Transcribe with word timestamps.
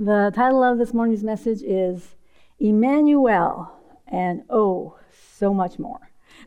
The 0.00 0.30
title 0.32 0.62
of 0.62 0.78
this 0.78 0.94
morning's 0.94 1.24
message 1.24 1.60
is 1.60 2.14
Emmanuel 2.60 3.72
and 4.06 4.44
oh, 4.48 4.96
so 5.10 5.52
much 5.52 5.76
more. 5.80 6.12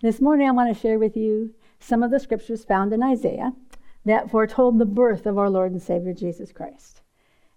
this 0.00 0.20
morning 0.20 0.46
I 0.46 0.52
want 0.52 0.72
to 0.72 0.80
share 0.80 1.00
with 1.00 1.16
you 1.16 1.52
some 1.80 2.04
of 2.04 2.12
the 2.12 2.20
scriptures 2.20 2.64
found 2.64 2.92
in 2.92 3.02
Isaiah 3.02 3.54
that 4.04 4.30
foretold 4.30 4.78
the 4.78 4.84
birth 4.84 5.26
of 5.26 5.36
our 5.36 5.50
Lord 5.50 5.72
and 5.72 5.82
Savior 5.82 6.14
Jesus 6.14 6.52
Christ. 6.52 7.00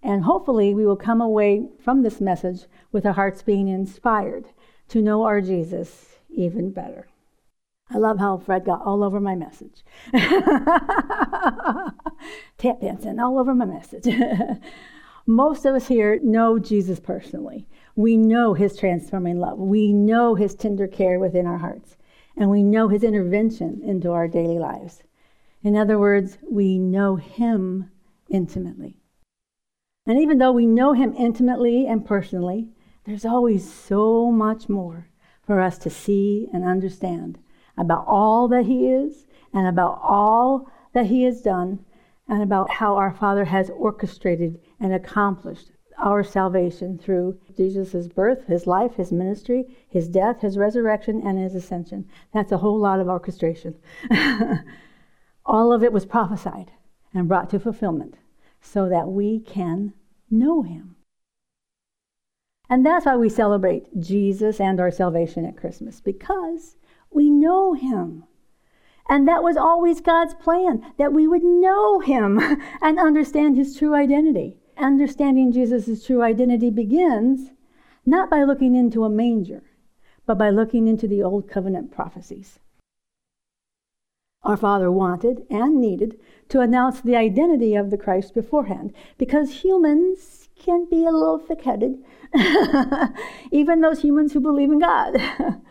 And 0.01 0.23
hopefully 0.23 0.73
we 0.73 0.83
will 0.83 0.95
come 0.95 1.21
away 1.21 1.67
from 1.79 2.01
this 2.01 2.19
message 2.19 2.61
with 2.91 3.05
our 3.05 3.13
hearts 3.13 3.43
being 3.43 3.67
inspired 3.67 4.47
to 4.87 4.99
know 4.99 5.25
our 5.25 5.41
Jesus 5.41 6.15
even 6.27 6.71
better. 6.71 7.07
I 7.91 7.99
love 7.99 8.17
how 8.17 8.39
Fred 8.39 8.65
got 8.65 8.81
all 8.81 9.03
over 9.03 9.19
my 9.19 9.35
message. 9.35 9.83
Tap 12.57 12.81
dancing 12.81 13.19
all 13.19 13.39
over 13.39 13.53
my 13.53 13.65
message. 13.65 14.07
Most 15.25 15.65
of 15.65 15.75
us 15.75 15.87
here 15.87 16.19
know 16.23 16.57
Jesus 16.57 16.99
personally. 16.99 17.67
We 17.95 18.15
know 18.17 18.53
his 18.53 18.77
transforming 18.77 19.39
love. 19.39 19.57
We 19.59 19.91
know 19.91 20.35
his 20.35 20.55
tender 20.55 20.87
care 20.87 21.19
within 21.19 21.45
our 21.45 21.57
hearts. 21.57 21.97
And 22.35 22.49
we 22.49 22.63
know 22.63 22.87
his 22.87 23.03
intervention 23.03 23.81
into 23.83 24.11
our 24.11 24.27
daily 24.27 24.59
lives. 24.59 25.03
In 25.63 25.75
other 25.75 25.97
words, 25.97 26.37
we 26.49 26.79
know 26.79 27.15
him 27.15 27.91
intimately. 28.29 28.99
And 30.05 30.19
even 30.19 30.37
though 30.37 30.51
we 30.51 30.65
know 30.65 30.93
him 30.93 31.13
intimately 31.17 31.87
and 31.87 32.05
personally, 32.05 32.69
there's 33.07 33.25
always 33.25 33.71
so 33.71 34.31
much 34.31 34.69
more 34.69 35.07
for 35.41 35.61
us 35.61 35.77
to 35.79 35.89
see 35.89 36.49
and 36.53 36.65
understand 36.65 37.39
about 37.77 38.03
all 38.05 38.49
that 38.49 38.65
He 38.65 38.89
is 38.89 39.25
and 39.53 39.65
about 39.65 39.99
all 40.03 40.69
that 40.93 41.05
He 41.05 41.23
has 41.23 41.41
done 41.41 41.85
and 42.27 42.41
about 42.41 42.69
how 42.69 42.95
our 42.95 43.11
Father 43.11 43.45
has 43.45 43.69
orchestrated 43.69 44.59
and 44.79 44.93
accomplished 44.93 45.71
our 45.97 46.23
salvation 46.23 46.97
through 46.97 47.39
Jesus' 47.55 48.07
birth, 48.07 48.45
His 48.45 48.67
life, 48.67 48.95
His 48.95 49.11
ministry, 49.11 49.65
His 49.89 50.07
death, 50.07 50.41
His 50.41 50.57
resurrection, 50.57 51.21
and 51.25 51.39
His 51.39 51.55
ascension. 51.55 52.07
That's 52.33 52.51
a 52.51 52.57
whole 52.57 52.79
lot 52.79 52.99
of 52.99 53.07
orchestration. 53.07 53.75
all 55.45 55.73
of 55.73 55.83
it 55.83 55.93
was 55.93 56.05
prophesied 56.05 56.71
and 57.13 57.27
brought 57.27 57.49
to 57.49 57.59
fulfillment 57.59 58.15
so 58.61 58.89
that 58.89 59.07
we 59.07 59.39
can 59.39 59.93
know 60.29 60.61
Him. 60.61 60.97
And 62.69 62.85
that's 62.85 63.05
why 63.05 63.15
we 63.15 63.29
celebrate 63.29 63.99
Jesus 63.99 64.59
and 64.59 64.79
our 64.79 64.91
salvation 64.91 65.45
at 65.45 65.57
Christmas, 65.57 66.01
because 66.01 66.75
we 67.09 67.29
know 67.29 67.73
him. 67.73 68.25
And 69.09 69.27
that 69.27 69.43
was 69.43 69.55
always 69.55 70.01
God's 70.01 70.33
plan, 70.33 70.85
that 70.97 71.13
we 71.13 71.27
would 71.27 71.43
know 71.43 71.99
him 71.99 72.39
and 72.81 72.99
understand 72.99 73.55
his 73.55 73.75
true 73.75 73.95
identity. 73.95 74.57
Understanding 74.77 75.51
Jesus' 75.51 76.05
true 76.05 76.21
identity 76.21 76.69
begins 76.69 77.51
not 78.05 78.29
by 78.29 78.43
looking 78.43 78.75
into 78.75 79.03
a 79.03 79.09
manger, 79.09 79.63
but 80.25 80.37
by 80.37 80.49
looking 80.49 80.87
into 80.87 81.07
the 81.07 81.23
Old 81.23 81.49
Covenant 81.49 81.91
prophecies. 81.91 82.59
Our 84.43 84.57
Father 84.57 84.91
wanted 84.91 85.45
and 85.49 85.81
needed 85.81 86.19
to 86.49 86.61
announce 86.61 87.01
the 87.01 87.15
identity 87.15 87.75
of 87.75 87.89
the 87.89 87.97
Christ 87.97 88.33
beforehand 88.33 88.93
because 89.17 89.63
humans 89.63 90.47
can 90.55 90.87
be 90.89 91.05
a 91.05 91.11
little 91.11 91.39
thick 91.39 91.63
headed, 91.63 91.97
even 93.51 93.81
those 93.81 94.01
humans 94.01 94.33
who 94.33 94.39
believe 94.39 94.71
in 94.71 94.79
God. 94.79 95.17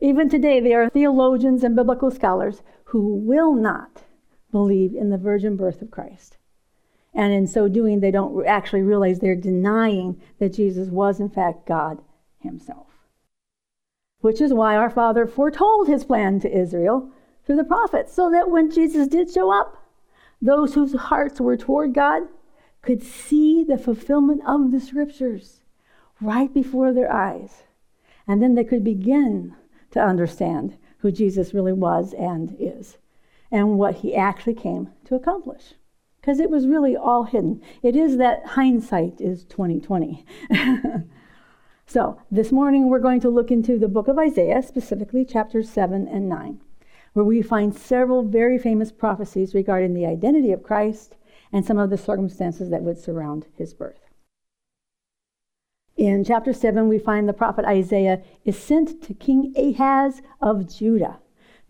Even 0.00 0.28
today, 0.28 0.58
there 0.58 0.82
are 0.82 0.90
theologians 0.90 1.62
and 1.62 1.76
biblical 1.76 2.10
scholars 2.10 2.60
who 2.92 3.14
will 3.14 3.54
not 3.54 4.02
believe 4.50 4.94
in 4.94 5.08
the 5.08 5.16
virgin 5.16 5.56
birth 5.56 5.80
of 5.80 5.90
Christ. 5.90 6.36
And 7.14 7.32
in 7.32 7.46
so 7.46 7.66
doing, 7.66 8.00
they 8.00 8.10
don't 8.10 8.46
actually 8.46 8.82
realize 8.82 9.18
they're 9.18 9.34
denying 9.34 10.20
that 10.38 10.52
Jesus 10.52 10.90
was, 10.90 11.18
in 11.18 11.30
fact, 11.30 11.66
God 11.66 12.02
Himself. 12.40 12.88
Which 14.20 14.42
is 14.42 14.52
why 14.52 14.76
our 14.76 14.90
Father 14.90 15.26
foretold 15.26 15.88
His 15.88 16.04
plan 16.04 16.38
to 16.40 16.54
Israel 16.54 17.10
through 17.46 17.56
the 17.56 17.64
prophets, 17.64 18.12
so 18.12 18.30
that 18.30 18.50
when 18.50 18.70
Jesus 18.70 19.08
did 19.08 19.32
show 19.32 19.50
up, 19.50 19.78
those 20.42 20.74
whose 20.74 20.94
hearts 20.94 21.40
were 21.40 21.56
toward 21.56 21.94
God 21.94 22.24
could 22.82 23.02
see 23.02 23.64
the 23.64 23.78
fulfillment 23.78 24.42
of 24.46 24.70
the 24.70 24.80
scriptures 24.80 25.62
right 26.20 26.52
before 26.52 26.92
their 26.92 27.10
eyes. 27.10 27.62
And 28.28 28.42
then 28.42 28.54
they 28.54 28.64
could 28.64 28.84
begin 28.84 29.56
to 29.92 30.00
understand 30.00 30.76
who 31.02 31.12
Jesus 31.12 31.52
really 31.52 31.72
was 31.72 32.14
and 32.14 32.56
is 32.58 32.96
and 33.50 33.76
what 33.78 33.96
he 33.96 34.14
actually 34.14 34.54
came 34.54 34.90
to 35.04 35.14
accomplish. 35.14 35.74
Because 36.20 36.38
it 36.38 36.48
was 36.48 36.66
really 36.66 36.96
all 36.96 37.24
hidden. 37.24 37.60
It 37.82 37.94
is 37.96 38.16
that 38.16 38.46
hindsight 38.46 39.20
is 39.20 39.44
2020 39.44 40.24
so 41.86 42.18
this 42.30 42.52
morning 42.52 42.88
we're 42.88 43.00
going 43.00 43.20
to 43.20 43.28
look 43.28 43.50
into 43.50 43.78
the 43.78 43.88
book 43.88 44.06
of 44.06 44.18
isaiah 44.18 44.62
specifically 44.62 45.24
chapters 45.24 45.68
7 45.68 46.06
and 46.06 46.28
9 46.28 46.60
where 47.12 47.24
we 47.24 47.42
find 47.42 47.74
several 47.74 48.22
very 48.22 48.56
famous 48.56 48.92
prophecies 48.92 49.54
regarding 49.54 49.92
the 49.92 50.06
identity 50.06 50.52
of 50.52 50.62
christ 50.62 51.16
and 51.52 51.66
some 51.66 51.78
of 51.78 51.90
the 51.90 51.98
circumstances 51.98 52.70
that 52.70 52.82
would 52.82 52.96
surround 52.96 53.46
his 53.58 53.74
birth 53.74 54.01
in 56.08 56.24
chapter 56.24 56.52
7, 56.52 56.88
we 56.88 56.98
find 56.98 57.28
the 57.28 57.32
prophet 57.32 57.64
Isaiah 57.64 58.20
is 58.44 58.58
sent 58.58 59.00
to 59.04 59.14
King 59.14 59.54
Ahaz 59.56 60.20
of 60.40 60.68
Judah 60.68 61.20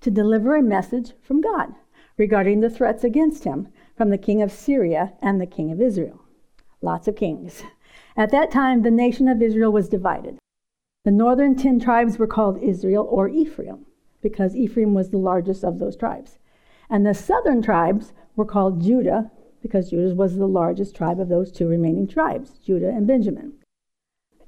to 0.00 0.10
deliver 0.10 0.56
a 0.56 0.62
message 0.62 1.12
from 1.20 1.42
God 1.42 1.74
regarding 2.16 2.60
the 2.60 2.70
threats 2.70 3.04
against 3.04 3.44
him 3.44 3.68
from 3.94 4.08
the 4.08 4.16
king 4.16 4.40
of 4.40 4.50
Syria 4.50 5.12
and 5.20 5.38
the 5.38 5.46
king 5.46 5.70
of 5.70 5.82
Israel. 5.82 6.22
Lots 6.80 7.08
of 7.08 7.14
kings. 7.14 7.62
At 8.16 8.30
that 8.30 8.50
time, 8.50 8.80
the 8.80 8.90
nation 8.90 9.28
of 9.28 9.42
Israel 9.42 9.70
was 9.70 9.90
divided. 9.90 10.38
The 11.04 11.10
northern 11.10 11.54
ten 11.54 11.78
tribes 11.78 12.18
were 12.18 12.26
called 12.26 12.62
Israel 12.62 13.06
or 13.10 13.28
Ephraim 13.28 13.84
because 14.22 14.56
Ephraim 14.56 14.94
was 14.94 15.10
the 15.10 15.18
largest 15.18 15.62
of 15.62 15.78
those 15.78 15.96
tribes. 15.96 16.38
And 16.88 17.04
the 17.04 17.12
southern 17.12 17.60
tribes 17.60 18.14
were 18.34 18.46
called 18.46 18.80
Judah 18.80 19.30
because 19.60 19.90
Judah 19.90 20.14
was 20.14 20.36
the 20.36 20.48
largest 20.48 20.96
tribe 20.96 21.20
of 21.20 21.28
those 21.28 21.52
two 21.52 21.68
remaining 21.68 22.08
tribes, 22.08 22.52
Judah 22.64 22.88
and 22.88 23.06
Benjamin. 23.06 23.58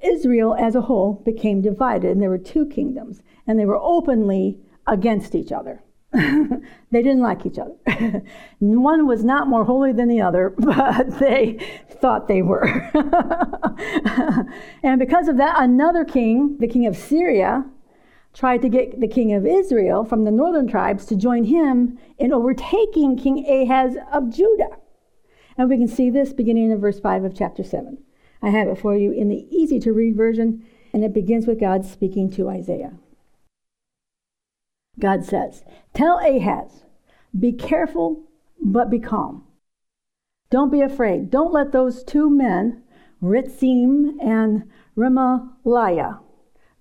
Israel 0.04 0.54
as 0.54 0.74
a 0.74 0.82
whole 0.82 1.22
became 1.24 1.60
divided, 1.60 2.10
and 2.10 2.22
there 2.22 2.30
were 2.30 2.38
two 2.38 2.66
kingdoms, 2.66 3.22
and 3.46 3.58
they 3.58 3.66
were 3.66 3.80
openly 3.80 4.58
against 4.86 5.34
each 5.34 5.52
other. 5.52 5.82
they 6.12 7.02
didn't 7.02 7.22
like 7.22 7.44
each 7.44 7.58
other. 7.58 7.74
One 8.60 9.06
was 9.06 9.24
not 9.24 9.48
more 9.48 9.64
holy 9.64 9.92
than 9.92 10.08
the 10.08 10.20
other, 10.20 10.50
but 10.58 11.18
they 11.18 11.58
thought 11.90 12.28
they 12.28 12.42
were. 12.42 12.90
and 14.82 14.98
because 14.98 15.26
of 15.26 15.38
that, 15.38 15.56
another 15.58 16.04
king, 16.04 16.56
the 16.60 16.68
king 16.68 16.86
of 16.86 16.96
Syria, 16.96 17.64
tried 18.32 18.62
to 18.62 18.68
get 18.68 19.00
the 19.00 19.08
king 19.08 19.32
of 19.32 19.46
Israel 19.46 20.04
from 20.04 20.24
the 20.24 20.30
northern 20.30 20.68
tribes 20.68 21.04
to 21.06 21.16
join 21.16 21.44
him 21.44 21.98
in 22.18 22.32
overtaking 22.32 23.16
King 23.16 23.46
Ahaz 23.46 23.96
of 24.12 24.30
Judah. 24.30 24.78
And 25.56 25.68
we 25.68 25.78
can 25.78 25.88
see 25.88 26.10
this 26.10 26.32
beginning 26.32 26.70
in 26.70 26.80
verse 26.80 26.98
5 26.98 27.24
of 27.24 27.36
chapter 27.36 27.62
7. 27.62 27.98
I 28.44 28.50
have 28.50 28.68
it 28.68 28.76
for 28.76 28.94
you 28.94 29.10
in 29.10 29.30
the 29.30 29.46
easy 29.50 29.80
to 29.80 29.94
read 29.94 30.16
version, 30.16 30.66
and 30.92 31.02
it 31.02 31.14
begins 31.14 31.46
with 31.46 31.58
God 31.58 31.86
speaking 31.86 32.30
to 32.32 32.50
Isaiah. 32.50 32.92
God 34.98 35.24
says, 35.24 35.64
Tell 35.94 36.18
Ahaz, 36.18 36.84
be 37.38 37.52
careful, 37.52 38.24
but 38.62 38.90
be 38.90 38.98
calm. 38.98 39.44
Don't 40.50 40.70
be 40.70 40.82
afraid. 40.82 41.30
Don't 41.30 41.54
let 41.54 41.72
those 41.72 42.04
two 42.04 42.28
men, 42.28 42.82
Ritzim 43.22 44.22
and 44.22 44.70
Remaliah, 44.94 46.18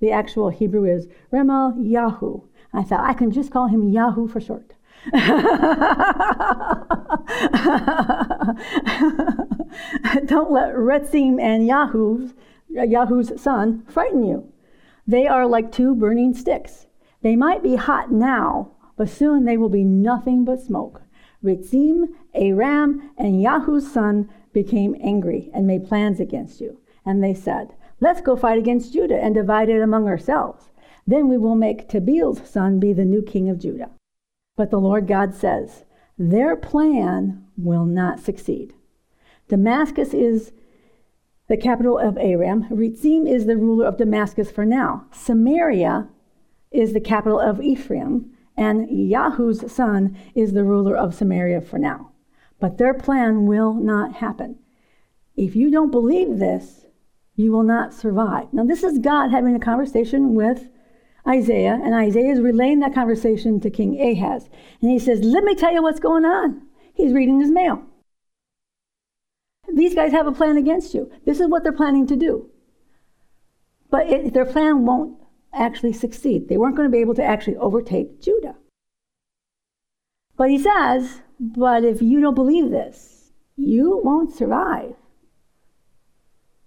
the 0.02 0.12
actual 0.12 0.50
Hebrew 0.50 0.84
is 0.84 1.08
Yahoo. 1.32 2.42
I 2.74 2.84
thought 2.84 3.10
I 3.10 3.14
can 3.14 3.32
just 3.32 3.52
call 3.52 3.68
him 3.68 3.88
Yahoo 3.88 4.28
for 4.28 4.42
short. 4.42 4.74
Don't 10.26 10.52
let 10.52 10.74
Retzim 10.74 11.40
and 11.42 11.68
Yahoo's, 11.68 12.34
Yahoo's 12.70 13.42
son 13.42 13.84
frighten 13.88 14.24
you. 14.24 14.52
They 15.08 15.28
are 15.28 15.46
like 15.46 15.72
two 15.72 15.96
burning 15.96 16.34
sticks. 16.34 16.88
They 17.22 17.36
might 17.36 17.64
be 17.64 17.76
hot 17.76 18.12
now, 18.12 18.72
but 18.98 19.10
soon 19.10 19.46
they 19.46 19.58
will 19.58 19.70
be 19.70 19.84
nothing 19.84 20.46
but 20.46 20.62
smoke. 20.62 21.02
Ritzim, 21.44 22.10
Aram, 22.34 23.12
and 23.18 23.42
Yahoo's 23.42 23.92
son 23.92 24.30
became 24.54 24.96
angry 25.02 25.50
and 25.54 25.68
made 25.68 25.88
plans 25.88 26.20
against 26.20 26.62
you. 26.62 26.80
And 27.06 27.24
they 27.24 27.34
said, 27.34 27.74
Let's 28.00 28.22
go 28.22 28.36
fight 28.36 28.58
against 28.58 28.94
Judah 28.94 29.22
and 29.22 29.34
divide 29.34 29.70
it 29.70 29.82
among 29.82 30.08
ourselves. 30.08 30.70
Then 31.06 31.28
we 31.28 31.38
will 31.38 31.56
make 31.56 31.88
Tabeel's 31.88 32.48
son 32.48 32.80
be 32.80 32.94
the 32.94 33.06
new 33.06 33.22
king 33.22 33.50
of 33.50 33.60
Judah. 33.60 33.92
But 34.56 34.72
the 34.72 34.80
Lord 34.80 35.08
God 35.08 35.34
says, 35.34 35.84
their 36.18 36.56
plan 36.56 37.46
will 37.58 37.86
not 37.86 38.20
succeed. 38.20 38.74
Damascus 39.54 40.16
is 40.16 40.52
the 41.48 41.58
capital 41.58 42.00
of 42.00 42.18
Aram. 42.18 42.64
Ritzim 42.72 43.32
is 43.32 43.46
the 43.46 43.56
ruler 43.56 43.86
of 43.86 43.98
Damascus 43.98 44.50
for 44.50 44.66
now. 44.66 45.06
Samaria 45.12 46.10
is 46.72 46.94
the 46.94 47.00
capital 47.00 47.40
of 47.40 47.62
Ephraim. 47.62 48.32
And 48.58 48.90
Yahoo's 48.90 49.72
son 49.72 50.18
is 50.34 50.54
the 50.54 50.64
ruler 50.64 50.98
of 50.98 51.14
Samaria 51.14 51.62
for 51.62 51.78
now. 51.78 52.14
But 52.60 52.80
their 52.80 52.96
plan 52.96 53.46
will 53.46 53.76
not 53.76 54.16
happen. 54.16 54.58
If 55.36 55.56
you 55.56 55.70
don't 55.70 55.92
believe 55.92 56.40
this, 56.40 56.88
you 57.36 57.52
will 57.52 57.62
not 57.62 57.94
survive. 57.94 58.52
Now, 58.54 58.66
this 58.66 58.82
is 58.82 58.98
God 58.98 59.30
having 59.30 59.56
a 59.56 59.60
conversation 59.60 60.34
with 60.34 60.68
Isaiah, 61.28 61.80
and 61.80 61.94
Isaiah 61.94 62.32
is 62.32 62.40
relaying 62.40 62.80
that 62.80 62.96
conversation 62.96 63.60
to 63.60 63.70
King 63.70 64.02
Ahaz. 64.02 64.50
And 64.82 64.90
he 64.90 64.98
says, 64.98 65.22
Let 65.22 65.44
me 65.44 65.54
tell 65.54 65.72
you 65.72 65.84
what's 65.84 66.00
going 66.00 66.26
on. 66.26 66.64
He's 66.96 67.14
reading 67.14 67.40
his 67.40 67.52
mail. 67.52 67.84
These 69.74 69.96
guys 69.96 70.12
have 70.12 70.28
a 70.28 70.32
plan 70.32 70.58
against 70.58 70.94
you. 70.94 71.12
This 71.26 71.40
is 71.40 71.48
what 71.48 71.64
they're 71.64 71.72
planning 71.72 72.06
to 72.08 72.16
do. 72.16 72.50
But 73.90 74.08
it, 74.08 74.34
their 74.34 74.46
plan 74.46 74.86
won't 74.86 75.18
actually 75.54 75.94
succeed. 75.94 76.48
They 76.48 76.58
weren't 76.58 76.76
going 76.76 76.88
to 76.88 76.92
be 76.92 77.02
able 77.02 77.16
to 77.16 77.24
actually 77.24 77.58
overtake 77.58 78.22
Judah. 78.22 78.56
But 80.38 80.50
he 80.50 80.60
says, 80.60 81.22
But 81.40 81.84
if 81.84 82.02
you 82.02 82.22
don't 82.22 82.36
believe 82.36 82.70
this, 82.70 83.32
you 83.56 84.02
won't 84.04 84.36
survive. 84.36 84.96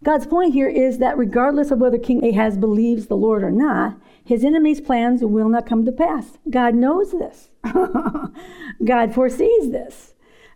God's 0.04 0.26
point 0.26 0.52
here 0.52 0.68
is 0.68 0.98
that 0.98 1.18
regardless 1.18 1.70
of 1.70 1.78
whether 1.78 1.98
King 1.98 2.24
Ahaz 2.24 2.56
believes 2.56 3.06
the 3.06 3.16
Lord 3.16 3.42
or 3.42 3.50
not, 3.50 3.98
his 4.24 4.44
enemy's 4.44 4.80
plans 4.80 5.22
will 5.22 5.48
not 5.48 5.66
come 5.66 5.84
to 5.84 5.92
pass. 5.92 6.38
God 6.50 6.74
knows 6.74 7.12
this. 7.12 7.50
God 8.84 9.14
foresees 9.14 9.70
this. 9.70 10.14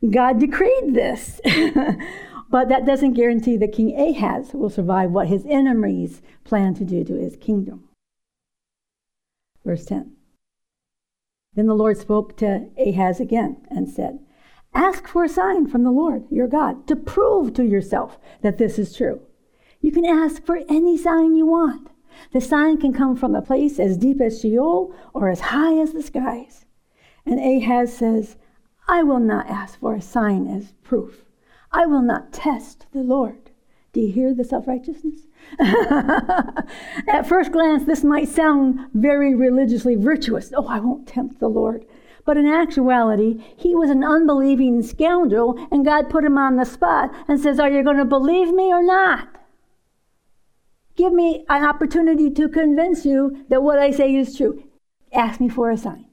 God 0.09 0.39
decreed 0.39 0.95
this. 0.95 1.41
but 2.51 2.69
that 2.69 2.85
doesn't 2.85 3.15
guarantee 3.15 3.57
that 3.57 3.73
King 3.73 3.99
Ahaz 3.99 4.53
will 4.53 4.71
survive 4.71 5.13
what 5.13 5.29
his 5.29 5.47
enemies 5.47 6.21
plan 6.45 6.75
to 6.75 6.85
do 6.85 7.05
to 7.05 7.15
his 7.15 7.37
kingdom. 7.37 7.89
Verse 9.65 9.85
10. 9.85 10.13
Then 11.55 11.67
the 11.67 11.75
Lord 11.75 11.97
spoke 11.97 12.37
to 12.39 12.69
Ahaz 12.77 13.21
again 13.21 13.57
and 13.71 13.89
said, 13.89 14.19
Ask 14.75 15.07
for 15.07 15.25
a 15.25 15.29
sign 15.29 15.67
from 15.67 15.85
the 15.85 15.91
Lord 15.91 16.25
your 16.31 16.47
God 16.47 16.87
to 16.89 16.97
prove 16.97 17.55
to 17.55 17.65
yourself 17.65 18.19
that 18.43 18.59
this 18.59 18.79
is 18.79 18.97
true. 18.97 19.21
You 19.81 19.93
can 19.93 20.05
ask 20.05 20.45
for 20.45 20.61
any 20.69 20.97
sign 20.97 21.37
you 21.37 21.47
want. 21.47 21.89
The 22.33 22.41
sign 22.41 22.79
can 22.79 22.93
come 22.93 23.17
from 23.17 23.35
a 23.35 23.43
place 23.43 23.79
as 23.79 23.97
deep 23.97 24.21
as 24.21 24.41
Sheol 24.41 24.95
or 25.15 25.29
as 25.29 25.41
high 25.41 25.79
as 25.79 25.93
the 25.93 26.03
skies. 26.03 26.67
And 27.25 27.39
Ahaz 27.39 27.97
says, 27.97 28.37
I 28.89 29.03
will 29.03 29.21
not 29.21 29.49
ask 29.49 29.79
for 29.79 29.95
a 29.95 30.01
sign 30.01 30.47
as 30.47 30.73
proof. 30.83 31.25
I 31.73 31.87
will 31.87 32.03
not 32.03 32.33
test 32.33 32.87
the 32.93 33.03
Lord. 33.03 33.51
Do 33.93 34.01
you 34.01 34.13
hear 34.13 34.35
the 34.35 34.45
self 34.45 34.67
righteousness? 34.69 35.27
At 35.59 37.27
first 37.27 37.53
glance, 37.53 37.85
this 37.85 38.05
might 38.05 38.29
sound 38.29 38.89
very 38.95 39.35
religiously 39.35 39.97
virtuous. 39.97 40.53
Oh, 40.57 40.67
I 40.67 40.79
won't 40.81 41.09
tempt 41.09 41.41
the 41.41 41.49
Lord. 41.49 41.85
But 42.25 42.37
in 42.37 42.47
actuality, 42.47 43.43
he 43.57 43.75
was 43.75 43.91
an 43.91 44.05
unbelieving 44.05 44.83
scoundrel, 44.83 45.67
and 45.73 45.85
God 45.85 46.11
put 46.11 46.25
him 46.25 46.39
on 46.39 46.57
the 46.57 46.65
spot 46.65 47.11
and 47.27 47.41
says, 47.41 47.59
Are 47.59 47.71
you 47.71 47.83
going 47.83 47.97
to 47.97 48.05
believe 48.05 48.53
me 48.53 48.73
or 48.73 48.83
not? 48.83 49.29
Give 50.97 51.13
me 51.13 51.45
an 51.49 51.65
opportunity 51.65 52.31
to 52.31 52.49
convince 52.49 53.07
you 53.07 53.45
that 53.49 53.63
what 53.63 53.79
I 53.79 53.91
say 53.91 54.15
is 54.15 54.37
true. 54.37 54.63
Ask 55.13 55.41
me 55.41 55.49
for 55.49 55.71
a 55.71 55.77
sign. 55.77 56.07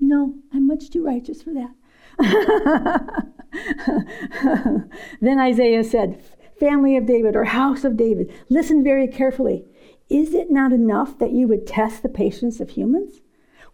No, 0.00 0.34
I'm 0.52 0.66
much 0.66 0.90
too 0.90 1.04
righteous 1.04 1.42
for 1.42 1.54
that. 1.54 3.26
then 5.20 5.38
Isaiah 5.38 5.84
said, 5.84 6.22
Family 6.58 6.96
of 6.96 7.06
David 7.06 7.36
or 7.36 7.44
house 7.44 7.84
of 7.84 7.96
David, 7.96 8.32
listen 8.48 8.82
very 8.82 9.06
carefully. 9.06 9.64
Is 10.08 10.34
it 10.34 10.50
not 10.50 10.72
enough 10.72 11.18
that 11.18 11.32
you 11.32 11.46
would 11.48 11.66
test 11.66 12.02
the 12.02 12.08
patience 12.08 12.60
of 12.60 12.70
humans? 12.70 13.20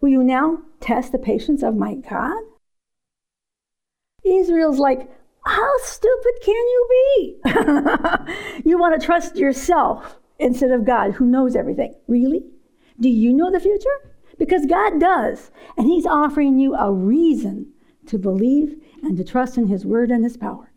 Will 0.01 0.09
you 0.09 0.23
now 0.23 0.59
test 0.79 1.11
the 1.11 1.17
patience 1.17 1.63
of 1.63 1.75
my 1.75 1.95
God? 1.95 2.43
Isaiah's 4.27 4.79
like, 4.79 5.09
how 5.45 5.71
stupid 5.83 6.33
can 6.43 6.55
you 6.55 6.87
be? 6.89 7.41
you 8.65 8.77
want 8.77 8.99
to 8.99 9.05
trust 9.05 9.35
yourself 9.35 10.19
instead 10.39 10.71
of 10.71 10.85
God 10.85 11.13
who 11.13 11.25
knows 11.25 11.55
everything. 11.55 11.93
Really? 12.07 12.43
Do 12.99 13.09
you 13.09 13.33
know 13.33 13.51
the 13.51 13.59
future? 13.59 14.11
Because 14.37 14.65
God 14.65 14.99
does. 14.99 15.51
And 15.77 15.87
He's 15.87 16.05
offering 16.05 16.59
you 16.59 16.75
a 16.75 16.91
reason 16.91 17.71
to 18.07 18.17
believe 18.17 18.81
and 19.03 19.17
to 19.17 19.23
trust 19.23 19.57
in 19.57 19.67
His 19.67 19.85
word 19.85 20.11
and 20.11 20.23
His 20.23 20.37
power. 20.37 20.71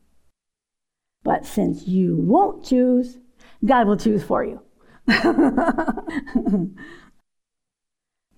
But 1.24 1.44
since 1.46 1.86
you 1.86 2.16
won't 2.16 2.64
choose, 2.64 3.18
God 3.64 3.86
will 3.86 3.96
choose 3.96 4.22
for 4.22 4.44
you. 4.44 4.62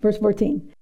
Verse 0.01 0.19
14. 0.19 0.73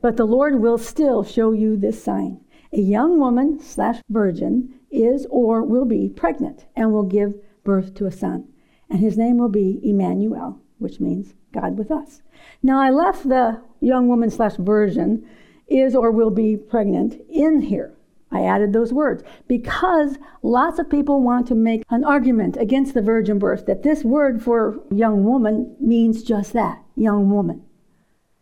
But 0.00 0.16
the 0.16 0.26
Lord 0.26 0.60
will 0.60 0.78
still 0.78 1.24
show 1.24 1.52
you 1.52 1.76
this 1.76 2.02
sign. 2.02 2.40
A 2.72 2.80
young 2.80 3.18
woman 3.18 3.58
slash 3.60 4.00
virgin 4.08 4.74
is 4.90 5.26
or 5.30 5.62
will 5.62 5.84
be 5.84 6.08
pregnant 6.08 6.66
and 6.76 6.92
will 6.92 7.02
give 7.02 7.34
birth 7.64 7.94
to 7.94 8.06
a 8.06 8.12
son. 8.12 8.48
And 8.88 9.00
his 9.00 9.18
name 9.18 9.38
will 9.38 9.48
be 9.48 9.80
Emmanuel, 9.82 10.60
which 10.78 11.00
means 11.00 11.34
God 11.52 11.76
with 11.76 11.90
us. 11.90 12.22
Now, 12.62 12.80
I 12.80 12.90
left 12.90 13.28
the 13.28 13.60
young 13.80 14.08
woman 14.08 14.30
slash 14.30 14.56
virgin 14.56 15.26
is 15.68 15.94
or 15.94 16.10
will 16.10 16.30
be 16.30 16.56
pregnant 16.56 17.20
in 17.28 17.62
here. 17.62 17.94
I 18.30 18.44
added 18.44 18.72
those 18.72 18.92
words 18.92 19.22
because 19.46 20.18
lots 20.42 20.78
of 20.78 20.90
people 20.90 21.22
want 21.22 21.46
to 21.48 21.54
make 21.54 21.82
an 21.88 22.04
argument 22.04 22.56
against 22.58 22.94
the 22.94 23.00
virgin 23.00 23.38
birth 23.38 23.66
that 23.66 23.82
this 23.82 24.04
word 24.04 24.42
for 24.42 24.80
young 24.90 25.24
woman 25.24 25.76
means 25.80 26.22
just 26.22 26.52
that, 26.52 26.82
young 26.94 27.30
woman. 27.30 27.64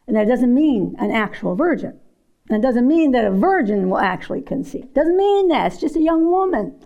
And 0.06 0.17
that 0.17 0.28
doesn't 0.28 0.55
mean 0.55 0.96
an 0.99 1.11
actual 1.11 1.55
virgin. 1.55 1.99
And 2.49 2.62
it 2.62 2.67
doesn't 2.67 2.87
mean 2.87 3.12
that 3.12 3.25
a 3.25 3.31
virgin 3.31 3.88
will 3.88 3.99
actually 3.99 4.43
conceive. 4.43 4.93
Doesn't 4.94 5.17
mean 5.17 5.49
that. 5.49 5.73
It's 5.73 5.81
just 5.81 5.96
a 5.96 6.00
young 6.00 6.31
woman. 6.31 6.81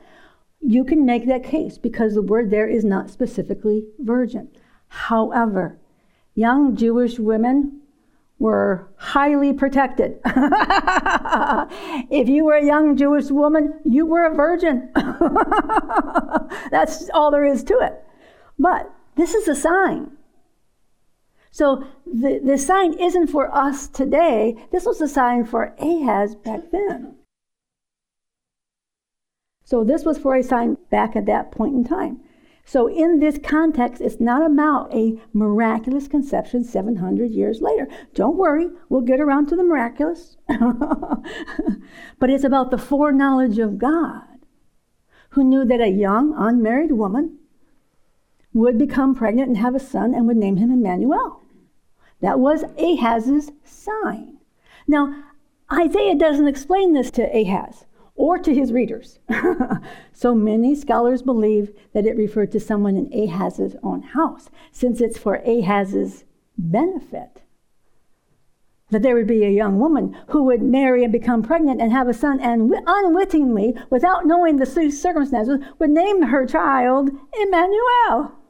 You 0.60 0.84
can 0.84 1.04
make 1.04 1.26
that 1.26 1.44
case 1.44 1.78
because 1.78 2.14
the 2.14 2.22
word 2.22 2.50
there 2.50 2.68
is 2.68 2.84
not 2.84 3.10
specifically 3.10 3.84
virgin. 3.98 4.48
However, 4.88 5.78
young 6.34 6.76
Jewish 6.76 7.18
women 7.18 7.79
were 8.40 8.88
highly 8.96 9.52
protected. 9.52 10.18
if 12.10 12.28
you 12.28 12.46
were 12.46 12.56
a 12.56 12.64
young 12.64 12.96
Jewish 12.96 13.30
woman, 13.30 13.78
you 13.84 14.06
were 14.06 14.24
a 14.24 14.34
virgin. 14.34 14.88
That's 16.70 17.08
all 17.10 17.30
there 17.30 17.44
is 17.44 17.62
to 17.64 17.74
it. 17.74 18.02
But 18.58 18.90
this 19.14 19.34
is 19.34 19.46
a 19.46 19.54
sign. 19.54 20.12
So 21.50 21.84
the, 22.06 22.40
the 22.42 22.56
sign 22.56 22.94
isn't 22.94 23.26
for 23.26 23.54
us 23.54 23.86
today. 23.86 24.56
This 24.72 24.86
was 24.86 25.00
a 25.02 25.08
sign 25.08 25.44
for 25.44 25.74
Ahaz 25.78 26.34
back 26.34 26.70
then. 26.72 27.16
So 29.64 29.84
this 29.84 30.04
was 30.04 30.16
for 30.16 30.34
a 30.34 30.42
sign 30.42 30.78
back 30.90 31.14
at 31.14 31.26
that 31.26 31.52
point 31.52 31.74
in 31.74 31.84
time. 31.84 32.20
So 32.64 32.86
in 32.86 33.18
this 33.18 33.38
context, 33.42 34.00
it's 34.00 34.20
not 34.20 34.44
about 34.44 34.94
a 34.94 35.20
miraculous 35.32 36.06
conception 36.06 36.62
700 36.62 37.30
years 37.30 37.60
later. 37.60 37.88
Don't 38.14 38.36
worry, 38.36 38.68
we'll 38.88 39.00
get 39.00 39.20
around 39.20 39.46
to 39.46 39.56
the 39.56 39.64
miraculous. 39.64 40.36
but 42.18 42.30
it's 42.30 42.44
about 42.44 42.70
the 42.70 42.78
foreknowledge 42.78 43.58
of 43.58 43.78
God, 43.78 44.22
who 45.30 45.42
knew 45.42 45.64
that 45.64 45.80
a 45.80 45.88
young, 45.88 46.34
unmarried 46.36 46.92
woman 46.92 47.38
would 48.52 48.78
become 48.78 49.14
pregnant 49.14 49.48
and 49.48 49.56
have 49.58 49.74
a 49.74 49.80
son 49.80 50.14
and 50.14 50.26
would 50.26 50.36
name 50.36 50.56
him 50.56 50.70
Emmanuel. 50.70 51.42
That 52.20 52.38
was 52.38 52.64
Ahaz's 52.76 53.52
sign. 53.64 54.38
Now, 54.86 55.24
Isaiah 55.72 56.16
doesn't 56.16 56.48
explain 56.48 56.92
this 56.92 57.10
to 57.12 57.22
Ahaz 57.22 57.84
or 58.14 58.38
to 58.38 58.54
his 58.54 58.72
readers. 58.72 59.18
so 60.12 60.34
many 60.34 60.74
scholars 60.74 61.22
believe 61.22 61.72
that 61.92 62.06
it 62.06 62.16
referred 62.16 62.52
to 62.52 62.60
someone 62.60 62.96
in 62.96 63.12
Ahaz's 63.12 63.76
own 63.82 64.02
house, 64.02 64.48
since 64.72 65.00
it's 65.00 65.18
for 65.18 65.36
Ahaz's 65.36 66.24
benefit. 66.56 67.42
That 68.90 69.02
there 69.02 69.14
would 69.14 69.28
be 69.28 69.44
a 69.44 69.50
young 69.50 69.78
woman 69.78 70.16
who 70.28 70.42
would 70.44 70.62
marry 70.62 71.04
and 71.04 71.12
become 71.12 71.42
pregnant 71.42 71.80
and 71.80 71.92
have 71.92 72.08
a 72.08 72.14
son, 72.14 72.40
and 72.40 72.74
unwittingly, 72.86 73.74
without 73.88 74.26
knowing 74.26 74.56
the 74.56 74.66
circumstances, 74.66 75.60
would 75.78 75.90
name 75.90 76.22
her 76.22 76.46
child 76.46 77.10
Emmanuel 77.40 78.40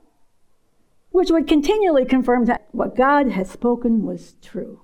which 1.11 1.31
would 1.31 1.47
continually 1.47 2.05
confirm 2.05 2.45
that 2.47 2.69
what 2.73 2.97
God 2.97 3.31
had 3.31 3.47
spoken 3.47 4.05
was 4.05 4.35
true. 4.43 4.83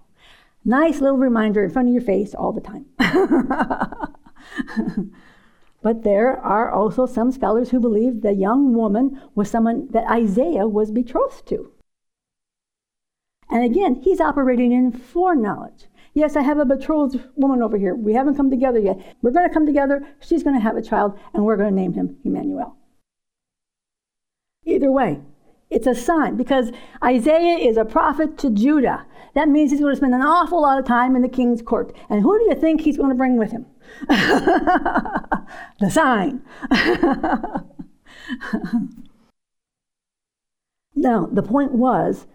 Nice 0.65 1.01
little 1.01 1.17
reminder 1.17 1.65
in 1.65 1.71
front 1.71 1.89
of 1.89 1.95
your 1.95 2.03
face 2.03 2.35
all 2.35 2.53
the 2.53 2.61
time. 2.61 2.87
but 5.83 6.03
there 6.03 6.39
are 6.39 6.71
also 6.71 7.07
some 7.07 7.31
scholars 7.33 7.71
who 7.71 7.81
believe 7.81 8.23
the 8.23 8.33
young 8.33 8.75
woman 8.75 9.21
was 9.35 9.51
someone 9.51 9.89
that 9.91 10.11
Isaiah 10.11 10.67
was 10.67 10.91
betrothed 10.91 11.47
to. 11.49 11.73
And 13.49 13.65
again, 13.65 13.97
he's 14.03 14.21
operating 14.21 14.73
in 14.73 14.93
foreknowledge. 14.93 15.87
Yes, 16.15 16.35
I 16.35 16.43
have 16.43 16.59
a 16.59 16.65
betrothed 16.65 17.21
woman 17.37 17.63
over 17.63 17.77
here. 17.77 17.95
We 17.95 18.15
haven't 18.15 18.37
come 18.37 18.51
together 18.51 18.79
yet. 18.79 18.99
We're 19.23 19.33
going 19.33 19.47
to 19.47 19.53
come 19.53 19.67
together. 19.67 20.03
She's 20.21 20.43
going 20.43 20.57
to 20.57 20.63
have 20.63 20.77
a 20.77 20.83
child, 20.83 21.19
and 21.35 21.45
we're 21.45 21.59
going 21.59 21.69
to 21.69 21.81
name 21.81 21.93
him 21.93 22.17
Emmanuel. 22.25 22.77
Either 24.65 24.91
way, 24.91 25.21
it's 25.69 25.87
a 25.87 25.95
sign 25.95 26.37
because 26.37 26.71
Isaiah 27.05 27.59
is 27.59 27.77
a 27.77 27.85
prophet 27.85 28.39
to 28.39 28.51
Judah. 28.51 29.07
That 29.37 29.49
means 29.51 29.71
he's 29.71 29.81
going 29.81 29.93
to 29.93 29.97
spend 29.97 30.15
an 30.15 30.23
awful 30.23 30.63
lot 30.63 30.79
of 30.79 30.87
time 30.87 31.15
in 31.15 31.21
the 31.21 31.29
king's 31.29 31.61
court. 31.61 31.95
And 32.09 32.23
who 32.23 32.39
do 32.39 32.47
you 32.47 32.55
think 32.55 32.81
he's 32.81 32.97
going 32.97 33.11
to 33.11 33.15
bring 33.15 33.37
with 33.37 33.53
him? 33.53 33.67
the 34.09 35.91
sign. 35.91 36.41
now, 40.97 41.27
the 41.27 41.43
point 41.43 41.73
was 41.73 42.27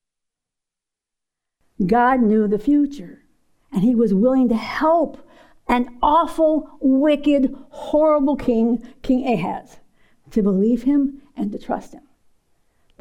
God 1.83 2.21
knew 2.21 2.47
the 2.47 2.59
future, 2.59 3.23
and 3.71 3.81
he 3.81 3.95
was 3.95 4.13
willing 4.13 4.47
to 4.49 4.55
help 4.55 5.27
an 5.67 5.97
awful, 6.03 6.77
wicked, 6.81 7.55
horrible 7.71 8.35
king, 8.35 8.87
King 9.01 9.25
Ahaz, 9.25 9.77
to 10.29 10.43
believe 10.43 10.83
him 10.83 11.23
and 11.35 11.51
to 11.51 11.57
trust 11.57 11.93
him. 11.93 12.03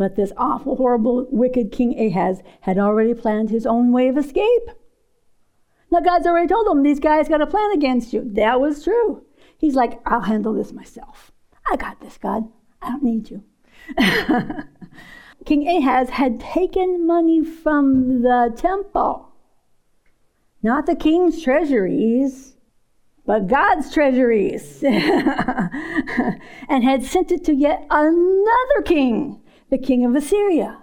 But 0.01 0.17
this 0.17 0.33
awful, 0.39 0.77
horrible, 0.77 1.27
wicked 1.31 1.73
King 1.73 1.95
Ahaz 2.01 2.43
had 2.63 2.79
already 2.79 3.13
planned 3.13 3.51
his 3.51 3.67
own 3.67 3.93
way 3.93 4.09
of 4.09 4.17
escape. 4.17 4.71
Now, 5.91 6.01
God's 6.01 6.27
already 6.27 6.49
told 6.49 6.67
him, 6.69 6.83
these 6.83 6.99
guys 6.99 7.29
got 7.29 7.43
a 7.43 7.47
plan 7.47 7.71
against 7.73 8.15
you. 8.15 8.27
That 8.33 8.63
was 8.63 8.83
true. 8.83 9.27
He's 9.59 9.75
like, 9.75 10.01
I'll 10.07 10.23
handle 10.23 10.55
this 10.55 10.73
myself. 10.73 11.33
I 11.71 11.77
got 11.77 12.01
this, 12.01 12.17
God. 12.17 12.49
I 12.81 12.89
don't 12.89 13.03
need 13.03 13.31
you. 13.31 13.45
King 15.45 15.69
Ahaz 15.69 16.09
had 16.09 16.41
taken 16.41 17.07
money 17.07 17.45
from 17.45 18.23
the 18.23 18.55
temple, 18.57 19.35
not 20.63 20.87
the 20.87 20.97
king's 20.97 21.43
treasuries, 21.43 22.57
but 23.27 23.49
God's 23.49 23.93
treasuries, 23.93 24.83
and 24.87 25.61
had 26.85 27.05
sent 27.05 27.31
it 27.31 27.45
to 27.45 27.55
yet 27.55 27.87
another 27.91 28.81
king, 28.83 29.43
the 29.71 29.79
king 29.79 30.05
of 30.05 30.15
Assyria, 30.15 30.79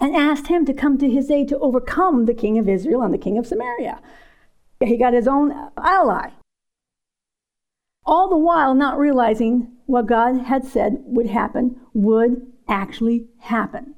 and 0.00 0.16
asked 0.16 0.46
him 0.46 0.64
to 0.64 0.72
come 0.72 0.98
to 0.98 1.10
his 1.10 1.30
aid 1.30 1.48
to 1.48 1.58
overcome 1.58 2.24
the 2.24 2.34
king 2.34 2.58
of 2.58 2.68
Israel 2.68 3.02
and 3.02 3.12
the 3.12 3.18
king 3.18 3.36
of 3.38 3.46
Samaria. 3.46 4.00
He 4.80 4.96
got 4.96 5.12
his 5.12 5.26
own 5.26 5.52
ally. 5.76 6.30
All 8.04 8.28
the 8.28 8.36
while 8.36 8.74
not 8.74 8.98
realizing 8.98 9.72
what 9.86 10.06
God 10.06 10.42
had 10.42 10.64
said 10.64 11.02
would 11.04 11.26
happen 11.26 11.80
would 11.92 12.52
actually 12.68 13.26
happen. 13.40 13.94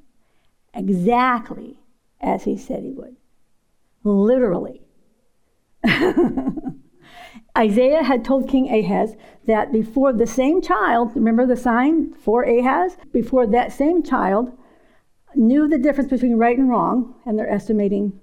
Exactly 0.73 1.77
as 2.19 2.43
he 2.43 2.57
said 2.57 2.83
he 2.83 2.91
would. 2.91 3.15
Literally. 4.03 4.81
Isaiah 7.57 8.03
had 8.03 8.23
told 8.23 8.47
King 8.47 8.69
Ahaz 8.73 9.15
that 9.45 9.71
before 9.71 10.13
the 10.13 10.27
same 10.27 10.61
child, 10.61 11.11
remember 11.15 11.45
the 11.45 11.57
sign 11.57 12.13
for 12.13 12.43
Ahaz? 12.43 12.95
Before 13.11 13.45
that 13.47 13.73
same 13.73 14.03
child 14.03 14.57
knew 15.35 15.67
the 15.67 15.77
difference 15.77 16.09
between 16.09 16.37
right 16.37 16.57
and 16.57 16.69
wrong, 16.69 17.15
and 17.25 17.37
they're 17.37 17.49
estimating 17.49 18.19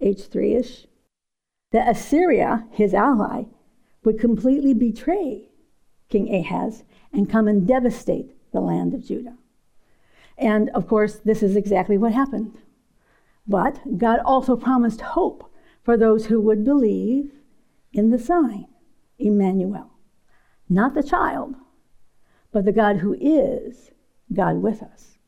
age 0.00 0.28
three 0.28 0.54
ish, 0.54 0.86
that 1.72 1.88
Assyria, 1.88 2.66
his 2.70 2.94
ally, 2.94 3.44
would 4.04 4.18
completely 4.18 4.74
betray 4.74 5.48
King 6.08 6.34
Ahaz 6.34 6.84
and 7.12 7.28
come 7.28 7.48
and 7.48 7.66
devastate 7.66 8.34
the 8.52 8.60
land 8.60 8.94
of 8.94 9.04
Judah. 9.04 9.36
And 10.36 10.70
of 10.70 10.86
course, 10.86 11.16
this 11.16 11.42
is 11.42 11.56
exactly 11.56 11.98
what 11.98 12.12
happened. 12.12 12.58
But 13.46 13.98
God 13.98 14.20
also 14.24 14.56
promised 14.56 15.00
hope 15.00 15.50
for 15.82 15.96
those 15.96 16.26
who 16.26 16.40
would 16.40 16.64
believe 16.64 17.32
in 17.92 18.10
the 18.10 18.18
sign, 18.18 18.66
Emmanuel. 19.18 19.90
Not 20.68 20.94
the 20.94 21.02
child, 21.02 21.54
but 22.52 22.64
the 22.64 22.72
God 22.72 22.98
who 22.98 23.16
is 23.20 23.90
God 24.32 24.56
with 24.62 24.82
us. 24.82 25.18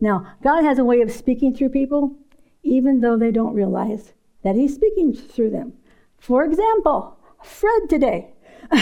Now, 0.00 0.34
God 0.42 0.64
has 0.64 0.78
a 0.78 0.84
way 0.84 1.00
of 1.00 1.10
speaking 1.10 1.54
through 1.54 1.70
people, 1.70 2.16
even 2.62 3.00
though 3.00 3.16
they 3.16 3.30
don't 3.30 3.54
realize 3.54 4.14
that 4.42 4.54
He's 4.54 4.74
speaking 4.74 5.12
through 5.12 5.50
them. 5.50 5.74
For 6.18 6.44
example, 6.44 7.18
Fred 7.42 7.88
today. 7.88 8.34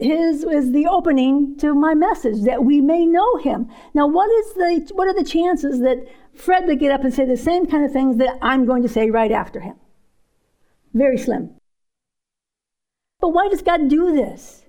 His 0.00 0.44
is 0.44 0.72
the 0.72 0.86
opening 0.86 1.56
to 1.58 1.74
my 1.74 1.94
message 1.94 2.42
that 2.44 2.64
we 2.64 2.80
may 2.80 3.04
know 3.04 3.36
him. 3.36 3.68
Now, 3.92 4.06
what 4.06 4.30
is 4.30 4.54
the 4.54 4.94
what 4.94 5.06
are 5.06 5.14
the 5.14 5.24
chances 5.24 5.80
that 5.80 6.08
Fred 6.34 6.66
would 6.66 6.78
get 6.78 6.92
up 6.92 7.04
and 7.04 7.12
say 7.12 7.24
the 7.24 7.36
same 7.36 7.66
kind 7.66 7.84
of 7.84 7.92
things 7.92 8.16
that 8.18 8.38
I'm 8.40 8.66
going 8.66 8.82
to 8.82 8.88
say 8.88 9.10
right 9.10 9.32
after 9.32 9.60
him? 9.60 9.76
Very 10.94 11.18
slim. 11.18 11.56
But 13.20 13.30
why 13.30 13.48
does 13.48 13.62
God 13.62 13.88
do 13.88 14.12
this? 14.12 14.64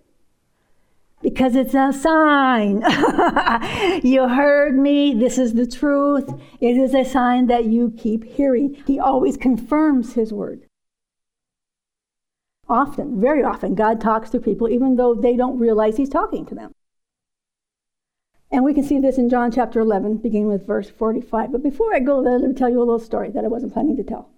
Because 1.21 1.55
it's 1.55 1.75
a 1.75 1.93
sign. 1.93 2.81
you 4.03 4.27
heard 4.27 4.75
me. 4.75 5.13
This 5.13 5.37
is 5.37 5.53
the 5.53 5.67
truth. 5.67 6.29
It 6.59 6.77
is 6.77 6.93
a 6.93 7.05
sign 7.05 7.47
that 7.47 7.65
you 7.65 7.93
keep 7.95 8.23
hearing. 8.23 8.83
He 8.87 8.99
always 8.99 9.37
confirms 9.37 10.13
his 10.13 10.33
word. 10.33 10.67
Often, 12.67 13.19
very 13.19 13.43
often, 13.43 13.75
God 13.75 13.99
talks 13.99 14.29
to 14.29 14.39
people 14.39 14.69
even 14.69 14.95
though 14.95 15.13
they 15.13 15.35
don't 15.35 15.59
realize 15.59 15.97
He's 15.97 16.09
talking 16.09 16.45
to 16.45 16.55
them. 16.55 16.71
And 18.51 18.65
we 18.65 18.73
can 18.73 18.83
see 18.83 18.99
this 18.99 19.17
in 19.17 19.29
John 19.29 19.51
chapter 19.51 19.79
11, 19.79 20.17
beginning 20.17 20.47
with 20.47 20.67
verse 20.67 20.89
45. 20.89 21.51
But 21.51 21.63
before 21.63 21.95
I 21.95 21.99
go 21.99 22.23
there, 22.23 22.37
let 22.37 22.49
me 22.49 22.55
tell 22.55 22.69
you 22.69 22.79
a 22.79 22.79
little 22.79 22.99
story 22.99 23.29
that 23.31 23.45
I 23.45 23.47
wasn't 23.47 23.73
planning 23.73 23.95
to 23.97 24.03
tell. 24.03 24.29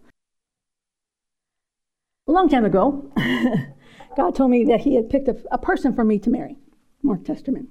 A 2.27 2.31
long 2.31 2.47
time 2.47 2.65
ago, 2.65 3.11
God 4.17 4.35
told 4.35 4.51
me 4.51 4.63
that 4.65 4.81
He 4.81 4.95
had 4.95 5.09
picked 5.09 5.27
a, 5.27 5.35
a 5.51 5.57
person 5.57 5.93
for 5.93 6.03
me 6.03 6.19
to 6.19 6.29
marry, 6.29 6.57
Mark 7.01 7.23
Testerman. 7.23 7.67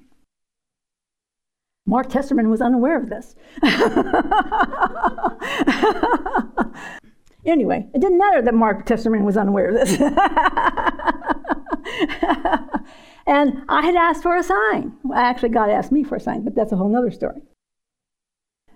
Mark 1.86 2.08
Testerman 2.08 2.50
was 2.50 2.60
unaware 2.60 2.96
of 2.96 3.08
this. 3.08 3.34
Anyway, 7.44 7.88
it 7.92 8.00
didn't 8.00 8.18
matter 8.18 8.40
that 8.40 8.54
Mark 8.54 8.86
Testerman 8.86 9.24
was 9.24 9.36
unaware 9.36 9.70
of 9.70 9.74
this. 9.74 9.98
and 13.26 13.62
I 13.68 13.82
had 13.82 13.94
asked 13.94 14.22
for 14.22 14.36
a 14.36 14.42
sign. 14.42 14.92
Well, 15.02 15.18
actually, 15.18 15.50
God 15.50 15.70
asked 15.70 15.92
me 15.92 16.04
for 16.04 16.16
a 16.16 16.20
sign, 16.20 16.44
but 16.44 16.54
that's 16.54 16.72
a 16.72 16.76
whole 16.76 16.94
other 16.96 17.10
story. 17.10 17.42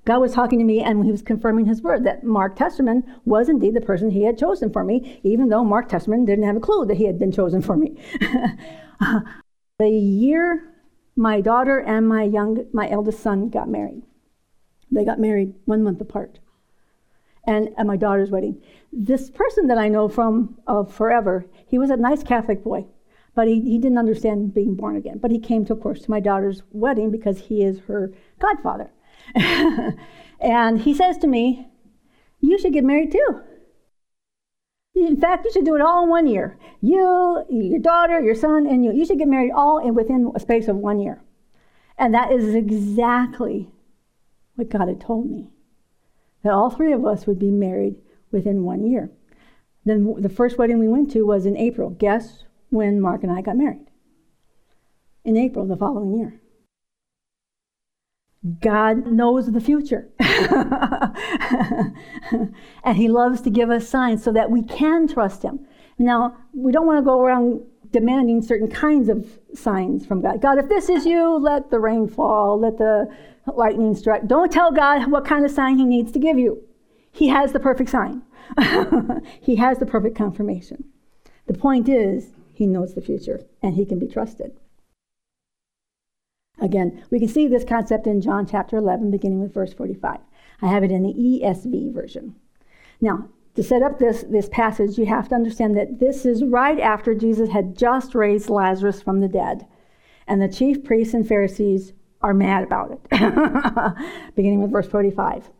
God 0.04 0.20
was 0.20 0.32
talking 0.32 0.60
to 0.60 0.64
me 0.64 0.80
and 0.80 1.04
he 1.04 1.10
was 1.10 1.20
confirming 1.20 1.66
his 1.66 1.82
word 1.82 2.04
that 2.04 2.22
Mark 2.22 2.56
Testerman 2.56 3.02
was 3.24 3.48
indeed 3.48 3.74
the 3.74 3.80
person 3.80 4.10
he 4.10 4.22
had 4.22 4.38
chosen 4.38 4.72
for 4.72 4.84
me, 4.84 5.20
even 5.24 5.48
though 5.48 5.64
Mark 5.64 5.88
Testerman 5.88 6.24
didn't 6.24 6.44
have 6.44 6.56
a 6.56 6.60
clue 6.60 6.86
that 6.86 6.96
he 6.96 7.06
had 7.06 7.18
been 7.18 7.32
chosen 7.32 7.60
for 7.60 7.76
me. 7.76 7.96
the 9.78 9.88
year 9.88 10.72
my 11.16 11.40
daughter 11.40 11.80
and 11.80 12.08
my 12.08 12.22
young 12.22 12.66
my 12.72 12.88
eldest 12.88 13.20
son 13.20 13.48
got 13.48 13.68
married. 13.68 14.02
They 14.92 15.04
got 15.04 15.18
married 15.18 15.54
one 15.64 15.82
month 15.82 16.00
apart 16.00 16.38
and 17.46 17.70
at 17.76 17.86
my 17.86 17.96
daughter's 17.96 18.30
wedding. 18.30 18.60
This 18.92 19.30
person 19.30 19.66
that 19.68 19.78
I 19.78 19.88
know 19.88 20.08
from 20.08 20.58
uh, 20.66 20.84
forever, 20.84 21.46
he 21.66 21.78
was 21.78 21.90
a 21.90 21.96
nice 21.96 22.22
Catholic 22.22 22.62
boy, 22.62 22.86
but 23.36 23.46
he, 23.46 23.60
he 23.60 23.78
didn't 23.78 23.98
understand 23.98 24.54
being 24.54 24.74
born 24.74 24.96
again. 24.96 25.18
But 25.18 25.30
he 25.30 25.38
came, 25.38 25.66
to, 25.66 25.74
of 25.74 25.80
course, 25.80 26.00
to 26.00 26.10
my 26.10 26.20
daughter's 26.20 26.62
wedding 26.72 27.10
because 27.10 27.38
he 27.38 27.62
is 27.62 27.80
her 27.80 28.12
godfather. 28.40 28.90
and 30.40 30.80
he 30.80 30.94
says 30.94 31.18
to 31.18 31.26
me, 31.26 31.68
You 32.40 32.58
should 32.58 32.72
get 32.72 32.82
married 32.82 33.12
too. 33.12 33.42
In 34.94 35.20
fact, 35.20 35.44
you 35.44 35.52
should 35.52 35.66
do 35.66 35.74
it 35.74 35.82
all 35.82 36.04
in 36.04 36.08
one 36.08 36.26
year. 36.26 36.58
You, 36.80 37.44
your 37.50 37.78
daughter, 37.78 38.18
your 38.20 38.34
son, 38.34 38.66
and 38.66 38.82
you. 38.82 38.92
You 38.92 39.04
should 39.04 39.18
get 39.18 39.28
married 39.28 39.52
all 39.54 39.78
in 39.78 39.94
within 39.94 40.32
a 40.34 40.40
space 40.40 40.66
of 40.66 40.76
one 40.76 40.98
year. 40.98 41.22
And 41.98 42.14
that 42.14 42.32
is 42.32 42.54
exactly 42.54 43.70
what 44.54 44.70
God 44.70 44.88
had 44.88 45.00
told 45.00 45.30
me 45.30 45.50
that 46.42 46.52
all 46.52 46.70
three 46.70 46.92
of 46.92 47.04
us 47.04 47.26
would 47.26 47.38
be 47.38 47.50
married 47.50 47.96
within 48.30 48.64
one 48.64 48.86
year. 48.86 49.10
Then 49.84 50.14
the 50.18 50.30
first 50.30 50.56
wedding 50.56 50.78
we 50.78 50.88
went 50.88 51.10
to 51.12 51.26
was 51.26 51.44
in 51.44 51.56
April. 51.56 51.90
Guess 51.90 52.45
when 52.70 53.00
Mark 53.00 53.22
and 53.22 53.32
I 53.32 53.40
got 53.42 53.56
married? 53.56 53.86
In 55.24 55.36
April 55.36 55.64
of 55.64 55.68
the 55.68 55.76
following 55.76 56.16
year. 56.16 56.40
God 58.60 59.06
knows 59.06 59.50
the 59.50 59.60
future. 59.60 60.08
and 62.84 62.96
He 62.96 63.08
loves 63.08 63.40
to 63.42 63.50
give 63.50 63.70
us 63.70 63.88
signs 63.88 64.22
so 64.22 64.32
that 64.32 64.50
we 64.50 64.62
can 64.62 65.08
trust 65.08 65.42
Him. 65.42 65.66
Now, 65.98 66.36
we 66.52 66.72
don't 66.72 66.86
want 66.86 66.98
to 66.98 67.02
go 67.02 67.20
around 67.20 67.62
demanding 67.90 68.42
certain 68.42 68.68
kinds 68.68 69.08
of 69.08 69.38
signs 69.54 70.04
from 70.06 70.20
God. 70.20 70.40
God, 70.40 70.58
if 70.58 70.68
this 70.68 70.88
is 70.88 71.06
you, 71.06 71.38
let 71.38 71.70
the 71.70 71.80
rain 71.80 72.08
fall, 72.08 72.60
let 72.60 72.78
the 72.78 73.08
lightning 73.54 73.94
strike. 73.94 74.26
Don't 74.26 74.52
tell 74.52 74.70
God 74.70 75.10
what 75.10 75.24
kind 75.24 75.44
of 75.44 75.50
sign 75.50 75.78
He 75.78 75.84
needs 75.84 76.12
to 76.12 76.18
give 76.18 76.38
you. 76.38 76.62
He 77.10 77.28
has 77.28 77.52
the 77.52 77.60
perfect 77.60 77.90
sign, 77.90 78.22
He 79.40 79.56
has 79.56 79.78
the 79.78 79.86
perfect 79.86 80.16
confirmation. 80.16 80.84
The 81.46 81.54
point 81.54 81.88
is, 81.88 82.35
He 82.56 82.66
knows 82.66 82.94
the 82.94 83.02
future 83.02 83.44
and 83.62 83.74
He 83.74 83.84
can 83.84 83.98
be 83.98 84.06
trusted. 84.08 84.56
Again, 86.58 87.04
we 87.10 87.18
can 87.18 87.28
see 87.28 87.46
this 87.46 87.64
concept 87.64 88.06
in 88.06 88.22
John 88.22 88.46
chapter 88.46 88.78
11, 88.78 89.10
beginning 89.10 89.40
with 89.40 89.52
verse 89.52 89.74
45. 89.74 90.20
I 90.62 90.66
have 90.66 90.82
it 90.82 90.90
in 90.90 91.02
the 91.02 91.12
ESV 91.12 91.92
version. 91.92 92.34
Now, 92.98 93.28
to 93.56 93.62
set 93.62 93.82
up 93.82 93.98
this, 93.98 94.22
this 94.22 94.48
passage, 94.48 94.96
you 94.96 95.04
have 95.04 95.28
to 95.28 95.34
understand 95.34 95.76
that 95.76 96.00
this 96.00 96.24
is 96.24 96.42
right 96.44 96.80
after 96.80 97.14
Jesus 97.14 97.50
had 97.50 97.76
just 97.76 98.14
raised 98.14 98.48
Lazarus 98.48 99.02
from 99.02 99.20
the 99.20 99.28
dead. 99.28 99.66
And 100.26 100.40
the 100.40 100.48
chief 100.48 100.82
priests 100.82 101.12
and 101.12 101.28
Pharisees 101.28 101.92
are 102.22 102.32
mad 102.32 102.64
about 102.64 102.90
it. 102.92 103.02
Beginning 104.34 104.62
with 104.62 104.72
verse 104.72 104.88
45. 104.88 105.50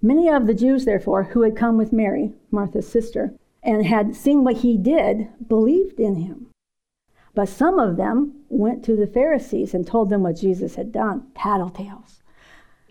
Many 0.00 0.28
of 0.28 0.46
the 0.46 0.54
Jews, 0.54 0.84
therefore, 0.84 1.24
who 1.24 1.42
had 1.42 1.56
come 1.56 1.76
with 1.76 1.92
Mary, 1.92 2.32
Martha's 2.52 2.88
sister, 2.88 3.34
and 3.66 3.84
had 3.84 4.14
seen 4.14 4.44
what 4.44 4.58
he 4.58 4.78
did, 4.78 5.28
believed 5.48 5.98
in 5.98 6.14
him. 6.14 6.46
But 7.34 7.48
some 7.48 7.78
of 7.78 7.96
them 7.96 8.44
went 8.48 8.84
to 8.84 8.96
the 8.96 9.08
Pharisees 9.08 9.74
and 9.74 9.86
told 9.86 10.08
them 10.08 10.22
what 10.22 10.36
Jesus 10.36 10.76
had 10.76 10.92
done. 10.92 11.26
Tattletales. 11.34 12.22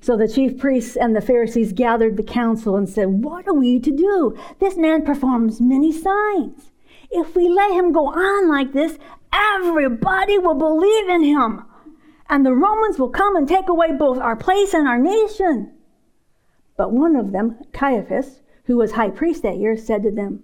So 0.01 0.17
the 0.17 0.27
chief 0.27 0.59
priests 0.59 0.97
and 0.97 1.15
the 1.15 1.21
Pharisees 1.21 1.73
gathered 1.73 2.17
the 2.17 2.23
council 2.23 2.75
and 2.75 2.87
said, 2.87 3.23
What 3.23 3.47
are 3.47 3.53
we 3.53 3.79
to 3.79 3.89
do? 3.89 4.37
This 4.59 4.77
man 4.77 5.03
performs 5.03 5.61
many 5.61 5.91
signs. 5.91 6.71
If 7.09 7.35
we 7.35 7.47
let 7.47 7.71
him 7.71 7.91
go 7.91 8.07
on 8.07 8.49
like 8.49 8.73
this, 8.73 8.99
everybody 9.33 10.37
will 10.37 10.55
believe 10.55 11.09
in 11.09 11.23
him. 11.23 11.63
And 12.29 12.45
the 12.45 12.53
Romans 12.53 12.99
will 12.99 13.09
come 13.09 13.35
and 13.35 13.47
take 13.47 13.69
away 13.69 13.93
both 13.93 14.19
our 14.19 14.35
place 14.35 14.73
and 14.73 14.87
our 14.87 14.99
nation. 14.99 15.71
But 16.77 16.91
one 16.91 17.15
of 17.15 17.31
them, 17.31 17.57
Caiaphas, 17.71 18.41
who 18.65 18.77
was 18.77 18.91
high 18.91 19.09
priest 19.09 19.43
that 19.43 19.57
year, 19.57 19.77
said 19.77 20.03
to 20.03 20.11
them, 20.11 20.43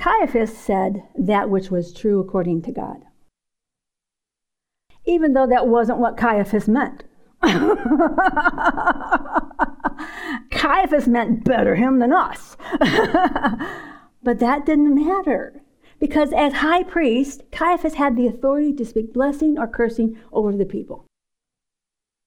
Caiaphas 0.00 0.56
said 0.56 1.04
that 1.14 1.50
which 1.50 1.70
was 1.70 1.92
true 1.92 2.20
according 2.20 2.62
to 2.62 2.72
God 2.72 3.04
even 5.04 5.32
though 5.32 5.46
that 5.46 5.66
wasn't 5.66 5.98
what 5.98 6.16
Caiaphas 6.16 6.68
meant. 6.68 7.04
Caiaphas 10.50 11.08
meant 11.08 11.44
better 11.44 11.74
him 11.74 11.98
than 11.98 12.12
us. 12.12 12.56
but 14.22 14.38
that 14.38 14.66
didn't 14.66 14.94
matter. 14.94 15.62
Because 15.98 16.32
as 16.32 16.52
high 16.54 16.82
priest, 16.82 17.42
Caiaphas 17.50 17.94
had 17.94 18.16
the 18.16 18.26
authority 18.26 18.72
to 18.74 18.84
speak 18.84 19.12
blessing 19.12 19.58
or 19.58 19.66
cursing 19.66 20.18
over 20.32 20.56
the 20.56 20.64
people. 20.64 21.06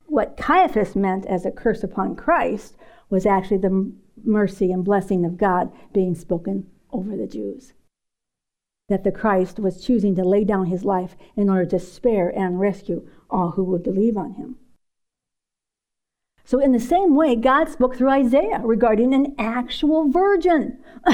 What 0.06 0.38
Caiaphas 0.38 0.96
meant 0.96 1.26
as 1.26 1.46
a 1.46 1.52
curse 1.52 1.84
upon 1.84 2.16
Christ 2.16 2.76
was 3.10 3.26
actually 3.26 3.58
the 3.58 3.92
mercy 4.24 4.72
and 4.72 4.86
blessing 4.86 5.26
of 5.26 5.38
God 5.38 5.72
being 5.92 6.14
spoken 6.16 6.68
over 6.94 7.18
the 7.18 7.28
Jews 7.28 7.74
that 8.90 9.04
the 9.04 9.12
Christ 9.12 9.60
was 9.60 9.84
choosing 9.84 10.16
to 10.16 10.24
lay 10.24 10.44
down 10.44 10.68
his 10.68 10.84
life 10.84 11.16
in 11.36 11.50
order 11.50 11.66
to 11.66 11.80
spare 11.80 12.30
and 12.30 12.60
rescue 12.60 13.08
all 13.30 13.52
who 13.52 13.64
would 13.64 13.84
believe 13.84 14.18
on 14.18 14.34
him. 14.34 14.58
So, 16.46 16.60
in 16.60 16.74
the 16.74 16.80
same 16.80 17.16
way, 17.16 17.38
God 17.38 17.70
spoke 17.70 17.96
through 17.96 18.10
Isaiah 18.10 18.60
regarding 18.62 19.14
an 19.14 19.34
actual 19.40 20.10
virgin, 20.10 20.78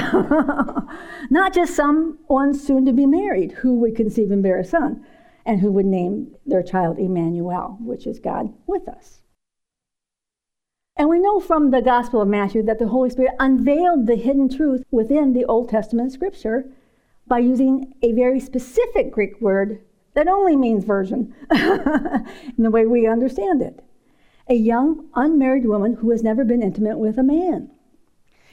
not 1.29 1.53
just 1.53 1.75
someone 1.75 2.55
soon 2.55 2.86
to 2.86 2.93
be 2.93 3.05
married 3.05 3.51
who 3.51 3.75
would 3.75 3.95
conceive 3.95 4.31
and 4.31 4.41
bear 4.41 4.59
a 4.59 4.65
son 4.65 5.05
and 5.45 5.62
who 5.62 5.71
would 5.71 5.86
name 5.86 6.36
their 6.48 6.63
child 6.63 6.98
Emmanuel, 6.98 7.77
which 7.79 8.07
is 8.07 8.19
God 8.19 8.51
with 8.65 8.88
us. 8.88 9.21
And 11.00 11.08
we 11.08 11.18
know 11.18 11.39
from 11.39 11.72
the 11.72 11.82
Gospel 11.82 12.22
of 12.22 12.27
Matthew 12.27 12.62
that 12.63 12.77
the 12.77 12.89
Holy 12.89 13.10
Spirit 13.10 13.34
unveiled 13.39 14.06
the 14.06 14.18
hidden 14.18 14.50
truth 14.50 14.84
within 14.91 15.32
the 15.32 15.46
Old 15.46 15.70
Testament 15.70 16.12
scripture 16.12 16.65
by 17.25 17.39
using 17.39 17.94
a 18.01 18.12
very 18.12 18.41
specific 18.41 19.10
Greek 19.10 19.39
word 19.39 19.79
that 20.13 20.27
only 20.27 20.58
means 20.58 20.84
virgin 20.84 21.34
in 21.51 22.63
the 22.63 22.70
way 22.70 22.86
we 22.86 23.08
understand 23.08 23.62
it. 23.62 23.82
A 24.50 24.55
young, 24.55 25.07
unmarried 25.16 25.66
woman 25.66 25.94
who 25.94 26.09
has 26.09 26.22
never 26.22 26.44
been 26.44 26.62
intimate 26.62 26.98
with 26.98 27.18
a 27.18 27.24
man. 27.24 27.72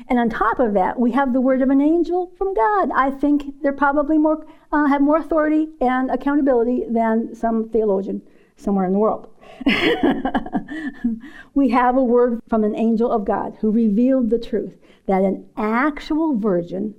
And 0.08 0.20
on 0.20 0.30
top 0.30 0.60
of 0.60 0.72
that, 0.74 1.00
we 1.00 1.10
have 1.12 1.32
the 1.32 1.40
word 1.40 1.62
of 1.62 1.70
an 1.70 1.80
angel 1.80 2.30
from 2.38 2.54
God. 2.54 2.90
I 2.94 3.10
think 3.10 3.60
they're 3.60 3.72
probably 3.72 4.18
more 4.18 4.46
uh, 4.70 4.86
have 4.86 5.00
more 5.00 5.16
authority 5.16 5.70
and 5.80 6.12
accountability 6.12 6.84
than 6.88 7.34
some 7.34 7.70
theologian 7.70 8.22
somewhere 8.56 8.86
in 8.86 8.92
the 8.92 8.98
world. 8.98 9.28
we 11.54 11.70
have 11.70 11.96
a 11.96 12.04
word 12.04 12.40
from 12.48 12.64
an 12.64 12.76
angel 12.76 13.10
of 13.10 13.24
God 13.24 13.56
who 13.60 13.70
revealed 13.70 14.30
the 14.30 14.38
truth 14.38 14.76
that 15.06 15.22
an 15.22 15.48
actual 15.56 16.36
virgin 16.36 16.94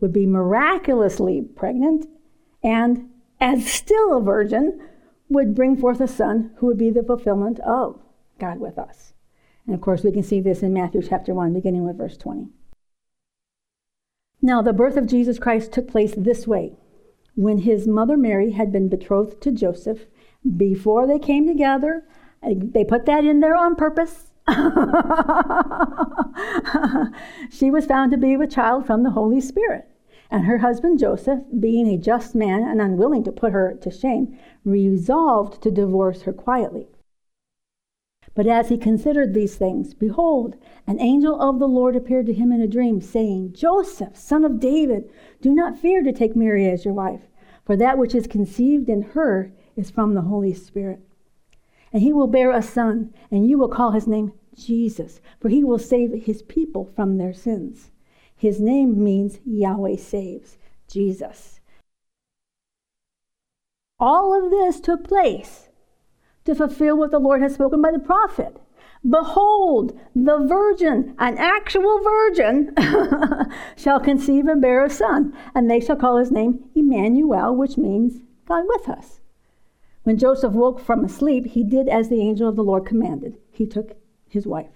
would 0.00 0.12
be 0.12 0.26
miraculously 0.26 1.42
pregnant 1.42 2.06
and, 2.62 3.08
as 3.40 3.66
still 3.66 4.16
a 4.16 4.22
virgin, 4.22 4.80
would 5.28 5.54
bring 5.54 5.76
forth 5.76 6.00
a 6.00 6.08
son 6.08 6.50
who 6.56 6.66
would 6.66 6.78
be 6.78 6.90
the 6.90 7.02
fulfillment 7.02 7.58
of 7.60 8.00
God 8.38 8.60
with 8.60 8.78
us. 8.78 9.14
And 9.66 9.74
of 9.74 9.80
course, 9.80 10.04
we 10.04 10.12
can 10.12 10.22
see 10.22 10.40
this 10.40 10.62
in 10.62 10.72
Matthew 10.72 11.02
chapter 11.02 11.34
1, 11.34 11.52
beginning 11.52 11.84
with 11.84 11.98
verse 11.98 12.16
20. 12.16 12.48
Now, 14.42 14.62
the 14.62 14.72
birth 14.72 14.96
of 14.96 15.06
Jesus 15.06 15.38
Christ 15.38 15.72
took 15.72 15.88
place 15.88 16.14
this 16.16 16.46
way. 16.46 16.76
When 17.34 17.58
his 17.58 17.88
mother 17.88 18.16
Mary 18.16 18.52
had 18.52 18.70
been 18.70 18.88
betrothed 18.88 19.40
to 19.42 19.50
Joseph, 19.50 20.06
before 20.56 21.06
they 21.06 21.18
came 21.18 21.46
together, 21.46 22.04
they 22.42 22.84
put 22.84 23.06
that 23.06 23.24
in 23.24 23.40
there 23.40 23.56
on 23.56 23.74
purpose 23.74 24.26
she 27.50 27.68
was 27.68 27.84
found 27.84 28.12
to 28.12 28.16
be 28.16 28.36
with 28.36 28.52
child 28.52 28.86
from 28.86 29.02
the 29.02 29.10
Holy 29.10 29.40
Spirit. 29.40 29.88
And 30.30 30.44
her 30.44 30.58
husband 30.58 31.00
Joseph, 31.00 31.40
being 31.58 31.88
a 31.88 31.98
just 31.98 32.36
man 32.36 32.62
and 32.62 32.80
unwilling 32.80 33.24
to 33.24 33.32
put 33.32 33.52
her 33.52 33.74
to 33.80 33.90
shame, 33.90 34.38
resolved 34.64 35.60
to 35.62 35.70
divorce 35.72 36.22
her 36.22 36.32
quietly. 36.32 36.86
But 38.34 38.46
as 38.46 38.68
he 38.68 38.78
considered 38.78 39.34
these 39.34 39.56
things, 39.56 39.94
behold, 39.94 40.56
an 40.86 41.00
angel 41.00 41.40
of 41.40 41.58
the 41.58 41.66
Lord 41.66 41.96
appeared 41.96 42.26
to 42.26 42.32
him 42.32 42.52
in 42.52 42.60
a 42.60 42.68
dream, 42.68 43.00
saying, 43.00 43.52
Joseph, 43.52 44.16
son 44.16 44.44
of 44.44 44.60
David, 44.60 45.10
do 45.40 45.52
not 45.54 45.78
fear 45.78 46.02
to 46.02 46.12
take 46.12 46.36
Mary 46.36 46.68
as 46.68 46.84
your 46.84 46.94
wife, 46.94 47.22
for 47.64 47.76
that 47.76 47.98
which 47.98 48.14
is 48.14 48.28
conceived 48.28 48.88
in 48.88 49.02
her 49.02 49.52
is 49.76 49.90
from 49.90 50.14
the 50.14 50.22
Holy 50.22 50.54
Spirit. 50.54 51.00
And 51.92 52.02
he 52.02 52.12
will 52.12 52.26
bear 52.26 52.50
a 52.50 52.62
son, 52.62 53.14
and 53.30 53.48
you 53.48 53.58
will 53.58 53.68
call 53.68 53.92
his 53.92 54.06
name 54.06 54.32
Jesus, 54.54 55.20
for 55.40 55.48
he 55.48 55.62
will 55.62 55.78
save 55.78 56.24
his 56.24 56.42
people 56.42 56.90
from 56.96 57.18
their 57.18 57.32
sins. 57.32 57.90
His 58.34 58.60
name 58.60 59.02
means 59.02 59.38
Yahweh 59.46 59.96
saves, 59.96 60.58
Jesus. 60.88 61.60
All 63.98 64.34
of 64.34 64.50
this 64.50 64.80
took 64.80 65.04
place 65.04 65.68
to 66.44 66.54
fulfill 66.54 66.98
what 66.98 67.10
the 67.10 67.18
Lord 67.18 67.40
has 67.40 67.54
spoken 67.54 67.80
by 67.80 67.92
the 67.92 67.98
prophet. 67.98 68.60
Behold, 69.08 69.98
the 70.14 70.38
virgin, 70.38 71.14
an 71.18 71.38
actual 71.38 72.00
virgin, 72.02 72.74
shall 73.76 74.00
conceive 74.00 74.46
and 74.46 74.60
bear 74.60 74.84
a 74.84 74.90
son, 74.90 75.32
and 75.54 75.70
they 75.70 75.80
shall 75.80 75.96
call 75.96 76.16
his 76.16 76.32
name 76.32 76.64
Emmanuel, 76.74 77.54
which 77.54 77.78
means 77.78 78.20
God 78.46 78.64
with 78.66 78.88
us. 78.88 79.20
When 80.06 80.18
Joseph 80.18 80.52
woke 80.52 80.78
from 80.78 81.08
sleep, 81.08 81.48
he 81.48 81.64
did 81.64 81.88
as 81.88 82.08
the 82.08 82.20
angel 82.20 82.48
of 82.48 82.54
the 82.54 82.62
Lord 82.62 82.86
commanded. 82.86 83.38
He 83.50 83.66
took 83.66 83.96
his 84.28 84.46
wife. 84.46 84.70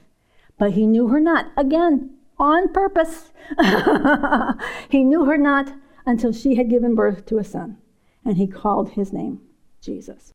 But 0.59 0.73
he 0.73 0.89
knew 0.89 1.07
her 1.07 1.21
not. 1.21 1.53
Again, 1.57 2.17
on 2.37 2.73
purpose. 2.73 3.31
he 4.89 5.05
knew 5.05 5.27
her 5.27 5.39
not 5.39 5.73
until 6.05 6.33
she 6.33 6.57
had 6.57 6.69
given 6.69 6.97
birth 6.97 7.27
to 7.27 7.39
a 7.39 7.45
son, 7.45 7.79
and 8.25 8.39
he 8.39 8.49
called 8.49 8.91
his 8.91 9.13
name 9.13 9.41
Jesus. 9.81 10.33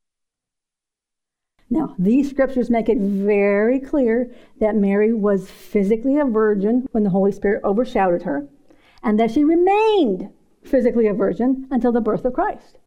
Now, 1.69 1.93
these 1.99 2.29
scriptures 2.29 2.69
make 2.69 2.87
it 2.87 2.97
very 2.97 3.81
clear 3.81 4.33
that 4.61 4.77
Mary 4.77 5.11
was 5.11 5.51
physically 5.51 6.17
a 6.17 6.23
virgin 6.23 6.87
when 6.93 7.03
the 7.03 7.09
Holy 7.09 7.33
Spirit 7.33 7.65
overshadowed 7.65 8.21
her, 8.21 8.47
and 9.03 9.19
that 9.19 9.31
she 9.31 9.43
remained 9.43 10.29
physically 10.63 11.07
a 11.07 11.13
virgin 11.13 11.67
until 11.69 11.91
the 11.91 11.99
birth 11.99 12.23
of 12.23 12.31
Christ. 12.31 12.77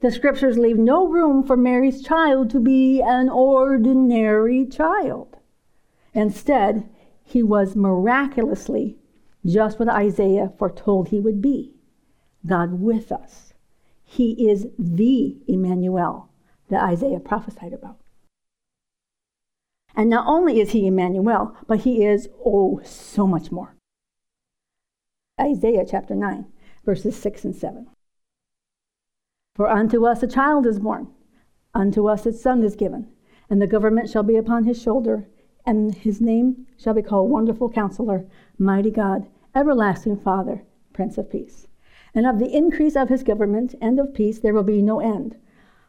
The 0.00 0.10
scriptures 0.10 0.58
leave 0.58 0.78
no 0.78 1.06
room 1.06 1.42
for 1.42 1.56
Mary's 1.56 2.02
child 2.02 2.50
to 2.50 2.60
be 2.60 3.00
an 3.00 3.30
ordinary 3.30 4.66
child. 4.66 5.38
Instead, 6.12 6.88
he 7.24 7.42
was 7.42 7.74
miraculously 7.74 8.98
just 9.44 9.78
what 9.78 9.88
Isaiah 9.88 10.52
foretold 10.58 11.08
he 11.08 11.20
would 11.20 11.40
be 11.40 11.74
God 12.44 12.80
with 12.80 13.10
us. 13.10 13.54
He 14.04 14.48
is 14.48 14.66
the 14.78 15.38
Emmanuel 15.48 16.28
that 16.68 16.82
Isaiah 16.82 17.20
prophesied 17.20 17.72
about. 17.72 17.98
And 19.94 20.10
not 20.10 20.26
only 20.26 20.60
is 20.60 20.72
he 20.72 20.86
Emmanuel, 20.86 21.56
but 21.66 21.80
he 21.80 22.04
is, 22.04 22.28
oh, 22.44 22.80
so 22.84 23.26
much 23.26 23.50
more. 23.50 23.74
Isaiah 25.40 25.86
chapter 25.88 26.14
9, 26.14 26.46
verses 26.84 27.16
6 27.16 27.44
and 27.44 27.56
7. 27.56 27.88
For 29.56 29.70
unto 29.70 30.04
us 30.04 30.22
a 30.22 30.26
child 30.26 30.66
is 30.66 30.78
born, 30.78 31.08
unto 31.72 32.08
us 32.08 32.26
a 32.26 32.32
son 32.34 32.62
is 32.62 32.76
given, 32.76 33.08
and 33.48 33.58
the 33.58 33.66
government 33.66 34.10
shall 34.10 34.22
be 34.22 34.36
upon 34.36 34.64
his 34.64 34.78
shoulder, 34.78 35.28
and 35.64 35.94
his 35.94 36.20
name 36.20 36.66
shall 36.76 36.92
be 36.92 37.00
called 37.00 37.30
Wonderful 37.30 37.70
Counselor, 37.70 38.26
Mighty 38.58 38.90
God, 38.90 39.26
Everlasting 39.54 40.18
Father, 40.18 40.62
Prince 40.92 41.16
of 41.16 41.30
Peace. 41.30 41.68
And 42.14 42.26
of 42.26 42.38
the 42.38 42.54
increase 42.54 42.96
of 42.96 43.08
his 43.08 43.22
government 43.22 43.74
and 43.80 43.98
of 43.98 44.12
peace 44.12 44.38
there 44.38 44.52
will 44.52 44.62
be 44.62 44.82
no 44.82 45.00
end, 45.00 45.38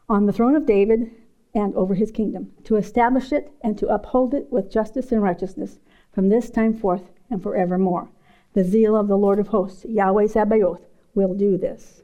on 0.08 0.24
the 0.24 0.32
throne 0.32 0.56
of 0.56 0.64
David 0.64 1.10
and 1.54 1.74
over 1.74 1.92
his 1.92 2.10
kingdom, 2.10 2.50
to 2.64 2.76
establish 2.76 3.34
it 3.34 3.52
and 3.60 3.76
to 3.76 3.88
uphold 3.88 4.32
it 4.32 4.50
with 4.50 4.70
justice 4.70 5.12
and 5.12 5.22
righteousness 5.22 5.78
from 6.10 6.30
this 6.30 6.48
time 6.48 6.72
forth 6.72 7.10
and 7.28 7.42
forevermore. 7.42 8.08
The 8.54 8.64
zeal 8.64 8.96
of 8.96 9.08
the 9.08 9.18
Lord 9.18 9.38
of 9.38 9.48
hosts, 9.48 9.84
Yahweh 9.84 10.28
Sabaoth, 10.28 10.86
will 11.14 11.34
do 11.34 11.58
this. 11.58 12.02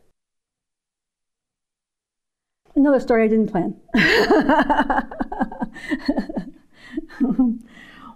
Another 2.77 3.01
story 3.01 3.25
I 3.25 3.29
didn't 3.29 3.51
plan. 3.51 3.77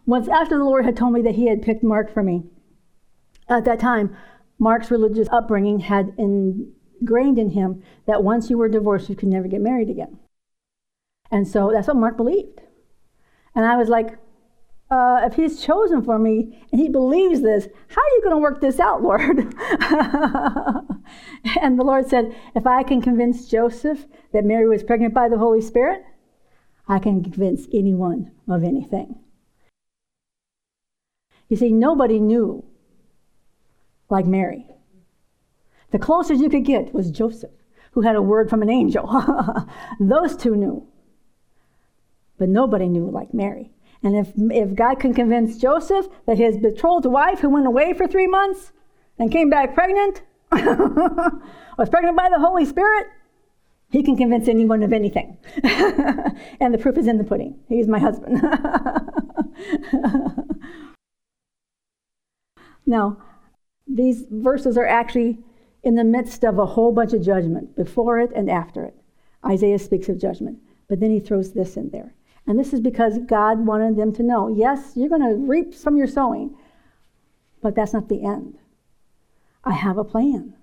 Once 0.07 0.29
after 0.29 0.57
the 0.57 0.65
Lord 0.65 0.85
had 0.85 0.97
told 0.97 1.13
me 1.13 1.23
that 1.23 1.35
he 1.35 1.49
had 1.49 1.63
picked 1.63 1.85
Mark 1.85 2.13
for 2.13 2.23
me, 2.23 2.45
at 3.49 3.65
that 3.65 3.79
time, 3.79 4.17
Mark's 4.59 4.91
religious 4.91 5.29
upbringing 5.31 5.81
had 5.81 6.13
ingrained 6.19 7.39
in 7.39 7.51
him 7.51 7.83
that 8.07 8.25
once 8.25 8.51
you 8.51 8.59
were 8.59 8.69
divorced, 8.69 9.09
you 9.09 9.15
could 9.15 9.29
never 9.29 9.49
get 9.49 9.61
married 9.61 9.91
again. 9.91 10.19
And 11.31 11.47
so 11.47 11.71
that's 11.73 11.87
what 11.87 11.97
Mark 11.97 12.17
believed. 12.17 12.61
And 13.55 13.65
I 13.65 13.77
was 13.77 13.89
like, 13.89 14.19
uh, 14.91 15.21
if 15.25 15.35
he's 15.35 15.63
chosen 15.63 16.03
for 16.03 16.19
me 16.19 16.67
and 16.73 16.81
he 16.81 16.89
believes 16.89 17.43
this, 17.43 17.69
how 17.89 18.01
are 18.01 18.15
you 18.17 18.23
going 18.23 18.35
to 18.35 18.41
work 18.41 18.61
this 18.61 18.81
out, 18.81 19.03
Lord? 19.03 19.39
and 21.61 21.79
the 21.79 21.85
Lord 21.85 22.09
said, 22.09 22.35
if 22.55 22.67
I 22.67 22.83
can 22.83 23.03
convince 23.03 23.47
Joseph 23.47 24.07
that 24.33 24.45
Mary 24.45 24.69
was 24.69 24.83
pregnant 24.83 25.15
by 25.15 25.29
the 25.29 25.39
Holy 25.39 25.61
Spirit, 25.61 26.05
I 26.87 26.99
can 26.99 27.23
convince 27.23 27.67
anyone 27.73 28.33
of 28.49 28.65
anything. 28.65 29.17
You 31.49 31.57
see, 31.57 31.73
nobody 31.73 32.19
knew 32.19 32.65
like 34.11 34.27
Mary. 34.27 34.67
The 35.91 35.99
closest 35.99 36.43
you 36.43 36.51
could 36.51 36.65
get 36.65 36.93
was 36.93 37.11
Joseph, 37.11 37.51
who 37.93 38.03
had 38.03 38.17
a 38.17 38.23
word 38.23 38.51
from 38.51 38.63
an 38.63 38.71
angel. 38.71 39.09
Those 40.01 40.37
two 40.37 40.57
knew. 40.57 40.87
But 42.39 42.49
nobody 42.49 42.89
knew 42.89 43.11
like 43.11 43.33
Mary. 43.33 43.73
And 44.03 44.15
if, 44.15 44.33
if 44.37 44.75
God 44.75 45.01
can 45.01 45.13
convince 45.13 45.59
Joseph 45.59 46.07
that 46.27 46.39
his 46.39 46.59
betrothed 46.59 47.07
wife, 47.07 47.41
who 47.41 47.49
went 47.49 47.67
away 47.67 47.95
for 47.95 48.07
three 48.07 48.27
months 48.27 48.73
and 49.19 49.33
came 49.33 49.51
back 49.51 49.75
pregnant, 49.75 50.23
was 50.53 51.89
pregnant 51.91 52.17
by 52.17 52.29
the 52.31 52.39
Holy 52.39 52.65
Spirit, 52.65 53.09
he 53.91 54.03
can 54.03 54.17
convince 54.17 54.49
anyone 54.49 54.83
of 54.83 54.93
anything. 54.93 55.39
and 56.61 56.75
the 56.75 56.79
proof 56.79 56.99
is 56.99 57.07
in 57.07 57.19
the 57.19 57.25
pudding. 57.25 57.59
He's 57.69 57.89
my 57.89 57.99
husband. 57.99 58.43
now, 62.87 63.17
these 63.87 64.25
verses 64.31 64.77
are 64.77 64.87
actually 64.87 65.39
in 65.83 65.95
the 65.95 66.05
midst 66.05 66.45
of 66.45 66.59
a 66.59 66.67
whole 66.67 66.93
bunch 66.93 67.15
of 67.15 67.23
judgment, 67.23 67.75
before 67.77 68.19
it 68.19 68.31
and 68.35 68.51
after 68.51 68.85
it. 68.85 68.95
Isaiah 69.47 69.79
speaks 69.79 70.09
of 70.09 70.21
judgment, 70.21 70.59
but 70.89 70.99
then 71.01 71.11
he 71.11 71.21
throws 71.21 71.53
this 71.53 71.77
in 71.77 71.91
there. 71.91 72.15
And 72.47 72.59
this 72.59 72.73
is 72.73 72.81
because 72.81 73.19
God 73.27 73.67
wanted 73.67 73.97
them 73.97 74.13
to 74.15 74.23
know 74.23 74.49
yes, 74.49 74.93
you're 74.97 75.09
going 75.09 75.23
to 75.23 75.35
reap 75.35 75.75
from 75.75 75.97
your 75.97 76.07
sowing, 76.07 76.57
but 77.63 77.75
that's 77.75 77.93
not 77.93 78.09
the 78.09 78.25
end. 78.25 78.59
I 79.65 79.73
have 79.73 79.99
a 79.99 80.05
plan, 80.05 80.55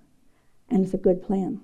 and 0.68 0.84
it's 0.84 0.94
a 0.94 0.98
good 0.98 1.22
plan. 1.22 1.60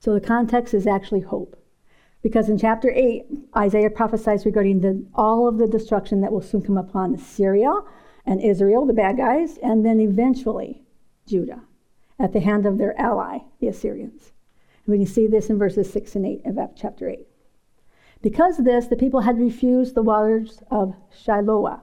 So 0.00 0.12
the 0.12 0.20
context 0.20 0.74
is 0.74 0.86
actually 0.86 1.20
hope. 1.20 1.56
Because 2.22 2.48
in 2.48 2.58
chapter 2.58 2.90
8, 2.90 3.26
Isaiah 3.56 3.90
prophesies 3.90 4.44
regarding 4.44 4.80
the, 4.80 5.06
all 5.14 5.46
of 5.46 5.58
the 5.58 5.68
destruction 5.68 6.20
that 6.20 6.32
will 6.32 6.42
soon 6.42 6.62
come 6.62 6.76
upon 6.76 7.16
Syria 7.16 7.72
and 8.26 8.42
Israel, 8.42 8.84
the 8.84 8.92
bad 8.92 9.16
guys, 9.16 9.56
and 9.58 9.86
then 9.86 10.00
eventually 10.00 10.82
Judah 11.26 11.62
at 12.18 12.32
the 12.32 12.40
hand 12.40 12.66
of 12.66 12.76
their 12.76 12.98
ally, 13.00 13.38
the 13.60 13.68
Assyrians. 13.68 14.32
And 14.84 14.92
we 14.92 14.98
can 14.98 15.06
see 15.06 15.26
this 15.26 15.48
in 15.48 15.58
verses 15.58 15.90
6 15.92 16.16
and 16.16 16.26
8 16.26 16.46
of 16.46 16.58
chapter 16.76 17.08
8. 17.08 17.26
Because 18.20 18.58
of 18.58 18.64
this, 18.64 18.86
the 18.86 18.96
people 18.96 19.20
had 19.20 19.38
refused 19.38 19.94
the 19.94 20.02
waters 20.02 20.62
of 20.70 20.94
Shiloah 21.10 21.80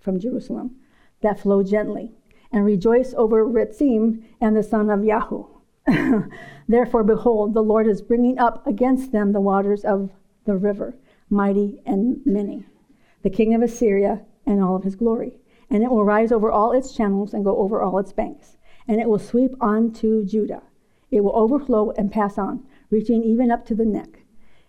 from 0.00 0.20
Jerusalem 0.20 0.76
that 1.22 1.40
flow 1.40 1.62
gently, 1.62 2.12
and 2.52 2.64
rejoice 2.64 3.14
over 3.14 3.46
Ritzim 3.46 4.22
and 4.40 4.56
the 4.56 4.62
son 4.62 4.90
of 4.90 5.00
Yahu. 5.00 5.48
Therefore, 6.68 7.04
behold, 7.04 7.54
the 7.54 7.62
Lord 7.62 7.86
is 7.86 8.02
bringing 8.02 8.38
up 8.38 8.66
against 8.66 9.12
them 9.12 9.32
the 9.32 9.40
waters 9.40 9.84
of 9.84 10.10
the 10.44 10.56
river, 10.56 10.96
mighty 11.30 11.80
and 11.86 12.20
many, 12.24 12.66
the 13.22 13.30
king 13.30 13.54
of 13.54 13.62
Assyria 13.62 14.22
and 14.46 14.62
all 14.62 14.76
of 14.76 14.84
his 14.84 14.96
glory. 14.96 15.38
And 15.70 15.82
it 15.82 15.90
will 15.90 16.04
rise 16.04 16.32
over 16.32 16.50
all 16.50 16.72
its 16.72 16.94
channels 16.94 17.32
and 17.32 17.44
go 17.44 17.56
over 17.56 17.82
all 17.82 17.98
its 17.98 18.12
banks. 18.12 18.56
And 18.86 19.00
it 19.00 19.08
will 19.08 19.18
sweep 19.18 19.52
on 19.60 19.92
to 19.94 20.24
Judah. 20.24 20.62
It 21.10 21.22
will 21.22 21.36
overflow 21.36 21.92
and 21.92 22.12
pass 22.12 22.38
on, 22.38 22.64
reaching 22.90 23.22
even 23.22 23.50
up 23.50 23.64
to 23.66 23.74
the 23.74 23.84
neck 23.84 24.22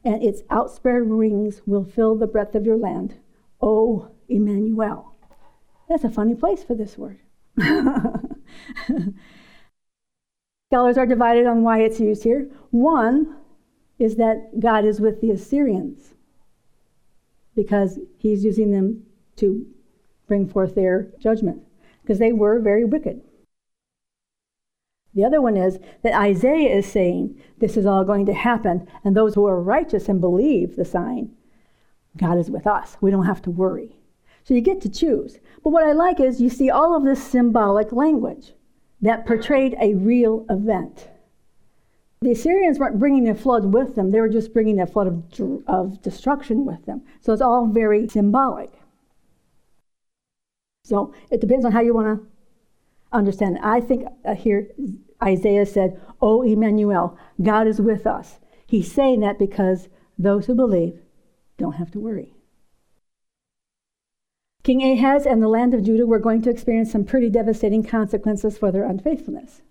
and 0.04 0.22
its 0.24 0.42
outspread 0.50 1.08
wings 1.08 1.62
will 1.66 1.84
fill 1.84 2.16
the 2.16 2.28
breadth 2.28 2.56
of 2.56 2.66
your 2.66 2.78
land. 2.78 3.16
O 3.62 4.10
Emmanuel. 4.28 5.16
That's 5.88 6.04
a 6.04 6.10
funny 6.10 6.36
place 6.36 6.64
for 6.64 6.76
this 6.76 6.98
word. 6.98 7.20
Scholars 10.74 10.98
are 10.98 11.06
divided 11.06 11.46
on 11.46 11.62
why 11.62 11.84
it's 11.84 12.00
used 12.00 12.24
here. 12.24 12.50
One 12.72 13.36
is 14.00 14.16
that 14.16 14.60
God 14.60 14.86
is 14.86 15.00
with 15.00 15.22
the 15.22 15.30
Assyrians 15.30 16.16
because 17.56 18.00
he's 18.18 18.44
using 18.44 18.72
them 18.72 19.04
to 19.36 19.68
bring 20.26 20.50
forth 20.50 20.74
their 20.74 21.12
judgment 21.20 21.62
because 22.02 22.18
they 22.18 22.32
were 22.32 22.60
very 22.60 22.84
wicked. 22.84 23.22
The 25.14 25.24
other 25.24 25.40
one 25.40 25.58
is 25.58 25.78
that 26.02 26.20
Isaiah 26.20 26.76
is 26.76 26.92
saying 26.92 27.40
this 27.60 27.78
is 27.78 27.86
all 27.86 28.04
going 28.04 28.26
to 28.26 28.34
happen, 28.34 28.88
and 29.04 29.16
those 29.16 29.36
who 29.36 29.46
are 29.46 29.62
righteous 29.62 30.10
and 30.10 30.20
believe 30.20 30.76
the 30.76 30.86
sign, 30.86 31.36
God 32.18 32.40
is 32.40 32.50
with 32.50 32.66
us. 32.66 32.98
We 33.00 33.12
don't 33.12 33.28
have 33.28 33.44
to 33.44 33.52
worry. 33.52 33.96
So 34.44 34.56
you 34.56 34.62
get 34.62 34.82
to 34.82 34.90
choose. 34.90 35.38
But 35.64 35.70
what 35.70 35.86
I 35.86 35.92
like 35.92 36.20
is 36.20 36.42
you 36.42 36.50
see 36.50 36.72
all 36.72 36.98
of 36.98 37.04
this 37.04 37.24
symbolic 37.24 37.92
language 37.92 38.54
that 39.04 39.28
portrayed 39.28 39.76
a 39.80 39.94
real 39.94 40.46
event. 40.50 41.10
The 42.22 42.32
Assyrians 42.32 42.80
weren't 42.80 43.00
bringing 43.00 43.28
a 43.28 43.36
flood 43.36 43.66
with 43.74 43.96
them, 43.96 44.12
they 44.12 44.22
were 44.22 44.30
just 44.30 44.54
bringing 44.54 44.80
a 44.80 44.88
flood 44.88 45.08
of, 45.08 45.64
of 45.68 46.02
destruction 46.02 46.66
with 46.66 46.86
them. 46.86 47.04
So 47.20 47.34
it's 47.34 47.42
all 47.42 47.68
very 47.68 48.08
symbolic. 48.08 48.72
So 50.86 51.14
it 51.30 51.42
depends 51.42 51.66
on 51.66 51.74
how 51.74 51.82
you 51.82 51.94
want 51.94 52.22
to 52.22 52.28
understand. 53.12 53.60
I 53.62 53.82
think 53.82 54.08
uh, 54.26 54.36
here 54.36 54.70
Isaiah 55.22 55.66
said, 55.66 56.00
O 56.22 56.42
Emmanuel, 56.42 57.18
God 57.42 57.68
is 57.68 57.82
with 57.82 58.08
us. 58.08 58.40
He's 58.66 58.92
saying 58.92 59.20
that 59.20 59.38
because 59.38 59.90
those 60.18 60.46
who 60.46 60.56
believe 60.56 61.00
don't 61.58 61.74
have 61.74 61.92
to 61.92 62.00
worry. 62.00 62.33
King 64.64 64.82
Ahaz 64.82 65.26
and 65.26 65.42
the 65.42 65.50
land 65.50 65.74
of 65.74 65.84
Judah 65.84 66.06
were 66.06 66.20
going 66.20 66.42
to 66.44 66.50
experience 66.50 66.92
some 66.92 67.04
pretty 67.04 67.30
devastating 67.30 67.84
consequences 67.84 68.58
for 68.58 68.72
their 68.72 68.86
unfaithfulness. 68.86 69.62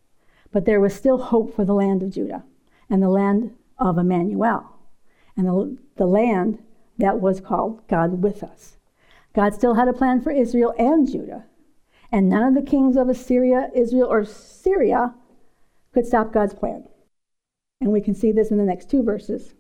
But 0.52 0.66
there 0.66 0.80
was 0.80 0.94
still 0.94 1.16
hope 1.18 1.56
for 1.56 1.64
the 1.64 1.74
land 1.74 2.02
of 2.02 2.10
Judah 2.10 2.44
and 2.90 3.02
the 3.02 3.08
land 3.08 3.56
of 3.78 3.96
Emmanuel 3.96 4.76
and 5.34 5.46
the, 5.46 5.78
the 5.96 6.06
land 6.06 6.62
that 6.98 7.20
was 7.20 7.40
called 7.40 7.86
God 7.88 8.22
with 8.22 8.42
us. 8.42 8.76
God 9.34 9.54
still 9.54 9.74
had 9.74 9.88
a 9.88 9.94
plan 9.94 10.20
for 10.20 10.30
Israel 10.30 10.74
and 10.78 11.10
Judah, 11.10 11.46
and 12.10 12.28
none 12.28 12.42
of 12.42 12.54
the 12.54 12.70
kings 12.70 12.96
of 12.96 13.08
Assyria, 13.08 13.70
Israel, 13.74 14.08
or 14.12 14.26
Syria 14.26 15.14
could 15.94 16.06
stop 16.06 16.34
God's 16.34 16.52
plan. 16.52 16.84
And 17.80 17.90
we 17.92 18.02
can 18.02 18.14
see 18.14 18.30
this 18.30 18.50
in 18.50 18.58
the 18.58 18.64
next 18.64 18.90
two 18.90 19.02
verses, 19.02 19.54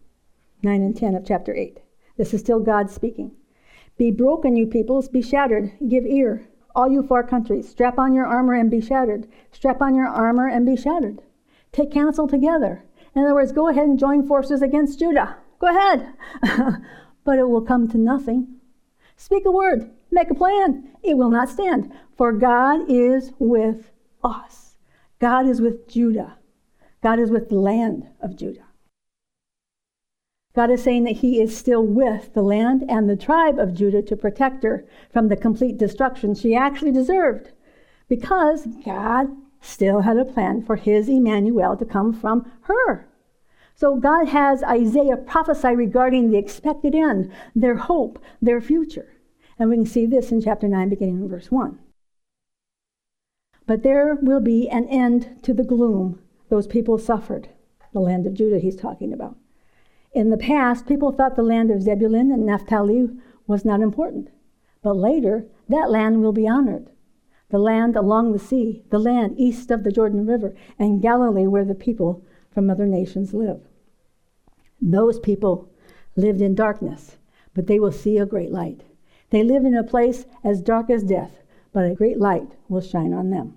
9 0.62 0.82
and 0.82 0.94
10 0.94 1.14
of 1.14 1.26
chapter 1.26 1.54
8. 1.54 1.80
This 2.18 2.34
is 2.34 2.40
still 2.40 2.60
God 2.60 2.90
speaking. 2.90 3.32
Be 3.96 4.10
broken, 4.10 4.56
you 4.56 4.66
peoples, 4.66 5.08
be 5.08 5.22
shattered, 5.22 5.72
give 5.88 6.04
ear, 6.06 6.46
all 6.74 6.90
you 6.90 7.02
far 7.02 7.22
countries. 7.22 7.68
Strap 7.68 7.98
on 7.98 8.14
your 8.14 8.26
armor 8.26 8.54
and 8.54 8.70
be 8.70 8.80
shattered. 8.80 9.28
Strap 9.50 9.80
on 9.82 9.94
your 9.94 10.08
armor 10.08 10.48
and 10.48 10.64
be 10.64 10.76
shattered. 10.76 11.22
Take 11.72 11.92
counsel 11.92 12.26
together. 12.26 12.84
In 13.14 13.22
other 13.22 13.34
words, 13.34 13.52
go 13.52 13.68
ahead 13.68 13.84
and 13.84 13.98
join 13.98 14.26
forces 14.26 14.62
against 14.62 14.98
Judah. 14.98 15.36
Go 15.58 15.68
ahead. 15.68 16.14
but 17.24 17.38
it 17.38 17.48
will 17.48 17.62
come 17.62 17.88
to 17.88 17.98
nothing. 17.98 18.48
Speak 19.16 19.44
a 19.46 19.50
word, 19.50 19.90
make 20.10 20.30
a 20.30 20.34
plan. 20.34 20.88
It 21.02 21.16
will 21.16 21.30
not 21.30 21.48
stand. 21.48 21.92
For 22.16 22.32
God 22.32 22.90
is 22.90 23.32
with 23.38 23.90
us. 24.24 24.76
God 25.18 25.46
is 25.46 25.60
with 25.60 25.88
Judah. 25.88 26.38
God 27.02 27.18
is 27.18 27.30
with 27.30 27.48
the 27.48 27.56
land 27.56 28.08
of 28.20 28.36
Judah. 28.36 28.64
God 30.54 30.70
is 30.70 30.82
saying 30.82 31.04
that 31.04 31.16
He 31.16 31.40
is 31.40 31.56
still 31.56 31.84
with 31.84 32.34
the 32.34 32.42
land 32.42 32.84
and 32.88 33.08
the 33.08 33.16
tribe 33.16 33.58
of 33.58 33.74
Judah 33.74 34.02
to 34.02 34.16
protect 34.16 34.62
her 34.64 34.84
from 35.10 35.28
the 35.28 35.36
complete 35.36 35.78
destruction 35.78 36.34
she 36.34 36.54
actually 36.54 36.92
deserved 36.92 37.52
because 38.08 38.66
God 38.84 39.28
still 39.60 40.00
had 40.00 40.18
a 40.18 40.24
plan 40.24 40.62
for 40.62 40.76
His 40.76 41.08
Emmanuel 41.08 41.76
to 41.76 41.84
come 41.84 42.12
from 42.12 42.50
her. 42.62 43.08
So 43.74 43.96
God 43.96 44.28
has 44.28 44.62
Isaiah 44.62 45.16
prophesy 45.16 45.74
regarding 45.74 46.30
the 46.30 46.38
expected 46.38 46.94
end, 46.94 47.32
their 47.54 47.76
hope, 47.76 48.22
their 48.40 48.60
future. 48.60 49.08
And 49.58 49.70
we 49.70 49.76
can 49.76 49.86
see 49.86 50.06
this 50.06 50.30
in 50.30 50.42
chapter 50.42 50.68
9, 50.68 50.88
beginning 50.88 51.22
in 51.22 51.28
verse 51.28 51.50
1. 51.50 51.78
But 53.66 53.82
there 53.82 54.16
will 54.20 54.40
be 54.40 54.68
an 54.68 54.86
end 54.88 55.42
to 55.42 55.54
the 55.54 55.64
gloom 55.64 56.20
those 56.48 56.66
people 56.66 56.98
suffered. 56.98 57.48
the 57.92 58.00
land 58.00 58.26
of 58.26 58.34
Judah 58.34 58.58
he's 58.58 58.76
talking 58.76 59.12
about. 59.12 59.36
In 60.12 60.30
the 60.30 60.36
past, 60.36 60.86
people 60.86 61.10
thought 61.12 61.36
the 61.36 61.42
land 61.42 61.70
of 61.70 61.82
Zebulun 61.82 62.30
and 62.30 62.44
Naphtali 62.44 63.08
was 63.46 63.64
not 63.64 63.80
important. 63.80 64.28
But 64.82 64.96
later, 64.96 65.46
that 65.68 65.90
land 65.90 66.22
will 66.22 66.32
be 66.32 66.48
honored. 66.48 66.90
The 67.48 67.58
land 67.58 67.96
along 67.96 68.32
the 68.32 68.38
sea, 68.38 68.84
the 68.90 68.98
land 68.98 69.34
east 69.38 69.70
of 69.70 69.84
the 69.84 69.92
Jordan 69.92 70.26
River, 70.26 70.54
and 70.78 71.02
Galilee, 71.02 71.46
where 71.46 71.64
the 71.64 71.74
people 71.74 72.24
from 72.50 72.68
other 72.68 72.86
nations 72.86 73.32
live. 73.32 73.60
Those 74.80 75.18
people 75.18 75.70
lived 76.16 76.40
in 76.40 76.54
darkness, 76.54 77.16
but 77.54 77.66
they 77.66 77.78
will 77.78 77.92
see 77.92 78.18
a 78.18 78.26
great 78.26 78.50
light. 78.50 78.82
They 79.30 79.42
live 79.42 79.64
in 79.64 79.74
a 79.74 79.84
place 79.84 80.26
as 80.44 80.60
dark 80.60 80.90
as 80.90 81.02
death, 81.02 81.42
but 81.72 81.84
a 81.84 81.94
great 81.94 82.18
light 82.18 82.56
will 82.68 82.80
shine 82.82 83.14
on 83.14 83.30
them. 83.30 83.56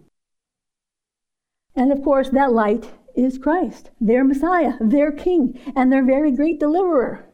And 1.76 1.92
of 1.92 2.02
course, 2.02 2.30
that 2.30 2.54
light 2.54 2.92
is 3.16 3.38
Christ, 3.38 3.92
their 4.00 4.24
Messiah, 4.24 4.74
their 4.80 5.12
King, 5.12 5.60
and 5.76 5.92
their 5.92 6.04
very 6.04 6.32
great 6.32 6.60
deliverer. 6.60 7.26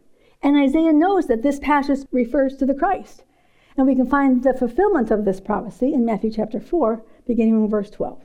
And 0.41 0.57
Isaiah 0.57 0.93
knows 0.93 1.27
that 1.27 1.43
this 1.43 1.59
passage 1.59 2.05
refers 2.11 2.55
to 2.57 2.65
the 2.65 2.73
Christ. 2.73 3.23
And 3.77 3.87
we 3.87 3.95
can 3.95 4.05
find 4.05 4.43
the 4.43 4.53
fulfillment 4.53 5.11
of 5.11 5.25
this 5.25 5.39
prophecy 5.39 5.93
in 5.93 6.05
Matthew 6.05 6.31
chapter 6.31 6.59
4, 6.59 7.03
beginning 7.25 7.55
in 7.55 7.69
verse 7.69 7.89
12. 7.89 8.23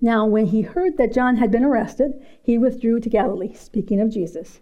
Now, 0.00 0.26
when 0.26 0.46
he 0.46 0.62
heard 0.62 0.96
that 0.96 1.12
John 1.12 1.36
had 1.36 1.50
been 1.50 1.64
arrested, 1.64 2.14
he 2.42 2.58
withdrew 2.58 3.00
to 3.00 3.08
Galilee, 3.08 3.52
speaking 3.54 4.00
of 4.00 4.10
Jesus. 4.10 4.60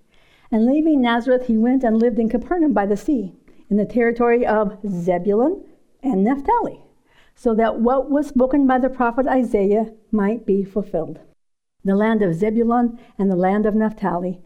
And 0.51 0.67
leaving 0.67 1.01
Nazareth, 1.01 1.47
he 1.47 1.57
went 1.57 1.85
and 1.85 1.99
lived 1.99 2.19
in 2.19 2.29
Capernaum 2.29 2.73
by 2.73 2.87
the 2.87 2.97
sea, 2.97 3.33
in 3.71 3.77
the 3.77 3.87
territory 3.87 4.45
of 4.45 4.79
Zebulun 4.87 5.65
and 6.03 6.25
Naphtali, 6.25 6.81
so 7.35 7.55
that 7.55 7.81
what 7.81 8.11
was 8.11 8.27
spoken 8.27 8.67
by 8.67 8.79
the 8.79 8.91
prophet 8.91 9.27
Isaiah 9.27 9.93
might 10.11 10.45
be 10.45 10.65
fulfilled. 10.65 11.21
The 11.85 11.97
land 11.97 12.23
of 12.23 12.35
Zebulun 12.35 12.99
and 13.19 13.31
the 13.31 13.37
land 13.37 13.67
of 13.67 13.75
Naphtali, 13.75 14.41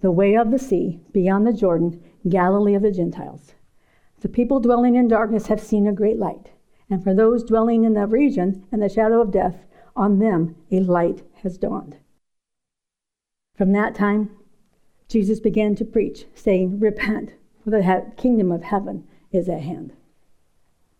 the 0.00 0.10
way 0.10 0.36
of 0.36 0.50
the 0.50 0.58
sea, 0.58 1.00
beyond 1.12 1.46
the 1.46 1.52
Jordan, 1.52 2.02
Galilee 2.28 2.74
of 2.74 2.82
the 2.82 2.90
Gentiles. 2.90 3.54
The 4.20 4.28
people 4.28 4.60
dwelling 4.60 4.96
in 4.96 5.08
darkness 5.08 5.46
have 5.46 5.60
seen 5.60 5.86
a 5.86 5.92
great 5.92 6.18
light, 6.18 6.50
and 6.90 7.02
for 7.02 7.14
those 7.14 7.44
dwelling 7.44 7.84
in 7.84 7.94
the 7.94 8.06
region 8.06 8.64
and 8.72 8.82
the 8.82 8.88
shadow 8.88 9.20
of 9.20 9.30
death, 9.30 9.64
on 9.94 10.18
them 10.18 10.56
a 10.70 10.80
light 10.80 11.22
has 11.42 11.58
dawned. 11.58 11.96
From 13.56 13.72
that 13.72 13.94
time, 13.94 14.30
Jesus 15.08 15.40
began 15.40 15.74
to 15.76 15.84
preach, 15.84 16.26
saying, 16.34 16.80
Repent, 16.80 17.32
for 17.62 17.70
the 17.70 18.12
kingdom 18.16 18.50
of 18.50 18.64
heaven 18.64 19.06
is 19.32 19.48
at 19.48 19.60
hand. 19.60 19.92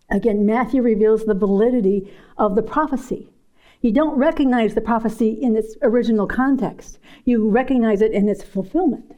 Again, 0.09 0.47
Matthew 0.47 0.83
reveals 0.83 1.25
the 1.25 1.35
validity 1.35 2.13
of 2.39 2.55
the 2.55 2.63
prophecy. 2.63 3.31
You 3.87 3.93
don't 3.93 4.19
recognize 4.19 4.75
the 4.75 4.81
prophecy 4.81 5.31
in 5.31 5.55
its 5.55 5.77
original 5.81 6.27
context, 6.27 6.99
you 7.25 7.49
recognize 7.49 8.01
it 8.01 8.11
in 8.11 8.29
its 8.29 8.43
fulfillment. 8.43 9.15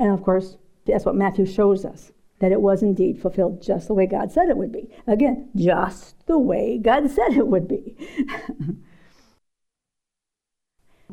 And 0.00 0.10
of 0.10 0.24
course, 0.24 0.56
that's 0.84 1.04
what 1.04 1.14
Matthew 1.14 1.46
shows 1.46 1.84
us 1.84 2.10
that 2.40 2.50
it 2.50 2.60
was 2.60 2.82
indeed 2.82 3.22
fulfilled 3.22 3.62
just 3.62 3.86
the 3.86 3.94
way 3.94 4.06
God 4.06 4.32
said 4.32 4.48
it 4.48 4.56
would 4.56 4.72
be. 4.72 4.90
Again, 5.06 5.50
just 5.54 6.26
the 6.26 6.40
way 6.40 6.78
God 6.78 7.08
said 7.08 7.34
it 7.34 7.46
would 7.46 7.68
be. 7.68 7.96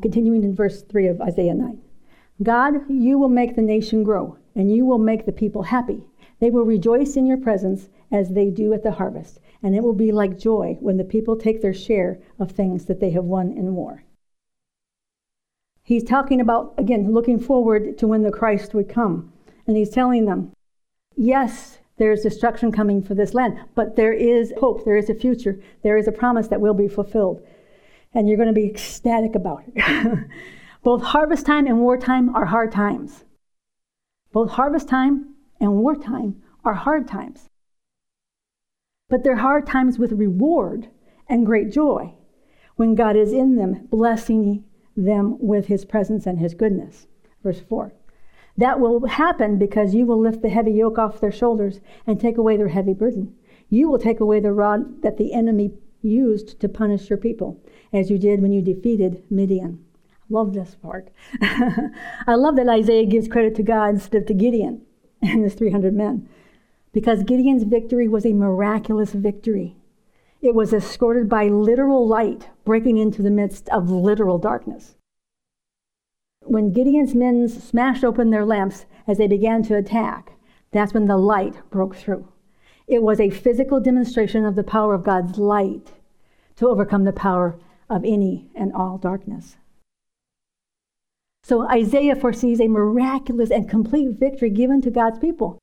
Continuing 0.02 0.42
in 0.42 0.52
verse 0.52 0.82
3 0.82 1.06
of 1.06 1.20
Isaiah 1.20 1.54
9 1.54 1.80
God, 2.42 2.90
you 2.90 3.16
will 3.16 3.28
make 3.28 3.54
the 3.54 3.62
nation 3.62 4.02
grow, 4.02 4.38
and 4.56 4.74
you 4.74 4.84
will 4.84 4.98
make 4.98 5.24
the 5.24 5.30
people 5.30 5.62
happy. 5.62 6.02
They 6.40 6.50
will 6.50 6.64
rejoice 6.64 7.16
in 7.16 7.26
your 7.26 7.38
presence 7.38 7.88
as 8.10 8.30
they 8.30 8.50
do 8.50 8.72
at 8.72 8.82
the 8.82 8.90
harvest, 8.90 9.38
and 9.62 9.74
it 9.74 9.82
will 9.82 9.94
be 9.94 10.12
like 10.12 10.38
joy 10.38 10.76
when 10.80 10.96
the 10.96 11.04
people 11.04 11.36
take 11.36 11.62
their 11.62 11.74
share 11.74 12.18
of 12.38 12.50
things 12.50 12.86
that 12.86 13.00
they 13.00 13.10
have 13.10 13.24
won 13.24 13.52
in 13.52 13.74
war. 13.74 14.04
He's 15.82 16.02
talking 16.02 16.40
about, 16.40 16.74
again, 16.78 17.12
looking 17.12 17.38
forward 17.38 17.96
to 17.98 18.08
when 18.08 18.22
the 18.22 18.32
Christ 18.32 18.74
would 18.74 18.88
come. 18.88 19.32
And 19.66 19.76
he's 19.76 19.90
telling 19.90 20.24
them, 20.24 20.52
yes, 21.16 21.78
there's 21.96 22.22
destruction 22.22 22.72
coming 22.72 23.02
for 23.02 23.14
this 23.14 23.34
land, 23.34 23.58
but 23.74 23.96
there 23.96 24.12
is 24.12 24.52
hope, 24.58 24.84
there 24.84 24.96
is 24.96 25.08
a 25.08 25.14
future, 25.14 25.60
there 25.82 25.96
is 25.96 26.08
a 26.08 26.12
promise 26.12 26.48
that 26.48 26.60
will 26.60 26.74
be 26.74 26.88
fulfilled. 26.88 27.40
And 28.14 28.28
you're 28.28 28.36
going 28.36 28.48
to 28.48 28.52
be 28.52 28.68
ecstatic 28.68 29.34
about 29.34 29.62
it. 29.74 30.28
Both 30.82 31.02
harvest 31.02 31.46
time 31.46 31.66
and 31.66 31.80
wartime 31.80 32.34
are 32.34 32.46
hard 32.46 32.72
times. 32.72 33.24
Both 34.32 34.50
harvest 34.50 34.88
time 34.88 35.34
and 35.60 35.78
wartime 35.78 36.42
are 36.64 36.74
hard 36.74 37.08
times. 37.08 37.48
But 39.08 39.22
they're 39.22 39.36
hard 39.36 39.66
times 39.66 39.98
with 39.98 40.12
reward 40.12 40.88
and 41.28 41.46
great 41.46 41.70
joy 41.70 42.14
when 42.76 42.94
God 42.94 43.16
is 43.16 43.32
in 43.32 43.56
them, 43.56 43.86
blessing 43.90 44.64
them 44.96 45.36
with 45.38 45.66
his 45.66 45.84
presence 45.84 46.26
and 46.26 46.38
his 46.38 46.54
goodness. 46.54 47.06
Verse 47.42 47.60
4. 47.60 47.92
That 48.56 48.80
will 48.80 49.06
happen 49.06 49.58
because 49.58 49.94
you 49.94 50.06
will 50.06 50.18
lift 50.18 50.42
the 50.42 50.48
heavy 50.48 50.72
yoke 50.72 50.98
off 50.98 51.20
their 51.20 51.32
shoulders 51.32 51.80
and 52.06 52.18
take 52.18 52.38
away 52.38 52.56
their 52.56 52.68
heavy 52.68 52.94
burden. 52.94 53.34
You 53.68 53.90
will 53.90 53.98
take 53.98 54.20
away 54.20 54.40
the 54.40 54.52
rod 54.52 55.02
that 55.02 55.18
the 55.18 55.32
enemy 55.32 55.72
used 56.02 56.60
to 56.60 56.68
punish 56.68 57.10
your 57.10 57.18
people, 57.18 57.60
as 57.92 58.10
you 58.10 58.18
did 58.18 58.40
when 58.40 58.52
you 58.52 58.62
defeated 58.62 59.22
Midian. 59.30 59.84
Love 60.28 60.54
this 60.54 60.74
part. 60.74 61.10
I 61.42 62.34
love 62.34 62.56
that 62.56 62.68
Isaiah 62.68 63.06
gives 63.06 63.28
credit 63.28 63.54
to 63.56 63.62
God 63.62 63.90
instead 63.90 64.22
of 64.22 64.26
to 64.28 64.34
Gideon 64.34 64.82
and 65.22 65.44
his 65.44 65.54
300 65.54 65.94
men, 65.94 66.28
because 66.96 67.24
Gideon's 67.24 67.64
victory 67.64 68.08
was 68.08 68.24
a 68.24 68.32
miraculous 68.32 69.12
victory. 69.12 69.76
It 70.40 70.54
was 70.54 70.72
escorted 70.72 71.28
by 71.28 71.48
literal 71.48 72.08
light 72.08 72.48
breaking 72.64 72.96
into 72.96 73.20
the 73.20 73.28
midst 73.28 73.68
of 73.68 73.90
literal 73.90 74.38
darkness. 74.38 74.94
When 76.40 76.72
Gideon's 76.72 77.14
men 77.14 77.50
smashed 77.50 78.02
open 78.02 78.30
their 78.30 78.46
lamps 78.46 78.86
as 79.06 79.18
they 79.18 79.26
began 79.26 79.62
to 79.64 79.76
attack, 79.76 80.38
that's 80.70 80.94
when 80.94 81.06
the 81.06 81.18
light 81.18 81.56
broke 81.68 81.96
through. 81.96 82.28
It 82.86 83.02
was 83.02 83.20
a 83.20 83.28
physical 83.28 83.78
demonstration 83.78 84.46
of 84.46 84.54
the 84.54 84.64
power 84.64 84.94
of 84.94 85.04
God's 85.04 85.36
light 85.36 85.92
to 86.56 86.66
overcome 86.66 87.04
the 87.04 87.12
power 87.12 87.58
of 87.90 88.06
any 88.06 88.48
and 88.54 88.72
all 88.72 88.96
darkness. 88.96 89.58
So 91.42 91.68
Isaiah 91.68 92.16
foresees 92.16 92.58
a 92.58 92.68
miraculous 92.68 93.50
and 93.50 93.68
complete 93.68 94.12
victory 94.18 94.48
given 94.48 94.80
to 94.80 94.90
God's 94.90 95.18
people, 95.18 95.58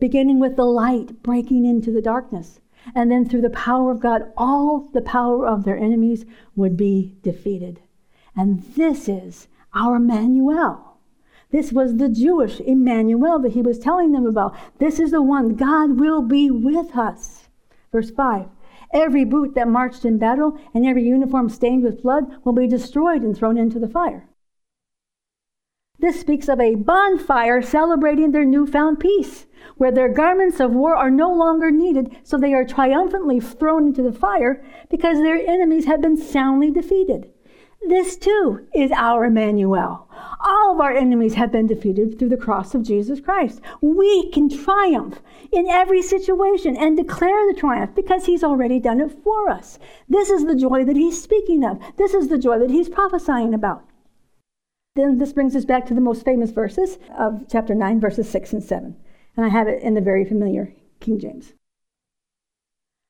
beginning 0.00 0.40
with 0.40 0.56
the 0.56 0.64
light 0.64 1.22
breaking 1.22 1.64
into 1.64 1.92
the 1.92 2.02
darkness. 2.02 2.60
And 2.94 3.10
then 3.10 3.28
through 3.28 3.42
the 3.42 3.50
power 3.50 3.90
of 3.90 4.00
God, 4.00 4.32
all 4.36 4.88
the 4.92 5.02
power 5.02 5.46
of 5.46 5.64
their 5.64 5.76
enemies 5.76 6.24
would 6.56 6.76
be 6.76 7.14
defeated. 7.22 7.80
And 8.34 8.62
this 8.74 9.08
is 9.08 9.48
our 9.74 9.96
Emmanuel. 9.96 10.96
This 11.50 11.72
was 11.72 11.96
the 11.96 12.08
Jewish 12.08 12.60
Emmanuel 12.60 13.38
that 13.40 13.52
he 13.52 13.60
was 13.60 13.78
telling 13.78 14.12
them 14.12 14.26
about. 14.26 14.54
This 14.78 14.98
is 14.98 15.10
the 15.10 15.20
one, 15.20 15.56
God 15.56 16.00
will 16.00 16.22
be 16.22 16.50
with 16.50 16.96
us. 16.96 17.48
Verse 17.92 18.10
5 18.10 18.46
Every 18.92 19.24
boot 19.24 19.54
that 19.54 19.68
marched 19.68 20.04
in 20.04 20.18
battle 20.18 20.58
and 20.74 20.86
every 20.86 21.04
uniform 21.04 21.48
stained 21.48 21.84
with 21.84 22.02
blood 22.02 22.32
will 22.44 22.52
be 22.52 22.66
destroyed 22.66 23.22
and 23.22 23.36
thrown 23.36 23.58
into 23.58 23.78
the 23.78 23.88
fire. 23.88 24.29
This 26.00 26.18
speaks 26.18 26.48
of 26.48 26.58
a 26.60 26.76
bonfire 26.76 27.60
celebrating 27.60 28.32
their 28.32 28.46
newfound 28.46 29.00
peace, 29.00 29.46
where 29.76 29.92
their 29.92 30.08
garments 30.08 30.58
of 30.58 30.72
war 30.72 30.96
are 30.96 31.10
no 31.10 31.30
longer 31.30 31.70
needed, 31.70 32.16
so 32.22 32.38
they 32.38 32.54
are 32.54 32.64
triumphantly 32.64 33.38
thrown 33.38 33.88
into 33.88 34.02
the 34.02 34.12
fire 34.12 34.64
because 34.88 35.18
their 35.18 35.36
enemies 35.36 35.84
have 35.84 36.00
been 36.00 36.16
soundly 36.16 36.70
defeated. 36.70 37.30
This 37.86 38.16
too 38.16 38.66
is 38.74 38.90
our 38.92 39.26
Emmanuel. 39.26 40.08
All 40.40 40.72
of 40.72 40.80
our 40.80 40.92
enemies 40.92 41.34
have 41.34 41.52
been 41.52 41.66
defeated 41.66 42.18
through 42.18 42.30
the 42.30 42.36
cross 42.38 42.74
of 42.74 42.82
Jesus 42.82 43.20
Christ. 43.20 43.60
We 43.82 44.30
can 44.30 44.48
triumph 44.48 45.20
in 45.52 45.68
every 45.68 46.00
situation 46.00 46.78
and 46.78 46.96
declare 46.96 47.46
the 47.46 47.58
triumph 47.58 47.94
because 47.94 48.24
he's 48.24 48.44
already 48.44 48.80
done 48.80 49.02
it 49.02 49.12
for 49.22 49.50
us. 49.50 49.78
This 50.08 50.30
is 50.30 50.46
the 50.46 50.56
joy 50.56 50.84
that 50.84 50.96
he's 50.96 51.22
speaking 51.22 51.62
of. 51.62 51.78
This 51.96 52.14
is 52.14 52.28
the 52.28 52.38
joy 52.38 52.58
that 52.58 52.70
he's 52.70 52.88
prophesying 52.88 53.52
about. 53.52 53.84
Then 54.96 55.18
this 55.18 55.32
brings 55.32 55.54
us 55.54 55.64
back 55.64 55.86
to 55.86 55.94
the 55.94 56.00
most 56.00 56.24
famous 56.24 56.50
verses 56.50 56.98
of 57.16 57.46
chapter 57.48 57.74
9, 57.74 58.00
verses 58.00 58.28
6 58.28 58.52
and 58.52 58.62
7. 58.62 58.96
And 59.36 59.46
I 59.46 59.48
have 59.48 59.68
it 59.68 59.82
in 59.82 59.94
the 59.94 60.00
very 60.00 60.24
familiar 60.24 60.74
King 61.00 61.18
James. 61.18 61.54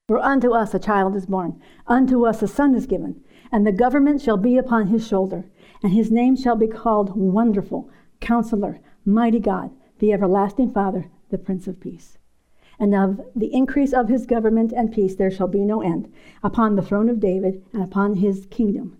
For 0.08 0.18
unto 0.18 0.52
us 0.52 0.74
a 0.74 0.78
child 0.78 1.16
is 1.16 1.26
born, 1.26 1.60
unto 1.86 2.26
us 2.26 2.42
a 2.42 2.48
son 2.48 2.74
is 2.74 2.86
given 2.86 3.22
and 3.52 3.66
the 3.66 3.72
government 3.72 4.20
shall 4.20 4.36
be 4.36 4.56
upon 4.56 4.88
his 4.88 5.06
shoulder, 5.06 5.44
and 5.82 5.92
his 5.92 6.10
name 6.10 6.36
shall 6.36 6.56
be 6.56 6.68
called 6.68 7.16
Wonderful, 7.16 7.90
Counselor, 8.20 8.80
Mighty 9.04 9.40
God, 9.40 9.70
the 9.98 10.12
Everlasting 10.12 10.70
Father, 10.70 11.10
the 11.30 11.38
Prince 11.38 11.66
of 11.66 11.80
Peace. 11.80 12.18
And 12.78 12.94
of 12.94 13.20
the 13.34 13.52
increase 13.52 13.92
of 13.92 14.08
his 14.08 14.26
government 14.26 14.72
and 14.72 14.92
peace 14.92 15.16
there 15.16 15.30
shall 15.30 15.48
be 15.48 15.64
no 15.64 15.82
end, 15.82 16.12
upon 16.42 16.76
the 16.76 16.82
throne 16.82 17.08
of 17.08 17.20
David 17.20 17.62
and 17.72 17.82
upon 17.82 18.16
his 18.16 18.46
kingdom, 18.46 18.96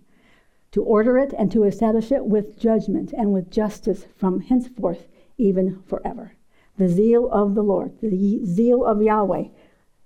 to 0.71 0.83
order 0.83 1.17
it 1.17 1.33
and 1.37 1.51
to 1.51 1.63
establish 1.63 2.11
it 2.11 2.25
with 2.25 2.59
judgment 2.59 3.13
and 3.13 3.33
with 3.33 3.51
justice 3.51 4.05
from 4.15 4.41
henceforth, 4.41 5.07
even 5.37 5.83
forever. 5.87 6.33
The 6.77 6.87
zeal 6.87 7.29
of 7.29 7.55
the 7.55 7.63
Lord, 7.63 7.99
the 8.01 8.45
zeal 8.45 8.85
of 8.85 9.01
Yahweh, 9.01 9.45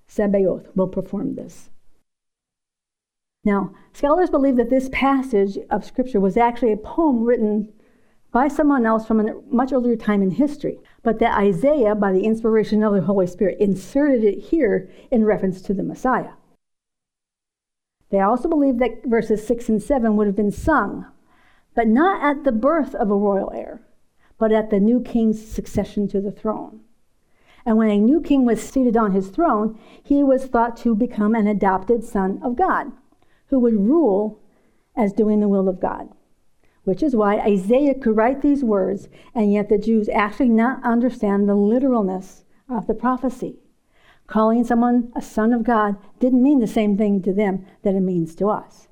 Sabaoth, 0.07 0.75
will 0.75 0.87
perform 0.87 1.35
this. 1.35 1.69
Now, 3.43 3.75
scholars 3.93 4.31
believe 4.31 4.55
that 4.57 4.71
this 4.71 4.89
passage 4.91 5.57
of 5.69 5.85
Scripture 5.85 6.19
was 6.19 6.35
actually 6.35 6.71
a 6.71 6.77
poem 6.77 7.23
written 7.23 7.71
by 8.31 8.47
someone 8.47 8.85
else 8.85 9.05
from 9.05 9.19
a 9.19 9.39
much 9.49 9.71
earlier 9.71 9.95
time 9.95 10.23
in 10.23 10.31
history, 10.31 10.79
but 11.03 11.19
that 11.19 11.37
Isaiah, 11.37 11.95
by 11.95 12.11
the 12.11 12.25
inspiration 12.25 12.83
of 12.83 12.93
the 12.93 13.01
Holy 13.01 13.27
Spirit, 13.27 13.59
inserted 13.59 14.23
it 14.23 14.39
here 14.39 14.89
in 15.11 15.23
reference 15.23 15.61
to 15.61 15.73
the 15.73 15.83
Messiah. 15.83 16.31
They 18.09 18.19
also 18.19 18.47
believe 18.47 18.77
that 18.79 19.05
verses 19.05 19.45
6 19.45 19.69
and 19.69 19.81
7 19.81 20.15
would 20.15 20.27
have 20.27 20.35
been 20.35 20.51
sung, 20.51 21.05
but 21.73 21.87
not 21.87 22.23
at 22.23 22.43
the 22.43 22.51
birth 22.51 22.95
of 22.95 23.09
a 23.09 23.15
royal 23.15 23.51
heir, 23.53 23.81
but 24.37 24.51
at 24.51 24.69
the 24.69 24.79
new 24.79 25.01
king's 25.01 25.45
succession 25.45 26.07
to 26.09 26.21
the 26.21 26.31
throne. 26.31 26.81
And 27.65 27.77
when 27.77 27.89
a 27.89 27.97
new 27.97 28.21
king 28.21 28.45
was 28.45 28.61
seated 28.61 28.95
on 28.95 29.13
his 29.13 29.29
throne, 29.29 29.79
he 30.03 30.23
was 30.23 30.45
thought 30.45 30.77
to 30.77 30.95
become 30.95 31.33
an 31.33 31.47
adopted 31.47 32.03
son 32.03 32.39
of 32.43 32.55
God, 32.55 32.91
who 33.47 33.59
would 33.59 33.73
rule 33.73 34.39
as 34.95 35.11
doing 35.11 35.39
the 35.39 35.49
will 35.49 35.67
of 35.67 35.79
God. 35.79 36.09
Which 36.83 37.01
is 37.01 37.15
why 37.15 37.39
Isaiah 37.39 37.95
could 37.95 38.15
write 38.15 38.41
these 38.41 38.63
words, 38.63 39.09
and 39.33 39.51
yet 39.51 39.69
the 39.69 39.79
Jews 39.79 40.07
actually 40.09 40.49
not 40.49 40.83
understand 40.83 41.49
the 41.49 41.55
literalness 41.55 42.45
of 42.69 42.85
the 42.85 42.93
prophecy. 42.93 43.57
Calling 44.27 44.63
someone 44.63 45.11
a 45.15 45.21
son 45.21 45.53
of 45.53 45.63
God 45.63 45.97
didn't 46.19 46.43
mean 46.43 46.59
the 46.59 46.67
same 46.67 46.97
thing 46.97 47.21
to 47.23 47.33
them 47.33 47.65
that 47.83 47.95
it 47.95 48.01
means 48.01 48.35
to 48.35 48.49
us. 48.49 48.87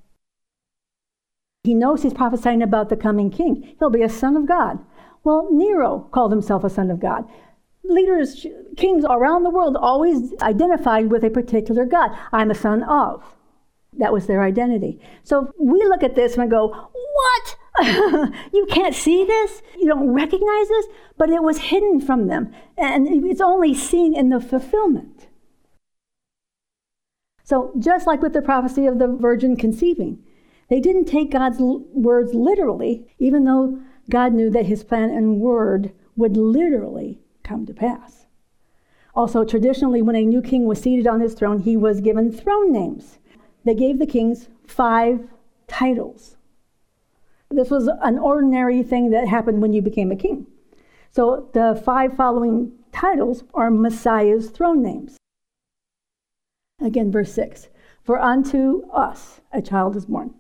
He 1.64 1.74
knows 1.74 2.04
he's 2.04 2.14
prophesying 2.14 2.62
about 2.62 2.90
the 2.90 2.98
coming 2.98 3.32
king. 3.32 3.76
He'll 3.80 3.90
be 3.90 4.04
a 4.04 4.10
son 4.10 4.36
of 4.36 4.48
God. 4.48 4.80
Well, 5.24 5.48
Nero 5.52 6.08
called 6.12 6.32
himself 6.32 6.64
a 6.64 6.70
son 6.70 6.92
of 6.92 7.00
God 7.00 7.28
leaders, 7.84 8.46
kings 8.78 9.06
around 9.10 9.44
the 9.44 9.50
world 9.50 9.76
always 9.76 10.34
identified 10.42 11.12
with 11.12 11.24
a 11.24 11.30
particular 11.30 11.86
God. 11.86 12.12
I'm 12.32 12.52
a 12.52 12.56
son 12.56 12.84
of. 12.84 13.24
That 13.98 14.14
was 14.14 14.26
their 14.26 14.42
identity. 14.42 15.00
So 15.24 15.52
we 15.60 15.80
look 15.84 16.04
at 16.04 16.16
this 16.16 16.36
and 16.38 16.50
go, 16.50 16.70
What? 16.70 17.58
you 18.54 18.68
can't 18.70 18.96
see 18.96 19.26
this? 19.26 19.62
You 19.78 19.88
don't 19.88 20.12
recognize 20.12 20.68
this? 20.68 20.86
But 21.18 21.30
it 21.30 21.44
was 21.44 21.58
hidden 21.58 22.02
from 22.02 22.28
them. 22.28 22.54
And 22.78 23.08
it's 23.26 23.42
only 23.42 23.74
seen 23.74 24.16
in 24.16 24.30
the 24.30 24.40
fulfillment. 24.40 25.13
So, 27.44 27.74
just 27.78 28.08
like 28.08 28.22
with 28.22 28.34
the 28.34 28.42
prophecy 28.42 28.86
of 28.86 29.00
the 29.00 29.08
virgin 29.08 29.58
conceiving, 29.58 30.24
they 30.70 30.80
didn't 30.80 31.06
take 31.06 31.32
God's 31.32 31.58
words 31.60 32.34
literally, 32.34 33.06
even 33.20 33.44
though 33.44 33.80
God 34.10 34.34
knew 34.34 34.50
that 34.50 34.66
his 34.66 34.84
plan 34.84 35.10
and 35.10 35.40
word 35.40 35.92
would 36.16 36.38
literally 36.38 37.20
come 37.44 37.66
to 37.66 37.74
pass. 37.74 38.26
Also, 39.16 39.44
traditionally, 39.44 40.02
when 40.02 40.16
a 40.16 40.26
new 40.26 40.42
king 40.42 40.66
was 40.66 40.82
seated 40.82 41.06
on 41.06 41.20
his 41.20 41.34
throne, 41.34 41.60
he 41.60 41.78
was 41.78 42.02
given 42.02 42.32
throne 42.32 42.72
names. 42.72 43.20
They 43.66 43.76
gave 43.76 44.00
the 44.00 44.08
kings 44.08 44.48
five 44.66 45.28
titles. 45.68 46.38
This 47.52 47.70
was 47.70 47.88
an 48.02 48.18
ordinary 48.18 48.82
thing 48.82 49.12
that 49.12 49.28
happened 49.28 49.62
when 49.62 49.74
you 49.74 49.82
became 49.82 50.12
a 50.12 50.16
king. 50.16 50.48
So 51.12 51.50
the 51.54 51.80
five 51.86 52.16
following 52.16 52.72
titles 52.92 53.44
are 53.54 53.70
Messiah's 53.70 54.50
throne 54.50 54.82
names. 54.82 55.18
Again, 56.84 57.12
verse 57.12 57.34
6 57.34 57.70
For 58.04 58.20
unto 58.20 58.84
us 58.92 59.42
a 59.52 59.62
child 59.62 59.96
is 59.96 60.06
born. 60.06 60.34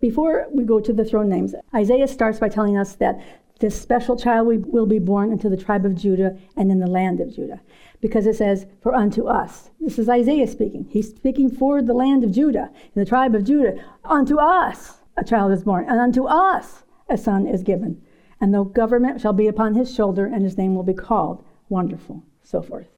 Before 0.00 0.46
we 0.52 0.64
go 0.64 0.80
to 0.80 0.92
the 0.92 1.04
throne 1.04 1.28
names, 1.28 1.54
Isaiah 1.74 2.08
starts 2.08 2.38
by 2.38 2.48
telling 2.48 2.76
us 2.76 2.94
that 2.96 3.20
this 3.60 3.80
special 3.80 4.16
child 4.16 4.66
will 4.66 4.86
be 4.86 4.98
born 4.98 5.30
into 5.30 5.48
the 5.48 5.56
tribe 5.56 5.84
of 5.84 5.94
Judah 5.94 6.36
and 6.56 6.70
in 6.70 6.80
the 6.80 6.90
land 6.90 7.20
of 7.20 7.34
Judah. 7.34 7.60
Because 8.00 8.26
it 8.26 8.34
says, 8.34 8.66
For 8.80 8.94
unto 8.94 9.26
us. 9.26 9.70
This 9.80 9.98
is 9.98 10.08
Isaiah 10.08 10.48
speaking. 10.48 10.86
He's 10.90 11.14
speaking 11.14 11.48
for 11.48 11.82
the 11.82 11.94
land 11.94 12.24
of 12.24 12.32
Judah, 12.32 12.70
in 12.72 13.00
the 13.00 13.04
tribe 13.04 13.34
of 13.34 13.44
Judah. 13.44 13.76
Unto 14.04 14.38
us 14.38 14.98
a 15.16 15.24
child 15.24 15.52
is 15.52 15.62
born, 15.62 15.86
and 15.88 16.00
unto 16.00 16.24
us 16.24 16.82
a 17.08 17.16
son 17.16 17.46
is 17.46 17.62
given. 17.62 18.02
And 18.40 18.52
the 18.52 18.64
government 18.64 19.20
shall 19.20 19.32
be 19.32 19.46
upon 19.46 19.74
his 19.74 19.94
shoulder, 19.94 20.26
and 20.26 20.42
his 20.42 20.58
name 20.58 20.74
will 20.74 20.82
be 20.82 20.94
called 20.94 21.44
Wonderful. 21.68 22.24
So 22.42 22.62
forth. 22.62 22.88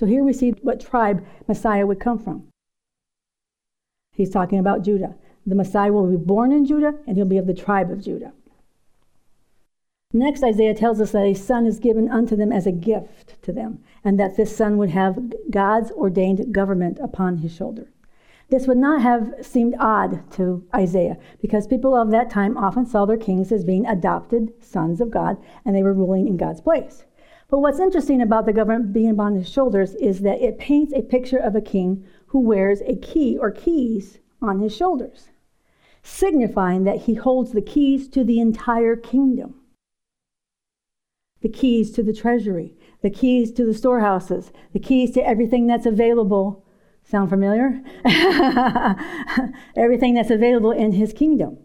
So 0.00 0.06
here 0.06 0.24
we 0.24 0.32
see 0.32 0.52
what 0.62 0.80
tribe 0.80 1.22
Messiah 1.46 1.86
would 1.86 2.00
come 2.00 2.18
from. 2.18 2.48
He's 4.14 4.30
talking 4.30 4.58
about 4.58 4.82
Judah. 4.82 5.14
The 5.44 5.54
Messiah 5.54 5.92
will 5.92 6.06
be 6.06 6.16
born 6.16 6.52
in 6.52 6.64
Judah, 6.64 6.94
and 7.06 7.18
he'll 7.18 7.26
be 7.26 7.36
of 7.36 7.46
the 7.46 7.52
tribe 7.52 7.90
of 7.90 8.02
Judah. 8.02 8.32
Next, 10.14 10.42
Isaiah 10.42 10.72
tells 10.72 11.02
us 11.02 11.12
that 11.12 11.26
a 11.26 11.34
son 11.34 11.66
is 11.66 11.78
given 11.78 12.10
unto 12.10 12.34
them 12.34 12.50
as 12.50 12.66
a 12.66 12.72
gift 12.72 13.42
to 13.42 13.52
them, 13.52 13.84
and 14.02 14.18
that 14.18 14.38
this 14.38 14.56
son 14.56 14.78
would 14.78 14.88
have 14.88 15.34
God's 15.50 15.90
ordained 15.90 16.50
government 16.50 16.98
upon 17.02 17.36
his 17.36 17.54
shoulder. 17.54 17.92
This 18.48 18.66
would 18.66 18.78
not 18.78 19.02
have 19.02 19.34
seemed 19.42 19.74
odd 19.78 20.32
to 20.32 20.66
Isaiah, 20.74 21.18
because 21.42 21.66
people 21.66 21.94
of 21.94 22.10
that 22.10 22.30
time 22.30 22.56
often 22.56 22.86
saw 22.86 23.04
their 23.04 23.18
kings 23.18 23.52
as 23.52 23.64
being 23.64 23.84
adopted 23.84 24.64
sons 24.64 25.02
of 25.02 25.10
God, 25.10 25.36
and 25.66 25.76
they 25.76 25.82
were 25.82 25.92
ruling 25.92 26.26
in 26.26 26.38
God's 26.38 26.62
place. 26.62 27.04
But 27.50 27.58
what's 27.58 27.80
interesting 27.80 28.22
about 28.22 28.46
the 28.46 28.52
government 28.52 28.92
being 28.92 29.10
upon 29.10 29.34
his 29.34 29.48
shoulders 29.48 29.94
is 29.96 30.20
that 30.20 30.40
it 30.40 30.58
paints 30.58 30.92
a 30.92 31.02
picture 31.02 31.38
of 31.38 31.56
a 31.56 31.60
king 31.60 32.06
who 32.26 32.40
wears 32.40 32.80
a 32.82 32.96
key 32.96 33.36
or 33.36 33.50
keys 33.50 34.18
on 34.40 34.60
his 34.60 34.74
shoulders, 34.74 35.30
signifying 36.02 36.84
that 36.84 37.02
he 37.02 37.14
holds 37.14 37.52
the 37.52 37.60
keys 37.60 38.08
to 38.08 38.24
the 38.24 38.40
entire 38.40 38.96
kingdom 38.96 39.56
the 41.40 41.48
keys 41.48 41.90
to 41.92 42.02
the 42.02 42.12
treasury, 42.12 42.74
the 43.02 43.10
keys 43.10 43.50
to 43.52 43.64
the 43.64 43.74
storehouses, 43.74 44.52
the 44.72 44.78
keys 44.78 45.10
to 45.12 45.26
everything 45.26 45.66
that's 45.66 45.86
available. 45.86 46.64
Sound 47.02 47.30
familiar? 47.30 47.82
everything 49.76 50.14
that's 50.14 50.30
available 50.30 50.70
in 50.70 50.92
his 50.92 51.12
kingdom. 51.12 51.58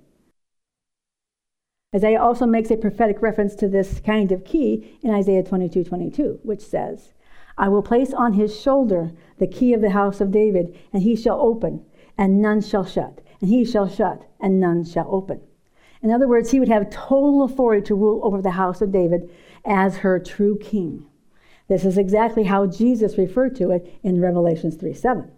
Isaiah 1.96 2.22
also 2.22 2.46
makes 2.46 2.72
a 2.72 2.78
prophetic 2.78 3.22
reference 3.22 3.56
to 3.56 3.70
this 3.70 4.02
kind 4.02 4.34
of 4.34 4.44
key 4.44 5.00
in 5.02 5.12
Isaiah 5.12 5.44
22 5.44 5.86
22, 5.86 6.40
which 6.44 6.60
says, 6.60 7.14
I 7.58 7.70
will 7.70 7.82
place 7.82 8.14
on 8.14 8.34
his 8.34 8.60
shoulder 8.60 9.14
the 9.38 9.48
key 9.48 9.72
of 9.74 9.80
the 9.80 9.92
house 9.92 10.20
of 10.20 10.30
David, 10.30 10.78
and 10.92 11.04
he 11.04 11.16
shall 11.16 11.40
open, 11.40 11.86
and 12.18 12.42
none 12.42 12.60
shall 12.62 12.84
shut, 12.84 13.22
and 13.40 13.50
he 13.50 13.64
shall 13.64 13.88
shut, 13.88 14.30
and 14.42 14.60
none 14.60 14.84
shall 14.84 15.08
open. 15.10 15.40
In 16.02 16.12
other 16.12 16.28
words, 16.28 16.52
he 16.52 16.60
would 16.60 16.68
have 16.68 16.90
total 16.90 17.44
authority 17.44 17.86
to 17.88 17.96
rule 17.96 18.20
over 18.26 18.42
the 18.42 18.52
house 18.52 18.82
of 18.82 18.92
David 18.92 19.30
as 19.64 19.98
her 19.98 20.20
true 20.20 20.58
king. 20.58 21.06
This 21.70 21.86
is 21.86 21.98
exactly 21.98 22.44
how 22.44 22.68
Jesus 22.68 23.18
referred 23.18 23.56
to 23.56 23.72
it 23.72 23.98
in 24.04 24.20
Revelations 24.20 24.76
3 24.76 24.94
7. 24.94 25.32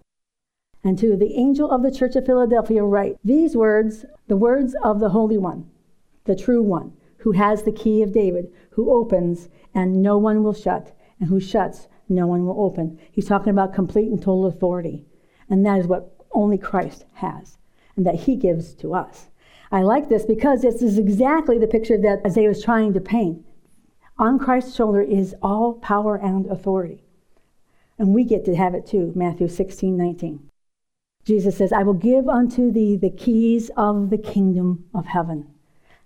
And 0.84 0.98
to 0.98 1.16
the 1.16 1.36
angel 1.36 1.70
of 1.70 1.84
the 1.84 1.92
church 1.92 2.16
of 2.16 2.26
Philadelphia, 2.26 2.84
write 2.84 3.18
these 3.24 3.56
words, 3.56 4.06
the 4.28 4.38
words 4.38 4.76
of 4.84 5.00
the 5.00 5.10
Holy 5.10 5.38
One, 5.38 5.70
the 6.28 6.36
true 6.36 6.62
one, 6.62 6.94
who 7.18 7.32
has 7.32 7.64
the 7.64 7.72
key 7.72 8.04
of 8.04 8.14
David, 8.14 8.52
who 8.72 8.92
opens 8.92 9.50
and 9.74 10.02
no 10.02 10.18
one 10.18 10.44
will 10.44 10.54
shut, 10.54 10.96
and 11.20 11.30
who 11.30 11.40
shuts, 11.40 11.88
no 12.10 12.28
one 12.28 12.46
will 12.46 12.62
open. 12.62 13.00
He's 13.12 13.28
talking 13.28 13.50
about 13.50 13.74
complete 13.74 14.10
and 14.10 14.22
total 14.22 14.46
authority. 14.46 15.06
And 15.50 15.66
that 15.66 15.80
is 15.80 15.88
what 15.88 16.14
only 16.32 16.58
Christ 16.58 17.06
has, 17.14 17.58
and 17.96 18.06
that 18.06 18.16
he 18.16 18.36
gives 18.36 18.74
to 18.76 18.94
us. 18.94 19.28
I 19.72 19.82
like 19.82 20.08
this 20.08 20.26
because 20.26 20.62
this 20.62 20.82
is 20.82 20.98
exactly 20.98 21.58
the 21.58 21.68
picture 21.68 21.98
that 21.98 22.26
Isaiah 22.26 22.50
was 22.50 22.64
trying 22.64 22.94
to 22.94 23.02
paint. 23.02 23.44
On 24.18 24.40
Christ's 24.40 24.76
shoulder 24.76 25.02
is 25.02 25.36
all 25.42 25.74
power 25.74 26.16
and 26.16 26.46
authority. 26.48 27.04
And 28.00 28.14
we 28.14 28.24
get 28.24 28.46
to 28.46 28.56
have 28.56 28.74
it 28.74 28.86
too, 28.86 29.12
Matthew 29.16 29.48
16, 29.48 29.98
19. 29.98 30.50
Jesus 31.26 31.58
says, 31.58 31.74
I 31.74 31.84
will 31.84 31.94
give 31.94 32.30
unto 32.30 32.72
thee 32.72 32.96
the 32.96 33.10
keys 33.10 33.70
of 33.76 34.10
the 34.10 34.18
kingdom 34.18 34.86
of 34.94 35.08
heaven, 35.08 35.48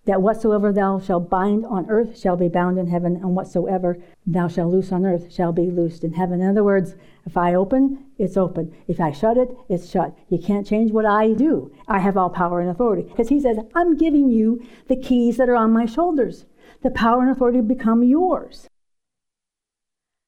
that 0.05 0.21
whatsoever 0.21 0.73
thou 0.73 0.99
shalt 0.99 1.29
bind 1.29 1.65
on 1.65 1.89
earth 1.89 2.19
shall 2.19 2.35
be 2.35 2.47
bound 2.47 2.79
in 2.79 2.87
heaven, 2.87 3.15
and 3.15 3.35
whatsoever 3.35 3.97
thou 4.25 4.47
shalt 4.47 4.71
loose 4.71 4.91
on 4.91 5.05
earth 5.05 5.31
shall 5.31 5.51
be 5.51 5.69
loosed 5.69 6.03
in 6.03 6.13
heaven. 6.13 6.41
In 6.41 6.49
other 6.49 6.63
words, 6.63 6.95
if 7.25 7.37
I 7.37 7.53
open, 7.53 8.05
it's 8.17 8.37
open. 8.37 8.75
If 8.87 8.99
I 8.99 9.11
shut 9.11 9.37
it, 9.37 9.55
it's 9.69 9.89
shut. 9.89 10.17
You 10.29 10.39
can't 10.39 10.65
change 10.65 10.91
what 10.91 11.05
I 11.05 11.33
do. 11.33 11.71
I 11.87 11.99
have 11.99 12.17
all 12.17 12.29
power 12.29 12.61
and 12.61 12.69
authority. 12.69 13.03
Because 13.03 13.29
he 13.29 13.39
says, 13.39 13.57
I'm 13.75 13.95
giving 13.95 14.29
you 14.29 14.65
the 14.87 14.95
keys 14.95 15.37
that 15.37 15.49
are 15.49 15.55
on 15.55 15.71
my 15.71 15.85
shoulders 15.85 16.45
the 16.81 16.89
power 16.89 17.21
and 17.21 17.29
authority 17.29 17.61
become 17.61 18.03
yours. 18.03 18.67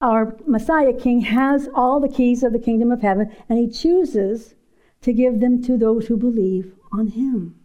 Our 0.02 0.38
Messiah 0.46 0.94
King 0.94 1.22
has 1.22 1.70
all 1.74 2.00
the 2.00 2.10
keys 2.10 2.44
of 2.44 2.54
the 2.54 2.60
kingdom 2.60 2.92
of 2.92 3.02
heaven, 3.02 3.32
and 3.50 3.58
he 3.58 3.70
chooses 3.70 4.56
to 5.02 5.14
give 5.14 5.40
them 5.40 5.64
to 5.64 5.78
those 5.78 6.08
who 6.08 6.18
believe 6.18 6.74
on 6.92 7.08
him. 7.08 7.56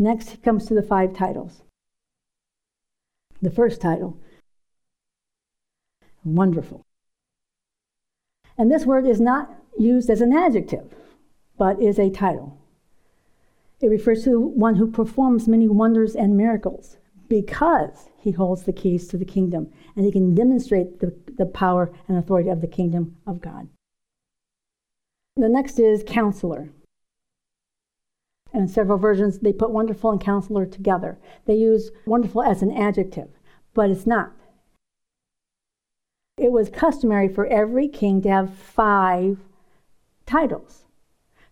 Next, 0.00 0.30
he 0.30 0.38
comes 0.38 0.64
to 0.64 0.72
the 0.72 0.82
five 0.82 1.12
titles. 1.12 1.60
The 3.42 3.50
first 3.50 3.82
title, 3.82 4.16
wonderful. 6.24 6.86
And 8.56 8.72
this 8.72 8.86
word 8.86 9.06
is 9.06 9.20
not 9.20 9.50
used 9.78 10.08
as 10.08 10.22
an 10.22 10.32
adjective, 10.32 10.94
but 11.58 11.82
is 11.82 11.98
a 11.98 12.08
title. 12.08 12.56
It 13.82 13.88
refers 13.88 14.24
to 14.24 14.40
one 14.40 14.76
who 14.76 14.90
performs 14.90 15.46
many 15.46 15.68
wonders 15.68 16.16
and 16.16 16.34
miracles 16.34 16.96
because 17.28 18.08
he 18.16 18.30
holds 18.30 18.62
the 18.62 18.72
keys 18.72 19.06
to 19.08 19.18
the 19.18 19.26
kingdom 19.26 19.70
and 19.94 20.06
he 20.06 20.12
can 20.12 20.34
demonstrate 20.34 21.00
the, 21.00 21.14
the 21.36 21.44
power 21.44 21.92
and 22.08 22.16
authority 22.16 22.48
of 22.48 22.62
the 22.62 22.66
kingdom 22.66 23.18
of 23.26 23.42
God. 23.42 23.68
The 25.36 25.50
next 25.50 25.78
is 25.78 26.02
counselor. 26.06 26.70
And 28.52 28.70
several 28.70 28.98
versions, 28.98 29.38
they 29.38 29.52
put 29.52 29.70
wonderful 29.70 30.10
and 30.10 30.20
counselor 30.20 30.66
together. 30.66 31.18
They 31.46 31.54
use 31.54 31.90
wonderful 32.04 32.42
as 32.42 32.62
an 32.62 32.72
adjective, 32.72 33.28
but 33.74 33.90
it's 33.90 34.06
not. 34.06 34.32
It 36.36 36.50
was 36.50 36.70
customary 36.70 37.28
for 37.28 37.46
every 37.46 37.86
king 37.86 38.22
to 38.22 38.28
have 38.30 38.54
five 38.54 39.38
titles. 40.26 40.84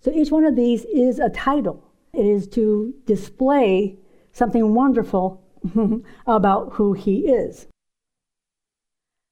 So 0.00 0.10
each 0.12 0.30
one 0.30 0.44
of 0.44 0.56
these 0.56 0.84
is 0.86 1.18
a 1.18 1.28
title. 1.28 1.84
It 2.12 2.24
is 2.24 2.48
to 2.48 2.94
display 3.04 3.98
something 4.32 4.74
wonderful 4.74 5.42
about 6.26 6.74
who 6.74 6.92
he 6.94 7.28
is. 7.28 7.66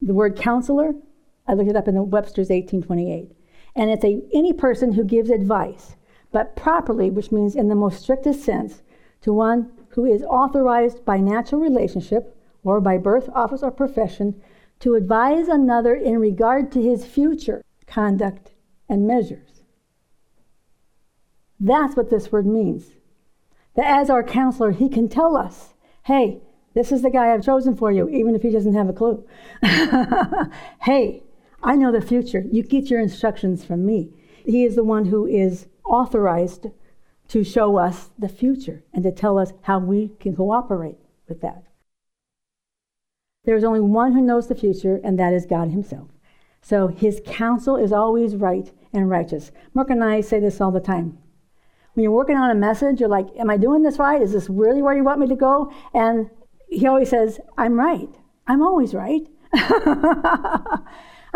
The 0.00 0.14
word 0.14 0.36
counselor, 0.36 0.94
I 1.46 1.54
looked 1.54 1.70
it 1.70 1.76
up 1.76 1.88
in 1.88 1.94
the 1.94 2.02
Webster's 2.02 2.50
1828, 2.50 3.32
and 3.74 3.90
it's 3.90 4.04
a 4.04 4.20
any 4.34 4.52
person 4.52 4.92
who 4.92 5.04
gives 5.04 5.30
advice, 5.30 5.95
but 6.36 6.54
properly, 6.54 7.08
which 7.08 7.32
means 7.32 7.56
in 7.56 7.68
the 7.68 7.74
most 7.74 8.02
strictest 8.02 8.42
sense, 8.42 8.82
to 9.22 9.32
one 9.32 9.72
who 9.92 10.04
is 10.04 10.22
authorized 10.24 11.02
by 11.02 11.16
natural 11.16 11.62
relationship 11.62 12.36
or 12.62 12.78
by 12.78 12.98
birth, 12.98 13.30
office, 13.32 13.62
or 13.62 13.70
profession 13.70 14.38
to 14.78 14.96
advise 14.96 15.48
another 15.48 15.94
in 15.94 16.18
regard 16.18 16.70
to 16.70 16.82
his 16.82 17.06
future 17.06 17.64
conduct 17.86 18.50
and 18.86 19.06
measures. 19.06 19.62
That's 21.58 21.96
what 21.96 22.10
this 22.10 22.30
word 22.30 22.44
means. 22.44 22.90
That 23.74 23.86
as 23.86 24.10
our 24.10 24.22
counselor, 24.22 24.72
he 24.72 24.90
can 24.90 25.08
tell 25.08 25.38
us, 25.38 25.72
hey, 26.02 26.42
this 26.74 26.92
is 26.92 27.00
the 27.00 27.08
guy 27.08 27.32
I've 27.32 27.46
chosen 27.46 27.74
for 27.74 27.90
you, 27.90 28.10
even 28.10 28.34
if 28.34 28.42
he 28.42 28.50
doesn't 28.50 28.74
have 28.74 28.90
a 28.90 28.92
clue. 28.92 29.26
hey, 30.82 31.22
I 31.62 31.76
know 31.76 31.90
the 31.90 32.02
future. 32.02 32.44
You 32.52 32.62
get 32.62 32.90
your 32.90 33.00
instructions 33.00 33.64
from 33.64 33.86
me. 33.86 34.10
He 34.44 34.66
is 34.66 34.76
the 34.76 34.84
one 34.84 35.06
who 35.06 35.24
is 35.24 35.68
authorized 35.88 36.66
to 37.28 37.44
show 37.44 37.78
us 37.78 38.10
the 38.18 38.28
future 38.28 38.84
and 38.92 39.02
to 39.02 39.12
tell 39.12 39.38
us 39.38 39.52
how 39.62 39.78
we 39.78 40.12
can 40.20 40.36
cooperate 40.36 40.98
with 41.28 41.40
that. 41.40 41.64
There 43.44 43.56
is 43.56 43.64
only 43.64 43.80
one 43.80 44.12
who 44.12 44.20
knows 44.20 44.48
the 44.48 44.54
future, 44.54 45.00
and 45.02 45.18
that 45.18 45.32
is 45.32 45.46
God 45.46 45.70
Himself. 45.70 46.08
So 46.60 46.88
His 46.88 47.20
counsel 47.24 47.76
is 47.76 47.92
always 47.92 48.36
right 48.36 48.70
and 48.92 49.08
righteous. 49.08 49.52
Mark 49.74 49.90
and 49.90 50.02
I 50.02 50.20
say 50.20 50.40
this 50.40 50.60
all 50.60 50.72
the 50.72 50.80
time. 50.80 51.18
When 51.94 52.02
you're 52.02 52.12
working 52.12 52.36
on 52.36 52.50
a 52.50 52.54
message, 52.54 53.00
you're 53.00 53.08
like, 53.08 53.28
Am 53.38 53.48
I 53.50 53.56
doing 53.56 53.82
this 53.82 53.98
right? 53.98 54.20
Is 54.20 54.32
this 54.32 54.50
really 54.50 54.82
where 54.82 54.96
you 54.96 55.04
want 55.04 55.20
me 55.20 55.28
to 55.28 55.36
go? 55.36 55.72
And 55.94 56.28
he 56.68 56.86
always 56.86 57.10
says, 57.10 57.38
I'm 57.56 57.78
right. 57.78 58.10
I'm 58.46 58.62
always 58.62 58.94
right. 58.94 59.22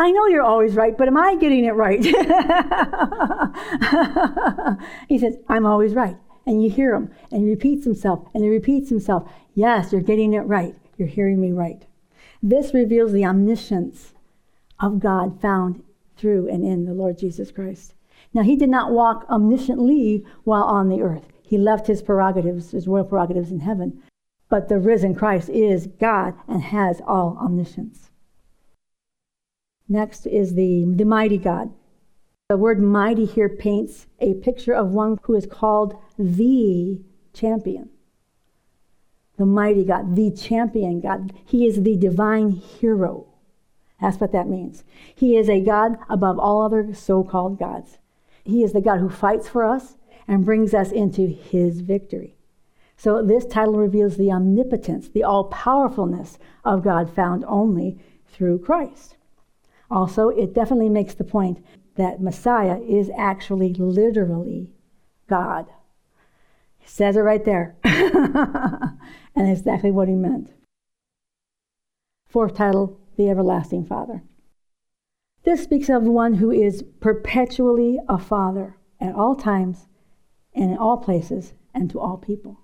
I 0.01 0.11
know 0.13 0.27
you're 0.29 0.43
always 0.43 0.77
right, 0.77 0.97
but 0.97 1.09
am 1.09 1.19
I 1.19 1.37
getting 1.37 1.67
it 1.67 1.75
right? 1.75 2.03
he 5.11 5.19
says, 5.19 5.37
I'm 5.47 5.67
always 5.67 5.93
right. 5.93 6.17
And 6.47 6.65
you 6.65 6.71
hear 6.71 6.95
him, 6.95 7.11
and 7.31 7.43
he 7.43 7.51
repeats 7.51 7.85
himself, 7.85 8.27
and 8.33 8.43
he 8.43 8.49
repeats 8.49 8.89
himself. 8.89 9.31
Yes, 9.53 9.93
you're 9.93 10.01
getting 10.01 10.33
it 10.33 10.41
right. 10.41 10.75
You're 10.97 11.07
hearing 11.07 11.39
me 11.39 11.53
right. 11.53 11.85
This 12.43 12.73
reveals 12.73 13.13
the 13.13 13.27
omniscience 13.27 14.15
of 14.79 15.01
God 15.01 15.39
found 15.39 15.83
through 16.17 16.49
and 16.49 16.65
in 16.65 16.87
the 16.87 16.95
Lord 16.95 17.19
Jesus 17.19 17.53
Christ. 17.53 17.93
Now, 18.33 18.43
he 18.43 18.57
did 18.57 18.71
not 18.71 18.93
walk 18.93 19.27
omnisciently 19.29 20.25
while 20.45 20.65
on 20.65 20.89
the 20.89 21.03
earth. 21.03 21.29
He 21.43 21.59
left 21.59 21.89
his 21.89 22.01
prerogatives, 22.01 22.71
his 22.71 22.89
royal 22.89 23.05
prerogatives 23.05 23.51
in 23.51 23.61
heaven. 23.61 24.03
But 24.49 24.71
the 24.71 24.79
risen 24.79 25.15
Christ 25.15 25.51
is 25.51 25.89
God 25.89 26.33
and 26.49 26.63
has 26.63 27.03
all 27.07 27.37
omniscience. 27.39 28.10
Next 29.91 30.25
is 30.25 30.55
the, 30.55 30.85
the 30.87 31.05
mighty 31.05 31.37
God. 31.37 31.73
The 32.49 32.57
word 32.57 32.81
mighty 32.81 33.25
here 33.25 33.49
paints 33.49 34.07
a 34.21 34.35
picture 34.35 34.73
of 34.73 34.93
one 34.93 35.19
who 35.25 35.35
is 35.35 35.47
called 35.47 35.97
the 36.17 37.01
champion. 37.33 37.91
The 39.37 39.47
mighty 39.47 39.85
God, 39.85 40.15
the 40.15 40.31
champion 40.31 41.01
God. 41.01 41.33
He 41.45 41.67
is 41.67 41.83
the 41.83 41.97
divine 41.97 42.51
hero. 42.51 43.27
That's 44.01 44.21
what 44.21 44.31
that 44.31 44.49
means. 44.49 44.85
He 45.13 45.37
is 45.37 45.51
a 45.51 45.61
God 45.61 45.99
above 46.09 46.39
all 46.39 46.63
other 46.63 46.95
so 46.95 47.25
called 47.25 47.59
gods. 47.59 47.99
He 48.45 48.63
is 48.63 48.73
the 48.73 48.81
God 48.81 49.01
who 49.01 49.11
fights 49.11 49.49
for 49.49 49.65
us 49.65 49.97
and 50.29 50.45
brings 50.45 50.73
us 50.73 50.93
into 50.93 51.27
his 51.27 51.81
victory. 51.81 52.37
So 52.97 53.25
this 53.25 53.45
title 53.45 53.75
reveals 53.75 54.17
the 54.17 54.31
omnipotence, 54.31 55.09
the 55.09 55.25
all 55.25 55.45
powerfulness 55.45 56.39
of 56.65 56.85
God 56.85 57.13
found 57.13 57.45
only 57.49 57.99
through 58.29 58.61
Christ. 58.61 59.17
Also, 59.91 60.29
it 60.29 60.55
definitely 60.55 60.89
makes 60.89 61.15
the 61.15 61.25
point 61.25 61.65
that 61.97 62.21
Messiah 62.21 62.81
is 62.81 63.11
actually 63.17 63.75
literally 63.75 64.71
God. 65.27 65.67
He 66.79 66.89
says 66.89 67.17
it 67.17 67.21
right 67.21 67.45
there. 67.45 67.77
and 67.85 68.99
exactly 69.37 69.91
what 69.91 70.09
he 70.09 70.15
meant. 70.15 70.53
Fourth 72.27 72.55
title, 72.55 73.01
the 73.17 73.29
everlasting 73.29 73.85
Father. 73.85 74.23
This 75.43 75.63
speaks 75.63 75.89
of 75.89 76.05
one 76.05 76.35
who 76.35 76.51
is 76.51 76.85
perpetually 77.01 77.99
a 78.09 78.19
father 78.19 78.77
at 79.01 79.15
all 79.15 79.35
times 79.35 79.87
and 80.55 80.71
in 80.71 80.77
all 80.77 80.99
places 80.99 81.55
and 81.75 81.91
to 81.91 81.99
all 81.99 82.19
people. 82.19 82.61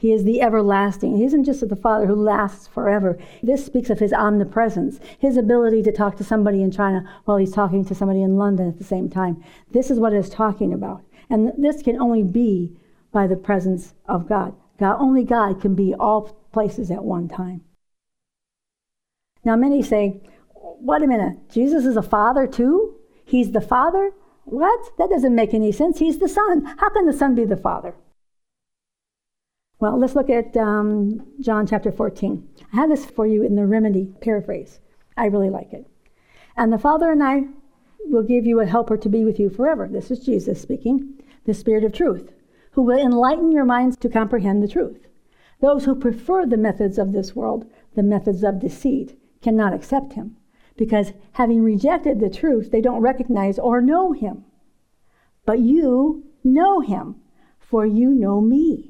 He 0.00 0.12
is 0.14 0.24
the 0.24 0.40
everlasting. 0.40 1.18
He 1.18 1.24
isn't 1.24 1.44
just 1.44 1.68
the 1.68 1.76
Father 1.76 2.06
who 2.06 2.14
lasts 2.14 2.66
forever. 2.66 3.18
This 3.42 3.66
speaks 3.66 3.90
of 3.90 3.98
his 3.98 4.14
omnipresence, 4.14 4.98
his 5.18 5.36
ability 5.36 5.82
to 5.82 5.92
talk 5.92 6.16
to 6.16 6.24
somebody 6.24 6.62
in 6.62 6.70
China 6.70 7.06
while 7.26 7.36
he's 7.36 7.52
talking 7.52 7.84
to 7.84 7.94
somebody 7.94 8.22
in 8.22 8.38
London 8.38 8.66
at 8.66 8.78
the 8.78 8.84
same 8.84 9.10
time. 9.10 9.44
This 9.72 9.90
is 9.90 9.98
what 9.98 10.14
it's 10.14 10.30
talking 10.30 10.72
about. 10.72 11.02
And 11.28 11.52
this 11.58 11.82
can 11.82 12.00
only 12.00 12.22
be 12.22 12.74
by 13.12 13.26
the 13.26 13.36
presence 13.36 13.92
of 14.06 14.26
God. 14.26 14.54
God 14.78 14.96
only 14.98 15.22
God 15.22 15.60
can 15.60 15.74
be 15.74 15.94
all 15.94 16.34
places 16.50 16.90
at 16.90 17.04
one 17.04 17.28
time. 17.28 17.60
Now 19.44 19.54
many 19.54 19.82
say, 19.82 20.22
wait 20.54 21.02
a 21.02 21.06
minute, 21.06 21.50
Jesus 21.50 21.84
is 21.84 21.98
a 21.98 22.02
father 22.02 22.46
too? 22.46 22.94
He's 23.26 23.52
the 23.52 23.60
father? 23.60 24.12
What? 24.44 24.96
That 24.96 25.10
doesn't 25.10 25.34
make 25.34 25.52
any 25.52 25.72
sense. 25.72 25.98
He's 25.98 26.20
the 26.20 26.28
son. 26.28 26.64
How 26.78 26.88
can 26.88 27.04
the 27.04 27.12
son 27.12 27.34
be 27.34 27.44
the 27.44 27.58
father? 27.58 27.94
Well, 29.80 29.98
let's 29.98 30.14
look 30.14 30.28
at 30.28 30.54
um, 30.58 31.26
John 31.40 31.66
chapter 31.66 31.90
14. 31.90 32.46
I 32.70 32.76
have 32.76 32.90
this 32.90 33.06
for 33.06 33.26
you 33.26 33.42
in 33.42 33.56
the 33.56 33.64
remedy 33.64 34.12
paraphrase. 34.20 34.78
I 35.16 35.24
really 35.24 35.48
like 35.48 35.72
it. 35.72 35.86
And 36.54 36.70
the 36.70 36.78
Father 36.78 37.10
and 37.10 37.22
I 37.22 37.44
will 38.04 38.22
give 38.22 38.44
you 38.44 38.60
a 38.60 38.66
helper 38.66 38.98
to 38.98 39.08
be 39.08 39.24
with 39.24 39.40
you 39.40 39.48
forever. 39.48 39.88
This 39.90 40.10
is 40.10 40.18
Jesus 40.18 40.60
speaking, 40.60 41.22
the 41.46 41.54
Spirit 41.54 41.82
of 41.82 41.94
truth, 41.94 42.30
who 42.72 42.82
will 42.82 42.98
enlighten 42.98 43.52
your 43.52 43.64
minds 43.64 43.96
to 43.96 44.10
comprehend 44.10 44.62
the 44.62 44.68
truth. 44.68 45.06
Those 45.60 45.86
who 45.86 45.94
prefer 45.94 46.44
the 46.44 46.58
methods 46.58 46.98
of 46.98 47.12
this 47.12 47.34
world, 47.34 47.64
the 47.94 48.02
methods 48.02 48.44
of 48.44 48.60
deceit, 48.60 49.18
cannot 49.40 49.72
accept 49.72 50.12
him, 50.12 50.36
because 50.76 51.14
having 51.32 51.62
rejected 51.62 52.20
the 52.20 52.28
truth, 52.28 52.70
they 52.70 52.82
don't 52.82 53.00
recognize 53.00 53.58
or 53.58 53.80
know 53.80 54.12
him. 54.12 54.44
But 55.46 55.60
you 55.60 56.24
know 56.44 56.80
him, 56.80 57.16
for 57.58 57.86
you 57.86 58.10
know 58.10 58.42
me 58.42 58.89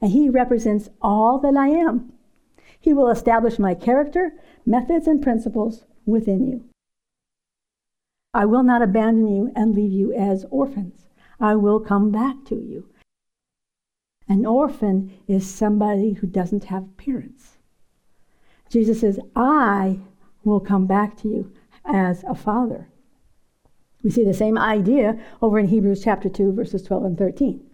and 0.00 0.10
He 0.10 0.28
represents 0.28 0.88
all 1.00 1.38
that 1.40 1.56
I 1.56 1.68
am. 1.68 2.12
He 2.78 2.92
will 2.92 3.08
establish 3.08 3.58
my 3.58 3.74
character, 3.74 4.32
methods, 4.64 5.06
and 5.06 5.22
principles 5.22 5.84
within 6.04 6.46
you. 6.46 6.64
I 8.32 8.44
will 8.44 8.62
not 8.62 8.82
abandon 8.82 9.28
you 9.28 9.50
and 9.56 9.74
leave 9.74 9.92
you 9.92 10.12
as 10.12 10.44
orphans. 10.50 11.08
I 11.40 11.54
will 11.54 11.80
come 11.80 12.10
back 12.10 12.44
to 12.46 12.54
you. 12.54 12.88
An 14.28 14.44
orphan 14.44 15.12
is 15.26 15.48
somebody 15.48 16.12
who 16.12 16.26
doesn't 16.26 16.64
have 16.64 16.96
parents. 16.96 17.56
Jesus 18.68 19.00
says, 19.00 19.20
I 19.34 20.00
will 20.44 20.60
come 20.60 20.86
back 20.86 21.16
to 21.18 21.28
you 21.28 21.52
as 21.84 22.24
a 22.24 22.34
father. 22.34 22.88
We 24.02 24.10
see 24.10 24.24
the 24.24 24.34
same 24.34 24.58
idea 24.58 25.18
over 25.40 25.58
in 25.58 25.68
Hebrews 25.68 26.02
chapter 26.04 26.28
2, 26.28 26.52
verses 26.52 26.82
12 26.82 27.04
and 27.04 27.18
13. 27.18 27.64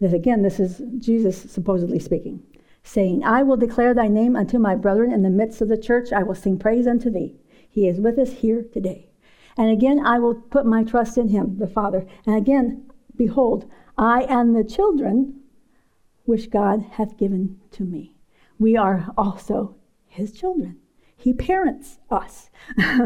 This 0.00 0.12
again, 0.12 0.42
this 0.42 0.60
is 0.60 0.82
Jesus 0.98 1.50
supposedly 1.50 1.98
speaking, 1.98 2.42
saying, 2.82 3.24
I 3.24 3.42
will 3.42 3.56
declare 3.56 3.94
thy 3.94 4.08
name 4.08 4.36
unto 4.36 4.58
my 4.58 4.74
brethren 4.74 5.12
in 5.12 5.22
the 5.22 5.30
midst 5.30 5.60
of 5.60 5.68
the 5.68 5.78
church. 5.78 6.12
I 6.12 6.22
will 6.22 6.34
sing 6.34 6.58
praise 6.58 6.86
unto 6.86 7.10
thee. 7.10 7.36
He 7.68 7.88
is 7.88 8.00
with 8.00 8.18
us 8.18 8.32
here 8.32 8.62
today. 8.62 9.08
And 9.56 9.70
again, 9.70 10.04
I 10.04 10.18
will 10.18 10.34
put 10.34 10.66
my 10.66 10.84
trust 10.84 11.16
in 11.16 11.28
him, 11.28 11.58
the 11.58 11.66
Father. 11.66 12.06
And 12.26 12.36
again, 12.36 12.90
behold, 13.16 13.70
I 13.96 14.22
and 14.24 14.54
the 14.54 14.64
children 14.64 15.40
which 16.24 16.50
God 16.50 16.84
hath 16.92 17.16
given 17.16 17.58
to 17.72 17.84
me. 17.84 18.14
We 18.58 18.76
are 18.76 19.12
also 19.16 19.76
his 20.06 20.32
children. 20.32 20.78
He 21.16 21.32
parents 21.32 21.98
us. 22.10 22.50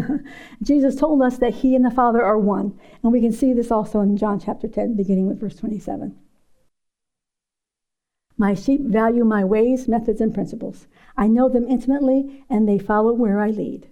Jesus 0.62 0.96
told 0.96 1.22
us 1.22 1.38
that 1.38 1.54
he 1.54 1.76
and 1.76 1.84
the 1.84 1.90
Father 1.90 2.24
are 2.24 2.38
one. 2.38 2.78
And 3.02 3.12
we 3.12 3.20
can 3.20 3.32
see 3.32 3.52
this 3.52 3.70
also 3.70 4.00
in 4.00 4.16
John 4.16 4.40
chapter 4.40 4.66
10, 4.66 4.96
beginning 4.96 5.28
with 5.28 5.40
verse 5.40 5.54
27. 5.54 6.16
My 8.40 8.54
sheep 8.54 8.80
value 8.86 9.22
my 9.22 9.44
ways, 9.44 9.86
methods, 9.86 10.18
and 10.18 10.32
principles. 10.32 10.86
I 11.14 11.26
know 11.26 11.50
them 11.50 11.66
intimately, 11.68 12.42
and 12.48 12.66
they 12.66 12.78
follow 12.78 13.12
where 13.12 13.38
I 13.38 13.50
lead. 13.50 13.90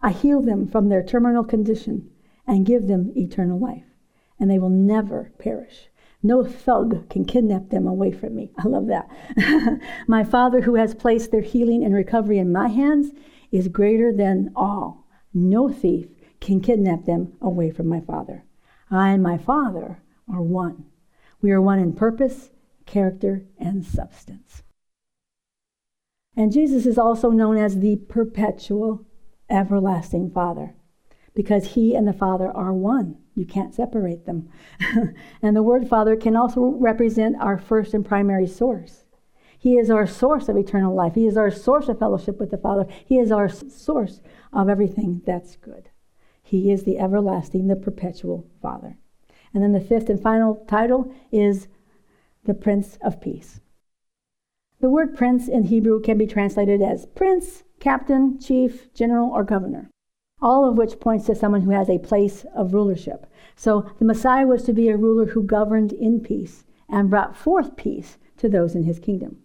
I 0.00 0.12
heal 0.12 0.40
them 0.40 0.68
from 0.68 0.88
their 0.88 1.02
terminal 1.02 1.42
condition 1.42 2.08
and 2.46 2.64
give 2.64 2.86
them 2.86 3.12
eternal 3.16 3.58
life. 3.58 3.96
and 4.38 4.48
they 4.48 4.58
will 4.60 4.68
never 4.68 5.32
perish. 5.40 5.88
No 6.22 6.44
thug 6.44 7.08
can 7.08 7.24
kidnap 7.24 7.70
them 7.70 7.88
away 7.88 8.12
from 8.12 8.36
me. 8.36 8.52
I 8.56 8.68
love 8.68 8.86
that. 8.86 9.10
my 10.06 10.22
Father, 10.22 10.60
who 10.60 10.76
has 10.76 10.94
placed 10.94 11.32
their 11.32 11.40
healing 11.40 11.84
and 11.84 11.92
recovery 11.92 12.38
in 12.38 12.52
my 12.52 12.68
hands, 12.68 13.10
is 13.50 13.66
greater 13.66 14.12
than 14.12 14.52
all. 14.54 15.08
No 15.34 15.68
thief 15.68 16.06
can 16.38 16.60
kidnap 16.60 17.04
them 17.04 17.32
away 17.40 17.72
from 17.72 17.88
my 17.88 18.00
Father. 18.00 18.44
I 18.92 19.08
and 19.08 19.24
my 19.24 19.38
Father 19.38 20.00
are 20.32 20.40
one. 20.40 20.84
We 21.42 21.50
are 21.50 21.60
one 21.60 21.80
in 21.80 21.94
purpose, 21.94 22.50
character, 22.88 23.44
and 23.58 23.84
substance. 23.84 24.62
And 26.36 26.52
Jesus 26.52 26.86
is 26.86 26.98
also 26.98 27.30
known 27.30 27.56
as 27.56 27.78
the 27.78 27.96
perpetual, 27.96 29.04
everlasting 29.50 30.30
Father 30.30 30.74
because 31.34 31.74
he 31.74 31.94
and 31.94 32.06
the 32.06 32.12
Father 32.12 32.50
are 32.50 32.72
one. 32.72 33.16
You 33.36 33.46
can't 33.46 33.72
separate 33.72 34.26
them. 34.26 34.48
and 35.42 35.54
the 35.54 35.62
word 35.62 35.88
Father 35.88 36.16
can 36.16 36.34
also 36.34 36.62
represent 36.62 37.36
our 37.40 37.58
first 37.58 37.94
and 37.94 38.04
primary 38.04 38.46
source. 38.46 39.04
He 39.56 39.76
is 39.76 39.90
our 39.90 40.06
source 40.06 40.48
of 40.48 40.56
eternal 40.56 40.94
life. 40.94 41.14
He 41.14 41.26
is 41.26 41.36
our 41.36 41.50
source 41.50 41.88
of 41.88 41.98
fellowship 41.98 42.40
with 42.40 42.50
the 42.50 42.58
Father. 42.58 42.86
He 43.04 43.18
is 43.18 43.30
our 43.30 43.48
source 43.48 44.20
of 44.52 44.68
everything 44.68 45.22
that's 45.24 45.56
good. 45.56 45.90
He 46.42 46.72
is 46.72 46.84
the 46.84 46.98
everlasting, 46.98 47.68
the 47.68 47.76
perpetual 47.76 48.48
Father. 48.60 48.98
And 49.54 49.62
then 49.62 49.72
the 49.72 49.80
fifth 49.80 50.08
and 50.08 50.20
final 50.20 50.64
title 50.68 51.12
is 51.30 51.68
the 52.48 52.54
Prince 52.54 52.96
of 53.02 53.20
Peace. 53.20 53.60
The 54.80 54.88
word 54.88 55.14
prince 55.14 55.48
in 55.48 55.64
Hebrew 55.64 56.00
can 56.00 56.16
be 56.16 56.26
translated 56.26 56.80
as 56.80 57.04
prince, 57.04 57.62
captain, 57.78 58.40
chief, 58.40 58.90
general, 58.94 59.30
or 59.30 59.44
governor, 59.44 59.90
all 60.40 60.66
of 60.66 60.78
which 60.78 60.98
points 60.98 61.26
to 61.26 61.34
someone 61.34 61.60
who 61.60 61.72
has 61.72 61.90
a 61.90 61.98
place 61.98 62.46
of 62.56 62.72
rulership. 62.72 63.26
So 63.54 63.90
the 63.98 64.06
Messiah 64.06 64.46
was 64.46 64.62
to 64.62 64.72
be 64.72 64.88
a 64.88 64.96
ruler 64.96 65.26
who 65.26 65.42
governed 65.42 65.92
in 65.92 66.20
peace 66.20 66.64
and 66.88 67.10
brought 67.10 67.36
forth 67.36 67.76
peace 67.76 68.16
to 68.38 68.48
those 68.48 68.74
in 68.74 68.84
his 68.84 68.98
kingdom. 68.98 69.42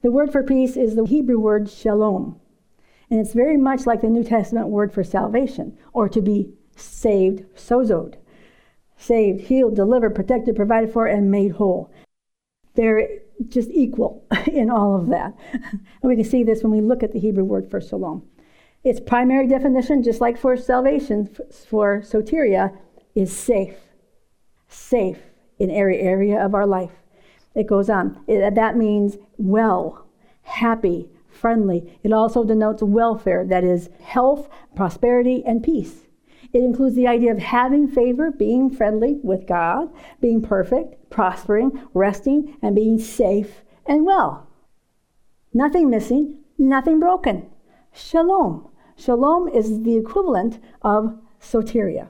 The 0.00 0.10
word 0.10 0.32
for 0.32 0.42
peace 0.42 0.74
is 0.74 0.94
the 0.94 1.04
Hebrew 1.04 1.38
word 1.38 1.68
shalom, 1.68 2.40
and 3.10 3.20
it's 3.20 3.34
very 3.34 3.58
much 3.58 3.84
like 3.84 4.00
the 4.00 4.08
New 4.08 4.24
Testament 4.24 4.68
word 4.68 4.90
for 4.90 5.04
salvation 5.04 5.76
or 5.92 6.08
to 6.08 6.22
be 6.22 6.54
saved, 6.76 7.44
sozo. 7.54 8.14
Saved, 8.96 9.48
healed, 9.48 9.76
delivered, 9.76 10.14
protected, 10.14 10.56
provided 10.56 10.90
for, 10.90 11.06
and 11.06 11.30
made 11.30 11.52
whole. 11.52 11.90
They're 12.74 13.08
just 13.48 13.70
equal 13.70 14.24
in 14.46 14.70
all 14.70 14.94
of 14.94 15.08
that. 15.08 15.34
And 15.52 15.82
we 16.02 16.16
can 16.16 16.24
see 16.24 16.42
this 16.42 16.62
when 16.62 16.72
we 16.72 16.80
look 16.80 17.02
at 17.02 17.12
the 17.12 17.18
Hebrew 17.18 17.44
word 17.44 17.70
for 17.70 17.80
shalom. 17.80 18.22
Its 18.84 19.00
primary 19.00 19.46
definition, 19.46 20.02
just 20.02 20.20
like 20.20 20.36
for 20.36 20.56
salvation, 20.56 21.26
for 21.68 22.00
soteria, 22.00 22.76
is 23.14 23.34
safe. 23.34 23.76
Safe 24.68 25.18
in 25.58 25.70
every 25.70 26.00
area 26.00 26.44
of 26.44 26.54
our 26.54 26.66
life. 26.66 26.90
It 27.54 27.66
goes 27.66 27.88
on. 27.90 28.24
It, 28.26 28.54
that 28.54 28.76
means 28.76 29.18
well, 29.36 30.06
happy, 30.42 31.10
friendly. 31.28 31.98
It 32.02 32.12
also 32.12 32.44
denotes 32.44 32.82
welfare, 32.82 33.44
that 33.46 33.62
is, 33.62 33.90
health, 34.02 34.48
prosperity, 34.74 35.42
and 35.46 35.62
peace. 35.62 36.06
It 36.52 36.62
includes 36.62 36.94
the 36.94 37.06
idea 37.06 37.32
of 37.32 37.38
having 37.38 37.88
favor, 37.88 38.30
being 38.30 38.68
friendly 38.70 39.18
with 39.22 39.46
God, 39.46 39.90
being 40.20 40.42
perfect, 40.42 41.08
prospering, 41.08 41.82
resting, 41.94 42.56
and 42.60 42.74
being 42.74 42.98
safe 42.98 43.62
and 43.86 44.04
well. 44.04 44.48
Nothing 45.54 45.88
missing, 45.88 46.38
nothing 46.58 47.00
broken. 47.00 47.50
Shalom. 47.92 48.68
Shalom 48.96 49.48
is 49.48 49.82
the 49.82 49.96
equivalent 49.96 50.60
of 50.82 51.18
soteria. 51.40 52.08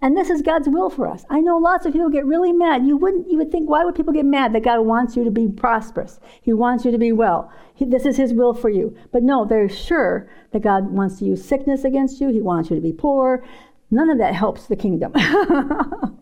And 0.00 0.16
this 0.16 0.30
is 0.30 0.42
God's 0.42 0.68
will 0.68 0.90
for 0.90 1.08
us. 1.08 1.24
I 1.28 1.40
know 1.40 1.56
lots 1.56 1.84
of 1.84 1.92
people 1.92 2.08
get 2.08 2.24
really 2.24 2.52
mad. 2.52 2.86
You 2.86 2.96
wouldn't 2.96 3.28
you 3.28 3.36
would 3.38 3.50
think 3.50 3.68
why 3.68 3.84
would 3.84 3.96
people 3.96 4.12
get 4.12 4.24
mad 4.24 4.52
that 4.52 4.62
God 4.62 4.80
wants 4.82 5.16
you 5.16 5.24
to 5.24 5.30
be 5.30 5.48
prosperous? 5.48 6.20
He 6.40 6.52
wants 6.52 6.84
you 6.84 6.92
to 6.92 6.98
be 6.98 7.10
well. 7.10 7.50
He, 7.74 7.84
this 7.84 8.06
is 8.06 8.16
his 8.16 8.32
will 8.32 8.54
for 8.54 8.70
you. 8.70 8.96
But 9.10 9.24
no, 9.24 9.44
they're 9.44 9.68
sure 9.68 10.30
that 10.52 10.62
God 10.62 10.92
wants 10.92 11.18
to 11.18 11.24
use 11.24 11.44
sickness 11.44 11.82
against 11.82 12.20
you. 12.20 12.28
He 12.28 12.40
wants 12.40 12.70
you 12.70 12.76
to 12.76 12.82
be 12.82 12.92
poor. 12.92 13.42
None 13.90 14.10
of 14.10 14.18
that 14.18 14.34
helps 14.34 14.66
the 14.66 14.76
kingdom. 14.76 15.12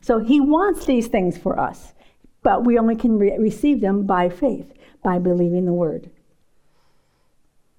so 0.00 0.20
he 0.20 0.40
wants 0.40 0.86
these 0.86 1.08
things 1.08 1.36
for 1.36 1.58
us, 1.58 1.94
but 2.42 2.64
we 2.64 2.78
only 2.78 2.96
can 2.96 3.18
re- 3.18 3.36
receive 3.38 3.80
them 3.80 4.06
by 4.06 4.28
faith, 4.28 4.72
by 5.02 5.18
believing 5.18 5.66
the 5.66 5.72
word. 5.72 6.10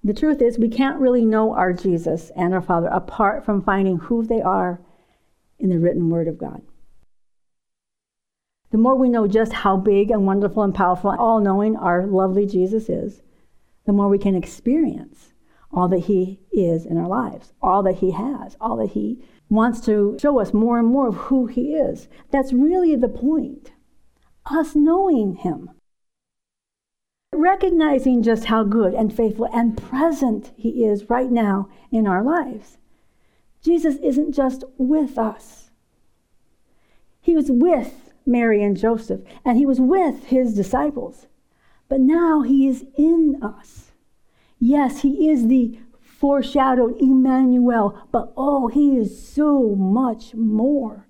The 0.04 0.14
truth 0.14 0.40
is, 0.40 0.58
we 0.58 0.68
can't 0.68 1.00
really 1.00 1.24
know 1.24 1.54
our 1.54 1.72
Jesus 1.72 2.30
and 2.36 2.54
our 2.54 2.62
Father 2.62 2.88
apart 2.88 3.44
from 3.44 3.62
finding 3.62 3.98
who 3.98 4.24
they 4.24 4.40
are 4.40 4.80
in 5.58 5.70
the 5.70 5.78
written 5.78 6.08
word 6.08 6.28
of 6.28 6.38
God. 6.38 6.62
The 8.70 8.78
more 8.78 8.94
we 8.94 9.08
know 9.08 9.26
just 9.26 9.52
how 9.52 9.76
big 9.76 10.10
and 10.10 10.26
wonderful 10.26 10.62
and 10.62 10.74
powerful, 10.74 11.10
and 11.10 11.18
all 11.18 11.40
knowing 11.40 11.76
our 11.76 12.06
lovely 12.06 12.46
Jesus 12.46 12.88
is, 12.88 13.22
the 13.86 13.92
more 13.92 14.08
we 14.08 14.18
can 14.18 14.34
experience 14.34 15.32
all 15.72 15.88
that 15.88 16.00
He 16.00 16.40
is 16.52 16.86
in 16.86 16.96
our 16.96 17.08
lives, 17.08 17.52
all 17.62 17.82
that 17.82 17.96
He 17.96 18.12
has, 18.12 18.56
all 18.60 18.76
that 18.76 18.90
He 18.90 19.22
wants 19.50 19.80
to 19.82 20.16
show 20.20 20.38
us 20.38 20.52
more 20.52 20.78
and 20.78 20.88
more 20.88 21.08
of 21.08 21.14
who 21.14 21.46
He 21.46 21.74
is. 21.74 22.08
That's 22.30 22.52
really 22.52 22.96
the 22.96 23.08
point. 23.08 23.72
Us 24.46 24.74
knowing 24.74 25.36
Him. 25.36 25.70
Recognizing 27.32 28.22
just 28.22 28.46
how 28.46 28.64
good 28.64 28.94
and 28.94 29.14
faithful 29.14 29.48
and 29.52 29.76
present 29.76 30.52
He 30.56 30.84
is 30.84 31.10
right 31.10 31.30
now 31.30 31.68
in 31.92 32.06
our 32.06 32.22
lives. 32.22 32.78
Jesus 33.62 33.96
isn't 33.96 34.32
just 34.32 34.64
with 34.78 35.18
us, 35.18 35.70
He 37.20 37.34
was 37.34 37.50
with 37.50 38.12
Mary 38.24 38.62
and 38.62 38.76
Joseph, 38.76 39.20
and 39.44 39.58
He 39.58 39.66
was 39.66 39.80
with 39.80 40.26
His 40.26 40.54
disciples. 40.54 41.26
But 41.88 42.00
now 42.00 42.42
He 42.42 42.66
is 42.66 42.84
in 42.96 43.38
us. 43.42 43.87
Yes, 44.58 45.02
he 45.02 45.28
is 45.28 45.46
the 45.46 45.78
foreshadowed 46.00 47.00
Emmanuel, 47.00 48.06
but 48.10 48.32
oh, 48.36 48.68
he 48.68 48.96
is 48.96 49.26
so 49.26 49.74
much 49.76 50.34
more. 50.34 51.06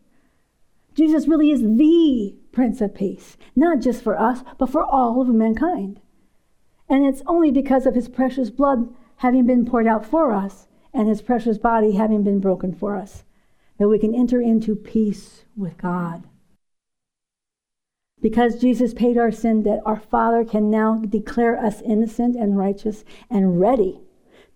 Jesus 0.94 1.28
really 1.28 1.50
is 1.50 1.62
the 1.62 2.36
Prince 2.52 2.80
of 2.80 2.94
Peace, 2.94 3.36
not 3.56 3.80
just 3.80 4.02
for 4.02 4.18
us, 4.18 4.42
but 4.58 4.68
for 4.68 4.84
all 4.84 5.20
of 5.20 5.28
mankind. 5.28 6.00
And 6.88 7.06
it's 7.06 7.22
only 7.26 7.50
because 7.50 7.86
of 7.86 7.94
his 7.94 8.08
precious 8.08 8.50
blood 8.50 8.92
having 9.16 9.46
been 9.46 9.64
poured 9.64 9.86
out 9.86 10.04
for 10.04 10.32
us 10.32 10.68
and 10.92 11.08
his 11.08 11.22
precious 11.22 11.58
body 11.58 11.92
having 11.92 12.22
been 12.22 12.40
broken 12.40 12.74
for 12.74 12.96
us 12.96 13.24
that 13.78 13.88
we 13.88 13.98
can 13.98 14.14
enter 14.14 14.40
into 14.40 14.74
peace 14.74 15.44
with 15.56 15.78
God. 15.78 16.27
Because 18.20 18.60
Jesus 18.60 18.94
paid 18.94 19.16
our 19.16 19.30
sin 19.30 19.62
debt, 19.62 19.80
our 19.86 20.00
Father 20.00 20.44
can 20.44 20.70
now 20.70 20.96
declare 21.08 21.56
us 21.58 21.80
innocent 21.82 22.34
and 22.36 22.58
righteous 22.58 23.04
and 23.30 23.60
ready 23.60 24.00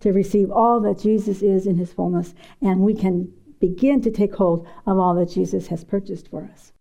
to 0.01 0.13
receive 0.13 0.51
all 0.51 0.81
that 0.81 0.99
Jesus 0.99 1.43
is 1.43 1.67
in 1.67 1.77
his 1.77 1.93
fullness, 1.93 2.35
and 2.61 2.81
we 2.81 2.95
can 2.95 3.33
begin 3.61 4.01
to 4.03 4.11
take 4.11 4.35
hold 4.35 4.67
of 4.85 4.99
all 4.99 5.15
that 5.15 5.31
Jesus 5.31 5.69
has 5.69 5.85
purchased 5.85 6.29
for 6.29 6.51
us. 6.53 6.73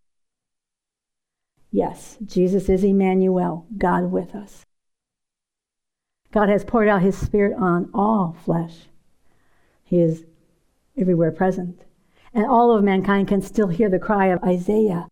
Yes, 1.71 2.17
Jesus 2.25 2.67
is 2.67 2.83
Emmanuel, 2.83 3.67
God 3.77 4.11
with 4.11 4.33
us. 4.33 4.65
God 6.31 6.49
has 6.49 6.65
poured 6.65 6.87
out 6.87 7.01
his 7.01 7.17
Spirit 7.17 7.55
on 7.57 7.89
all 7.93 8.35
flesh. 8.43 8.87
He 9.83 9.99
is 9.99 10.23
everywhere 10.97 11.31
present. 11.31 11.85
And 12.33 12.45
all 12.45 12.75
of 12.75 12.83
mankind 12.83 13.27
can 13.27 13.41
still 13.41 13.67
hear 13.67 13.89
the 13.89 13.99
cry 13.99 14.27
of 14.27 14.43
Isaiah 14.43 15.07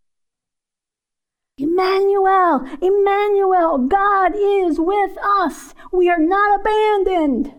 Emmanuel, 1.59 2.65
Emmanuel, 2.81 3.77
God 3.79 4.31
is 4.35 4.79
with 4.79 5.17
us. 5.21 5.73
We 5.91 6.09
are 6.09 6.19
not 6.19 6.61
abandoned. 6.61 7.53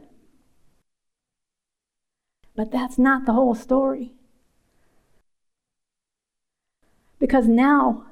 But 2.57 2.71
that's 2.71 2.99
not 2.99 3.27
the 3.27 3.35
whole 3.35 3.55
story. 3.55 4.13
Because 7.19 7.47
now, 7.47 8.07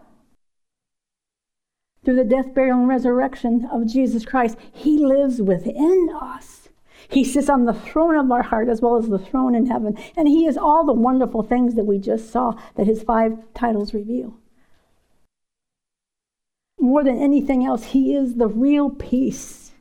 through 2.05 2.16
the 2.16 2.24
death, 2.24 2.55
burial, 2.55 2.80
and 2.80 2.89
resurrection 2.89 3.66
of 3.72 3.86
Jesus 3.86 4.26
Christ, 4.26 4.59
He 4.72 4.99
lives 4.99 5.41
within 5.41 6.11
us. 6.20 6.68
He 7.09 7.24
sits 7.24 7.49
on 7.49 7.64
the 7.64 7.72
throne 7.72 8.16
of 8.16 8.30
our 8.30 8.43
heart 8.43 8.68
as 8.68 8.82
well 8.82 8.97
as 8.97 9.09
the 9.09 9.18
throne 9.18 9.55
in 9.55 9.66
heaven. 9.66 9.97
And 10.14 10.28
He 10.28 10.47
is 10.47 10.59
all 10.59 10.84
the 10.84 10.93
wonderful 10.93 11.43
things 11.43 11.74
that 11.74 11.84
we 11.84 11.99
just 11.99 12.30
saw 12.30 12.53
that 12.76 12.86
His 12.86 13.03
five 13.03 13.39
titles 13.55 13.95
reveal 13.95 14.36
more 16.80 17.04
than 17.04 17.18
anything 17.18 17.64
else, 17.64 17.86
He 17.86 18.14
is 18.14 18.36
the 18.36 18.48
real 18.48 18.90
peace. 18.90 19.72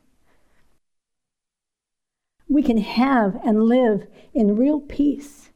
We 2.48 2.62
can 2.62 2.78
have 2.78 3.38
and 3.44 3.64
live 3.64 4.06
in 4.32 4.56
real 4.56 4.80
peace, 4.80 5.50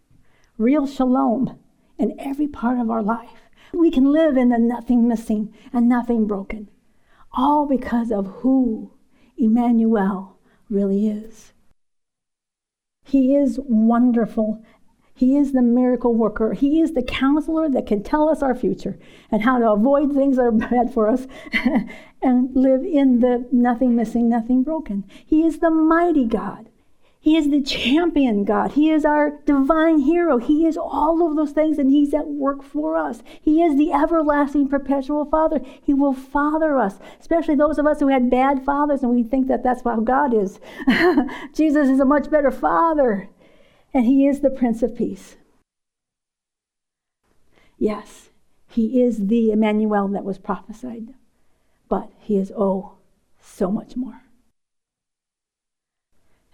real 0.58 0.86
shalom 0.86 1.58
in 1.98 2.14
every 2.18 2.48
part 2.48 2.78
of 2.78 2.90
our 2.90 3.02
life. 3.02 3.50
We 3.72 3.90
can 3.90 4.12
live 4.12 4.36
in 4.36 4.50
the 4.50 4.58
nothing 4.58 5.08
missing 5.08 5.54
and 5.72 5.88
nothing 5.88 6.26
broken, 6.26 6.68
all 7.32 7.66
because 7.66 8.12
of 8.12 8.26
who 8.26 8.92
Emmanuel 9.38 10.38
really 10.68 11.08
is. 11.08 11.52
He 13.04 13.34
is 13.34 13.58
wonderful. 13.62 14.62
He 15.14 15.36
is 15.36 15.52
the 15.52 15.62
miracle 15.62 16.14
worker. 16.14 16.54
He 16.54 16.80
is 16.80 16.94
the 16.94 17.02
counselor 17.02 17.68
that 17.70 17.86
can 17.86 18.02
tell 18.02 18.28
us 18.28 18.42
our 18.42 18.54
future 18.54 18.98
and 19.30 19.42
how 19.42 19.58
to 19.58 19.70
avoid 19.70 20.12
things 20.12 20.36
that 20.36 20.42
are 20.42 20.52
bad 20.70 20.92
for 20.92 21.08
us 21.08 21.26
and 22.22 22.54
live 22.56 22.84
in 22.84 23.20
the 23.20 23.46
nothing 23.52 23.94
missing, 23.94 24.28
nothing 24.28 24.62
broken. 24.62 25.04
He 25.24 25.42
is 25.44 25.58
the 25.58 25.70
mighty 25.70 26.24
God. 26.24 26.68
He 27.22 27.36
is 27.36 27.50
the 27.50 27.60
champion 27.62 28.42
God. 28.42 28.72
He 28.72 28.90
is 28.90 29.04
our 29.04 29.38
divine 29.46 30.00
hero. 30.00 30.38
He 30.38 30.66
is 30.66 30.76
all 30.76 31.24
of 31.24 31.36
those 31.36 31.52
things, 31.52 31.78
and 31.78 31.88
He's 31.88 32.12
at 32.12 32.26
work 32.26 32.64
for 32.64 32.96
us. 32.96 33.22
He 33.40 33.62
is 33.62 33.76
the 33.76 33.92
everlasting, 33.92 34.66
perpetual 34.68 35.24
Father. 35.26 35.60
He 35.80 35.94
will 35.94 36.14
father 36.14 36.76
us, 36.76 36.98
especially 37.20 37.54
those 37.54 37.78
of 37.78 37.86
us 37.86 38.00
who 38.00 38.08
had 38.08 38.28
bad 38.28 38.64
fathers 38.64 39.04
and 39.04 39.14
we 39.14 39.22
think 39.22 39.46
that 39.46 39.62
that's 39.62 39.84
how 39.84 40.00
God 40.00 40.34
is. 40.34 40.58
Jesus 41.54 41.88
is 41.88 42.00
a 42.00 42.04
much 42.04 42.28
better 42.28 42.50
Father, 42.50 43.28
and 43.94 44.06
He 44.06 44.26
is 44.26 44.40
the 44.40 44.50
Prince 44.50 44.82
of 44.82 44.96
Peace. 44.96 45.36
Yes, 47.78 48.30
He 48.68 49.02
is 49.02 49.26
the 49.26 49.50
Emmanuel 49.50 50.08
that 50.08 50.24
was 50.24 50.38
prophesied, 50.38 51.14
but 51.88 52.10
He 52.18 52.36
is, 52.36 52.52
oh, 52.56 52.94
so 53.40 53.70
much 53.70 53.96
more. 53.96 54.22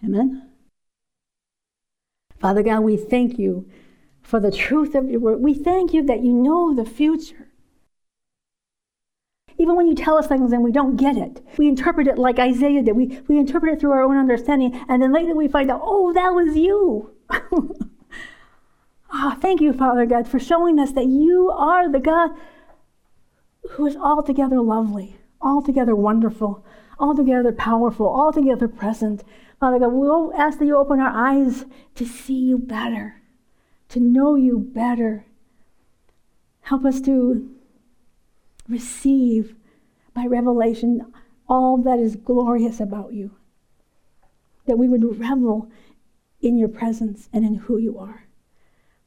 Amen. 0.03 0.49
Father 2.39 2.63
God, 2.63 2.81
we 2.81 2.95
thank 2.97 3.37
you 3.37 3.69
for 4.21 4.39
the 4.39 4.51
truth 4.51 4.95
of 4.95 5.09
your 5.09 5.19
word. 5.19 5.41
We 5.41 5.53
thank 5.53 5.93
you 5.93 6.03
that 6.05 6.23
you 6.23 6.33
know 6.33 6.73
the 6.73 6.85
future. 6.85 7.47
Even 9.57 9.75
when 9.75 9.87
you 9.87 9.95
tell 9.95 10.17
us 10.17 10.27
things 10.27 10.53
and 10.53 10.63
we 10.63 10.71
don't 10.71 10.95
get 10.95 11.17
it, 11.17 11.45
we 11.57 11.67
interpret 11.67 12.07
it 12.07 12.17
like 12.17 12.39
Isaiah 12.39 12.81
did. 12.81 12.95
We, 12.95 13.19
we 13.27 13.37
interpret 13.37 13.73
it 13.73 13.79
through 13.81 13.91
our 13.91 14.03
own 14.03 14.15
understanding, 14.15 14.73
and 14.87 15.01
then 15.01 15.11
later 15.11 15.35
we 15.35 15.49
find 15.49 15.69
out, 15.69 15.81
oh, 15.83 16.13
that 16.13 16.29
was 16.29 16.55
you. 16.55 17.11
ah, 19.11 19.37
thank 19.39 19.61
you, 19.61 19.73
Father 19.73 20.05
God, 20.05 20.27
for 20.27 20.39
showing 20.39 20.79
us 20.79 20.91
that 20.93 21.05
you 21.05 21.51
are 21.51 21.91
the 21.91 21.99
God 21.99 22.31
who 23.71 23.85
is 23.85 23.95
altogether 23.95 24.61
lovely, 24.61 25.17
altogether 25.41 25.95
wonderful, 25.95 26.65
altogether 26.99 27.51
powerful, 27.51 28.07
altogether 28.07 28.67
present, 28.67 29.23
Father 29.59 29.79
God, 29.79 29.91
we'll 29.91 30.33
ask 30.35 30.57
that 30.59 30.65
you 30.65 30.77
open 30.77 30.99
our 30.99 31.11
eyes 31.11 31.65
to 31.95 32.05
see 32.05 32.39
you 32.39 32.57
better, 32.57 33.21
to 33.89 33.99
know 33.99 34.35
you 34.35 34.57
better. 34.57 35.25
Help 36.61 36.85
us 36.85 37.01
to 37.01 37.49
receive 38.69 39.55
by 40.13 40.25
revelation 40.25 41.11
all 41.49 41.77
that 41.77 41.99
is 41.99 42.15
glorious 42.15 42.79
about 42.79 43.11
you. 43.11 43.31
That 44.65 44.77
we 44.77 44.87
would 44.87 45.19
revel 45.19 45.69
in 46.41 46.57
your 46.57 46.69
presence 46.69 47.29
and 47.33 47.45
in 47.45 47.55
who 47.55 47.77
you 47.77 47.97
are. 47.97 48.25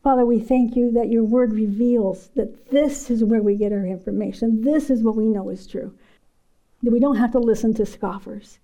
Father, 0.02 0.26
we 0.26 0.40
thank 0.40 0.74
you 0.74 0.90
that 0.92 1.10
your 1.10 1.22
word 1.22 1.52
reveals 1.52 2.28
that 2.34 2.70
this 2.70 3.10
is 3.10 3.22
where 3.22 3.42
we 3.42 3.56
get 3.56 3.72
our 3.72 3.86
information. 3.86 4.62
This 4.62 4.90
is 4.90 5.02
what 5.02 5.14
we 5.14 5.28
know 5.28 5.48
is 5.48 5.66
true. 5.66 5.96
That 6.82 6.90
we 6.92 6.98
don't 6.98 7.16
have 7.16 7.32
to 7.32 7.38
listen 7.38 7.72
to 7.74 7.86
scoffers. 7.86 8.58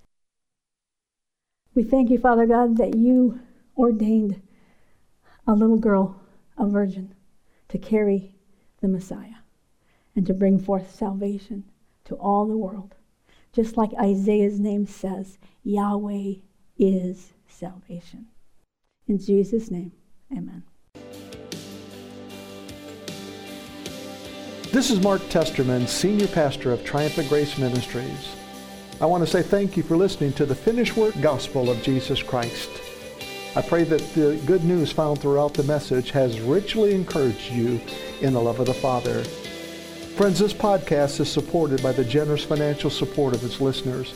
We 1.75 1.85
thank 1.85 2.11
you, 2.11 2.19
Father 2.19 2.45
God, 2.45 2.77
that 2.79 2.97
you 2.97 3.39
ordained 3.77 4.43
a 5.47 5.53
little 5.53 5.79
girl, 5.79 6.21
a 6.57 6.67
virgin, 6.67 7.15
to 7.69 7.79
carry 7.79 8.35
the 8.81 8.89
Messiah 8.89 9.37
and 10.17 10.27
to 10.27 10.35
bring 10.35 10.59
forth 10.59 10.93
salvation 10.93 11.65
to 12.07 12.17
all 12.17 12.47
the 12.47 12.57
world. 12.57 12.97
Just 13.53 13.77
like 13.77 13.91
Isaiah's 13.95 14.59
name 14.59 14.87
says, 14.87 15.39
Yahweh 15.63 16.35
is 16.79 17.33
salvation. 17.47 18.27
In 19.09 19.19
Jesus' 19.19 19.71
name, 19.71 19.91
amen. 20.31 20.63
This 24.71 24.91
is 24.91 25.01
Mark 25.01 25.23
Testerman, 25.23 25.89
Senior 25.89 26.27
Pastor 26.29 26.73
of 26.73 26.85
Triumphant 26.85 27.31
Grace 27.31 27.57
Ministries. 27.57 28.37
I 29.01 29.07
want 29.07 29.25
to 29.25 29.31
say 29.31 29.41
thank 29.41 29.79
you 29.79 29.83
for 29.83 29.97
listening 29.97 30.35
to 30.35 30.45
the 30.45 30.55
finished 30.55 30.95
work 30.95 31.19
gospel 31.23 31.71
of 31.71 31.83
Jesus 31.83 32.23
Christ. 32.23 32.69
I 33.57 33.63
pray 33.63 33.85
that 33.85 34.03
the 34.15 34.39
good 34.45 34.63
news 34.63 34.93
found 34.93 35.21
throughout 35.21 35.55
the 35.55 35.63
message 35.63 36.11
has 36.11 36.39
richly 36.41 36.95
encouraged 36.95 37.51
you 37.51 37.81
in 38.21 38.35
the 38.35 38.43
love 38.43 38.61
of 38.61 38.67
the 38.67 38.75
Father. 38.75 39.25
Friends, 40.17 40.39
this 40.39 40.53
podcast 40.53 41.19
is 41.19 41.33
supported 41.33 41.83
by 41.83 41.93
the 41.93 42.05
generous 42.05 42.45
financial 42.45 42.91
support 42.91 43.35
of 43.35 43.43
its 43.43 43.59
listeners. 43.59 44.13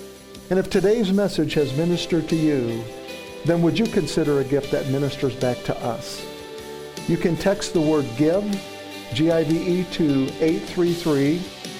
And 0.51 0.59
if 0.59 0.69
today's 0.69 1.13
message 1.13 1.55
has 1.55 1.75
ministered 1.79 2.29
to 2.29 2.37
you, 2.37 2.85
then 3.45 3.63
would 3.63 3.79
you 3.79 3.87
consider 3.87 4.41
a 4.41 4.45
gift 4.45 4.71
that 4.71 4.89
ministers 4.89 5.35
back 5.35 5.63
to 5.65 5.77
us? 5.79 6.25
You 7.09 7.17
can 7.17 7.37
text 7.37 7.73
the 7.73 7.81
word 7.81 8.07
GIVE, 8.17 8.61
G-I-V-E, 9.15 9.85
to 9.93 10.25
833 10.41 11.39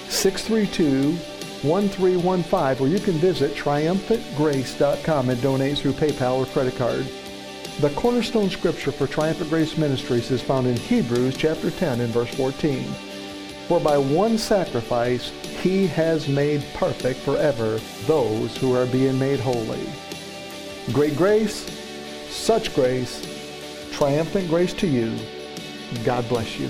632 0.09 1.17
1315, 1.63 2.85
or 2.85 2.89
you 2.89 2.99
can 2.99 3.13
visit 3.13 3.55
triumphantgrace.com 3.55 5.29
and 5.29 5.41
donate 5.41 5.77
through 5.77 5.93
PayPal 5.93 6.39
or 6.39 6.45
credit 6.47 6.75
card. 6.75 7.07
The 7.79 7.89
cornerstone 7.91 8.49
scripture 8.49 8.91
for 8.91 9.07
Triumphant 9.07 9.49
Grace 9.49 9.77
Ministries 9.77 10.29
is 10.29 10.41
found 10.41 10.67
in 10.67 10.75
Hebrews 10.75 11.37
chapter 11.37 11.71
10 11.71 12.01
and 12.01 12.13
verse 12.13 12.33
14. 12.35 12.83
For 13.67 13.79
by 13.79 13.97
one 13.97 14.37
sacrifice 14.37 15.29
he 15.61 15.87
has 15.87 16.27
made 16.27 16.63
perfect 16.73 17.21
forever 17.21 17.79
those 18.05 18.57
who 18.57 18.75
are 18.75 18.85
being 18.85 19.17
made 19.17 19.39
holy. 19.39 19.87
Great 20.91 21.15
grace, 21.15 21.65
such 22.29 22.75
grace, 22.75 23.25
triumphant 23.93 24.49
grace 24.49 24.73
to 24.73 24.85
you. 24.85 25.17
God 26.03 26.27
bless 26.27 26.59
you. 26.59 26.69